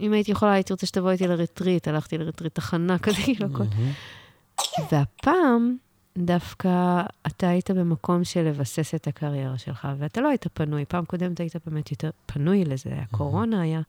אם 0.00 0.12
הייתי 0.12 0.30
יכולה, 0.30 0.52
הייתי 0.52 0.72
רוצה 0.72 0.86
שתבוא 0.86 1.10
איתי 1.10 1.26
לרטריט, 1.26 1.88
הלכתי 1.88 2.18
לרטריט 2.18 2.54
תחנה 2.54 2.98
כזה, 2.98 3.16
כאילו, 3.24 3.46
הכל. 3.46 3.64
Mm-hmm. 3.64 4.82
והפעם, 4.92 5.76
דווקא 6.24 7.02
אתה 7.26 7.48
היית 7.48 7.70
במקום 7.70 8.24
של 8.24 8.42
לבסס 8.42 8.94
את 8.94 9.06
הקריירה 9.06 9.58
שלך, 9.58 9.88
ואתה 9.98 10.20
לא 10.20 10.28
היית 10.28 10.46
פנוי. 10.54 10.84
פעם 10.84 11.04
קודמת 11.04 11.40
היית 11.40 11.56
באמת 11.66 11.90
יותר 11.90 12.10
פנוי 12.26 12.64
לזה, 12.64 12.90
הקורונה 12.92 13.60
היה. 13.60 13.80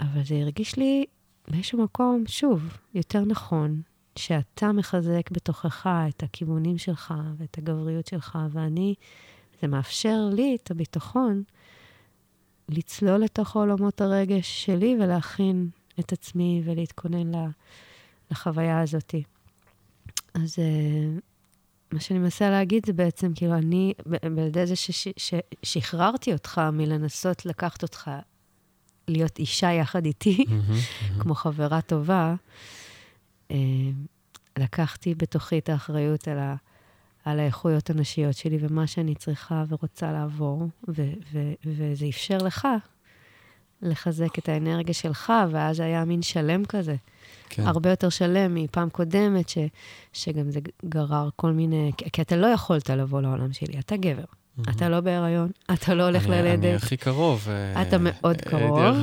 אבל 0.00 0.24
זה 0.24 0.34
הרגיש 0.34 0.76
לי 0.76 1.04
באיזשהו 1.48 1.84
מקום, 1.84 2.24
שוב, 2.26 2.76
יותר 2.94 3.20
נכון, 3.20 3.82
שאתה 4.16 4.72
מחזק 4.72 5.30
בתוכך 5.30 5.86
את 6.08 6.22
הכיוונים 6.22 6.78
שלך 6.78 7.14
ואת 7.36 7.58
הגבריות 7.58 8.06
שלך, 8.06 8.38
ואני, 8.50 8.94
זה 9.62 9.68
מאפשר 9.68 10.30
לי 10.32 10.56
את 10.62 10.70
הביטחון 10.70 11.42
לצלול 12.68 13.20
לתוך 13.20 13.56
עולמות 13.56 14.00
הרגש 14.00 14.64
שלי 14.64 14.96
ולהכין 15.00 15.68
את 16.00 16.12
עצמי 16.12 16.62
ולהתכונן 16.64 17.50
לחוויה 18.30 18.80
הזאתי. 18.80 19.22
אז 20.44 20.56
uh, 20.58 21.20
מה 21.92 22.00
שאני 22.00 22.18
מנסה 22.18 22.50
להגיד 22.50 22.86
זה 22.86 22.92
בעצם, 22.92 23.32
כאילו, 23.34 23.54
אני, 23.54 23.94
על 24.22 24.38
ידי 24.38 24.66
זה 24.66 24.74
ששחררתי 25.16 26.32
אותך 26.32 26.60
מלנסות 26.72 27.46
לקחת 27.46 27.82
אותך 27.82 28.10
להיות 29.08 29.38
אישה 29.38 29.72
יחד 29.72 30.04
איתי, 30.04 30.44
כמו 31.20 31.34
חברה 31.34 31.80
טובה, 31.80 32.34
uh, 33.48 33.54
לקחתי 34.58 35.14
בתוכי 35.14 35.58
את 35.58 35.68
האחריות 35.68 36.28
על, 36.28 36.38
ה, 36.38 36.54
על 37.24 37.40
האיכויות 37.40 37.90
הנשיות 37.90 38.36
שלי 38.36 38.58
ומה 38.60 38.86
שאני 38.86 39.14
צריכה 39.14 39.64
ורוצה 39.68 40.12
לעבור, 40.12 40.68
ו, 40.88 41.02
ו, 41.32 41.52
וזה 41.66 42.06
אפשר 42.08 42.38
לך 42.38 42.68
לחזק 43.82 44.38
את 44.38 44.48
האנרגיה 44.48 44.94
שלך, 44.94 45.32
ואז 45.50 45.80
היה 45.80 46.04
מין 46.04 46.22
שלם 46.22 46.64
כזה. 46.64 46.96
כן. 47.50 47.66
הרבה 47.66 47.90
יותר 47.90 48.08
שלם 48.08 48.54
מפעם 48.54 48.90
קודמת, 48.90 49.48
ש, 49.48 49.58
שגם 50.12 50.50
זה 50.50 50.60
גרר 50.84 51.28
כל 51.36 51.52
מיני... 51.52 51.92
כי 52.12 52.22
אתה 52.22 52.36
לא 52.36 52.46
יכולת 52.46 52.90
לבוא 52.90 53.20
לעולם 53.20 53.52
שלי, 53.52 53.78
אתה 53.78 53.96
גבר. 53.96 54.24
Mm-hmm. 54.24 54.70
אתה 54.70 54.88
לא 54.88 55.00
בהיריון, 55.00 55.50
אתה 55.74 55.94
לא 55.94 56.02
הולך 56.02 56.26
ללדת. 56.26 56.64
אני 56.64 56.74
הכי 56.74 56.96
קרוב. 56.96 57.48
אה, 57.48 57.82
אתה 57.82 57.96
מאוד 58.00 58.36
אה, 58.36 58.50
קרוב. 58.50 58.96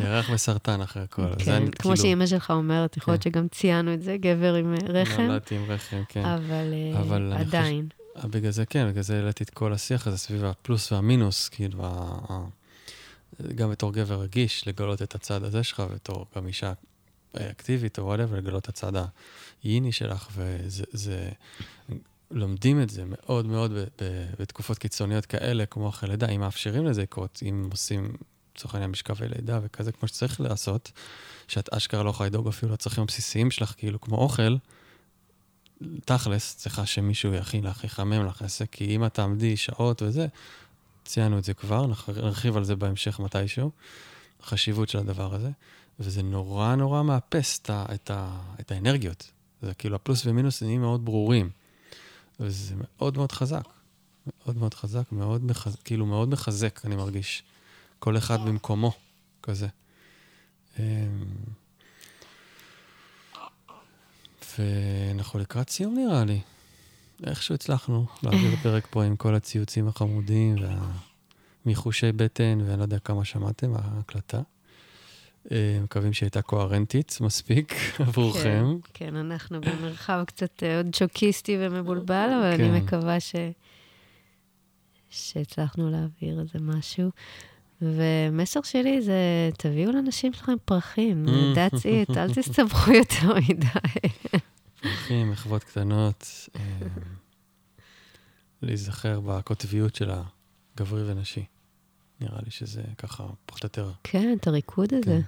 ירח 0.00 0.30
בסרטן 0.34 0.80
אחרי 0.80 1.02
הכל. 1.02 1.22
כן, 1.38 1.64
כמו 1.64 1.72
כאילו... 1.78 1.96
שאימא 1.96 2.26
שלך 2.26 2.50
אומרת, 2.50 2.96
יכול 2.96 3.12
להיות 3.12 3.22
כן. 3.22 3.30
שגם 3.30 3.48
ציינו 3.48 3.94
את 3.94 4.02
זה, 4.02 4.16
גבר 4.16 4.54
עם 4.54 4.74
אה, 4.74 4.78
רחם. 4.88 5.22
נולדתי 5.22 5.56
עם 5.56 5.64
רחם, 5.68 6.02
כן. 6.08 6.24
אבל, 6.24 6.74
אבל 7.00 7.32
עדיין. 7.32 7.88
חושב, 8.16 8.28
בגלל 8.30 8.50
זה 8.50 8.66
כן, 8.66 8.88
בגלל 8.90 9.02
זה 9.02 9.16
העליתי 9.16 9.44
את 9.44 9.50
כל 9.50 9.72
השיח 9.72 10.06
הזה 10.06 10.18
סביב 10.18 10.44
הפלוס 10.44 10.92
והמינוס, 10.92 11.48
כאילו, 11.48 11.84
גם 13.54 13.70
בתור 13.70 13.92
גבר 13.92 14.20
רגיש, 14.20 14.68
לגלות 14.68 15.02
את 15.02 15.14
הצד 15.14 15.44
הזה 15.44 15.62
שלך, 15.62 15.82
בתור 15.94 16.26
גם 16.36 16.46
אישה 16.46 16.72
אקטיבית 17.36 17.98
או 17.98 18.04
whatever, 18.04 18.36
לגלות 18.36 18.62
את 18.62 18.68
הצד 18.68 18.92
הייני 19.62 19.92
שלך, 19.92 20.28
וזה, 20.36 20.84
זה, 20.92 21.30
לומדים 22.30 22.82
את 22.82 22.90
זה 22.90 23.02
מאוד 23.06 23.46
מאוד 23.46 23.72
בתקופות 24.38 24.78
קיצוניות 24.78 25.26
כאלה, 25.26 25.66
כמו 25.66 25.88
אחרי 25.88 26.10
לידה, 26.10 26.28
אם 26.28 26.40
מאפשרים 26.40 26.86
לזה 26.86 27.02
לקרות, 27.02 27.42
אם 27.48 27.68
עושים, 27.70 28.12
לצורך 28.56 28.74
העניין, 28.74 28.90
משכבי 28.90 29.28
לידה 29.28 29.60
וכזה, 29.62 29.92
כמו 29.92 30.08
שצריך 30.08 30.40
לעשות, 30.40 30.92
שאת 31.48 31.74
אשכרה 31.74 32.02
לא 32.02 32.10
יכולה 32.10 32.28
לדאוג 32.28 32.48
אפילו 32.48 32.72
לצרכים 32.72 33.02
הבסיסיים 33.02 33.50
שלך, 33.50 33.74
כאילו 33.76 34.00
כמו 34.00 34.16
אוכל, 34.16 34.56
תכלס, 36.04 36.56
צריכה 36.56 36.86
שמישהו 36.86 37.34
יכין 37.34 37.64
לך, 37.64 37.84
יחמם 37.84 38.26
לך 38.26 38.42
עסק, 38.42 38.70
כי 38.70 38.84
אם 38.84 39.04
את 39.04 39.14
תעמדי 39.14 39.56
שעות 39.56 40.02
וזה, 40.02 40.26
ציינו 41.04 41.38
את 41.38 41.44
זה 41.44 41.54
כבר, 41.54 41.86
נרחיב 42.22 42.56
על 42.56 42.64
זה 42.64 42.76
בהמשך 42.76 43.20
מתישהו, 43.20 43.70
החשיבות 44.42 44.88
של 44.88 44.98
הדבר 44.98 45.34
הזה. 45.34 45.50
וזה 46.00 46.22
נורא 46.22 46.74
נורא 46.74 47.02
מאפס 47.02 47.58
את, 47.58 47.70
את, 47.70 48.10
את 48.60 48.70
האנרגיות. 48.70 49.30
זה 49.62 49.74
כאילו 49.74 49.96
הפלוס 49.96 50.26
ומינוס 50.26 50.62
נהיים 50.62 50.80
מאוד 50.80 51.04
ברורים. 51.04 51.50
וזה 52.40 52.74
מאוד 52.76 53.16
מאוד 53.16 53.32
חזק. 53.32 53.64
מאוד 54.26 54.56
מאוד 54.56 54.74
חזק, 54.74 55.12
מאוד 55.12 55.44
מחזק, 55.44 55.82
כאילו 55.84 56.06
מאוד 56.06 56.28
מחזק, 56.28 56.80
אני 56.84 56.96
מרגיש. 56.96 57.42
כל 57.98 58.16
אחד 58.16 58.44
במקומו, 58.44 58.92
כזה. 59.42 59.68
אמ, 60.78 60.84
ואנחנו 64.58 65.38
לקראת 65.38 65.70
סיום 65.70 65.94
נראה 65.94 66.24
לי. 66.24 66.40
איכשהו 67.26 67.54
הצלחנו 67.54 68.06
להעביר 68.22 68.56
פרק 68.62 68.86
פה 68.90 69.04
עם 69.04 69.16
כל 69.16 69.34
הציוצים 69.34 69.88
החמודים 69.88 70.56
והמיחושי 71.64 72.12
בטן, 72.12 72.58
ואני 72.66 72.78
לא 72.78 72.82
יודע 72.82 72.98
כמה 72.98 73.24
שמעתם, 73.24 73.72
ההקלטה. 73.74 74.40
אה, 75.52 75.78
מקווים 75.82 76.12
שהייתה 76.12 76.42
קוהרנטית 76.42 77.18
מספיק 77.20 77.74
עבורכם. 78.06 78.66
כן, 78.94 79.06
כן, 79.06 79.16
אנחנו 79.16 79.60
במרחב 79.60 80.24
קצת 80.26 80.62
אה, 80.62 80.76
עוד 80.76 80.94
שוקיסטי 80.94 81.56
ומבולבל, 81.60 82.30
אבל 82.40 82.56
כן. 82.56 82.64
אני 82.64 82.80
מקווה 82.80 83.20
ש... 83.20 83.34
שהצלחנו 85.10 85.90
להעביר 85.90 86.40
איזה 86.40 86.58
משהו. 86.60 87.10
ומסר 87.82 88.62
שלי 88.62 89.02
זה, 89.02 89.50
תביאו 89.58 89.92
לאנשים 89.92 90.32
שלכם 90.32 90.52
פרחים, 90.64 91.26
that's 91.54 91.76
it, 91.76 92.18
אל 92.18 92.34
תסתבכו 92.34 92.92
יותר 92.92 93.34
מדי. 93.34 94.08
פרחים, 94.80 95.30
מחוות 95.30 95.64
קטנות, 95.64 96.48
אה, 96.56 96.60
להיזכר 98.62 99.20
בקוטביות 99.20 99.94
של 99.94 100.10
הגברי 100.10 101.10
ונשי. 101.10 101.44
נראה 102.20 102.38
לי 102.44 102.50
שזה 102.50 102.82
ככה 102.98 103.26
פחות 103.46 103.62
או 103.62 103.66
יותר. 103.66 103.90
כן, 104.04 104.36
את 104.40 104.46
הריקוד 104.46 104.94
הזה. 104.94 105.20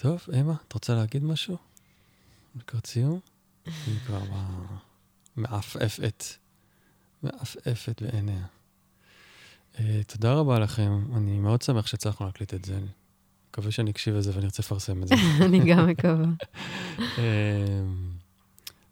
טוב, 0.00 0.26
אמה, 0.40 0.54
את 0.68 0.72
רוצה 0.72 0.94
להגיד 0.94 1.24
משהו? 1.24 1.56
לקראת 2.56 2.86
סיום? 2.86 3.20
אני 3.66 3.96
כבר 4.06 4.20
מעפעפת, 5.36 6.24
מעפעפת 7.22 8.02
בעיניה. 8.02 8.46
Uh, 9.74 9.78
תודה 10.06 10.32
רבה 10.32 10.58
לכם, 10.58 11.16
אני 11.16 11.38
מאוד 11.38 11.62
שמח 11.62 11.86
שהצלחנו 11.86 12.26
להקליט 12.26 12.54
את 12.54 12.64
זה. 12.64 12.76
אני 12.76 12.86
מקווה 13.50 13.70
שאני 13.70 13.90
אקשיב 13.90 14.14
לזה 14.14 14.30
ואני 14.34 14.44
ארצה 14.44 14.62
לפרסם 14.62 15.02
את 15.02 15.08
זה. 15.08 15.14
אני 15.46 15.60
גם 15.72 15.86
מקווה. 15.86 16.26
uh, 16.98 17.00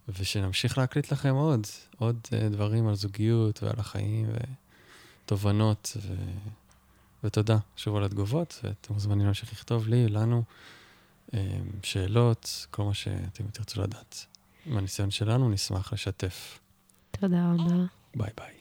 ושנמשיך 0.09 0.78
להקליט 0.78 1.12
לכם 1.12 1.34
עוד, 1.34 1.66
עוד 1.98 2.16
uh, 2.24 2.52
דברים 2.52 2.88
על 2.88 2.94
זוגיות 2.94 3.62
ועל 3.62 3.76
החיים 3.78 4.30
ותובנות, 5.24 5.96
ו... 6.02 6.14
ותודה 7.24 7.59
שוב 7.76 7.96
על 7.96 8.04
התגובות, 8.04 8.61
ואתם 8.64 8.94
מוזמנים 8.94 9.24
להמשיך 9.24 9.52
לכתוב 9.52 9.88
לי, 9.88 10.09
לנו. 10.09 10.42
אמ, 11.35 11.39
שאלות, 11.83 12.66
כל 12.70 12.83
מה 12.85 12.95
שאתם 12.95 13.45
תרצו 13.53 13.83
לדעת. 13.83 14.27
מהניסיון 14.66 15.11
שלנו, 15.11 15.51
נשמח 15.51 15.93
לשתף. 15.93 16.59
תודה 17.11 17.53
רבה. 17.55 17.74
ביי 18.14 18.31
ביי. 18.37 18.55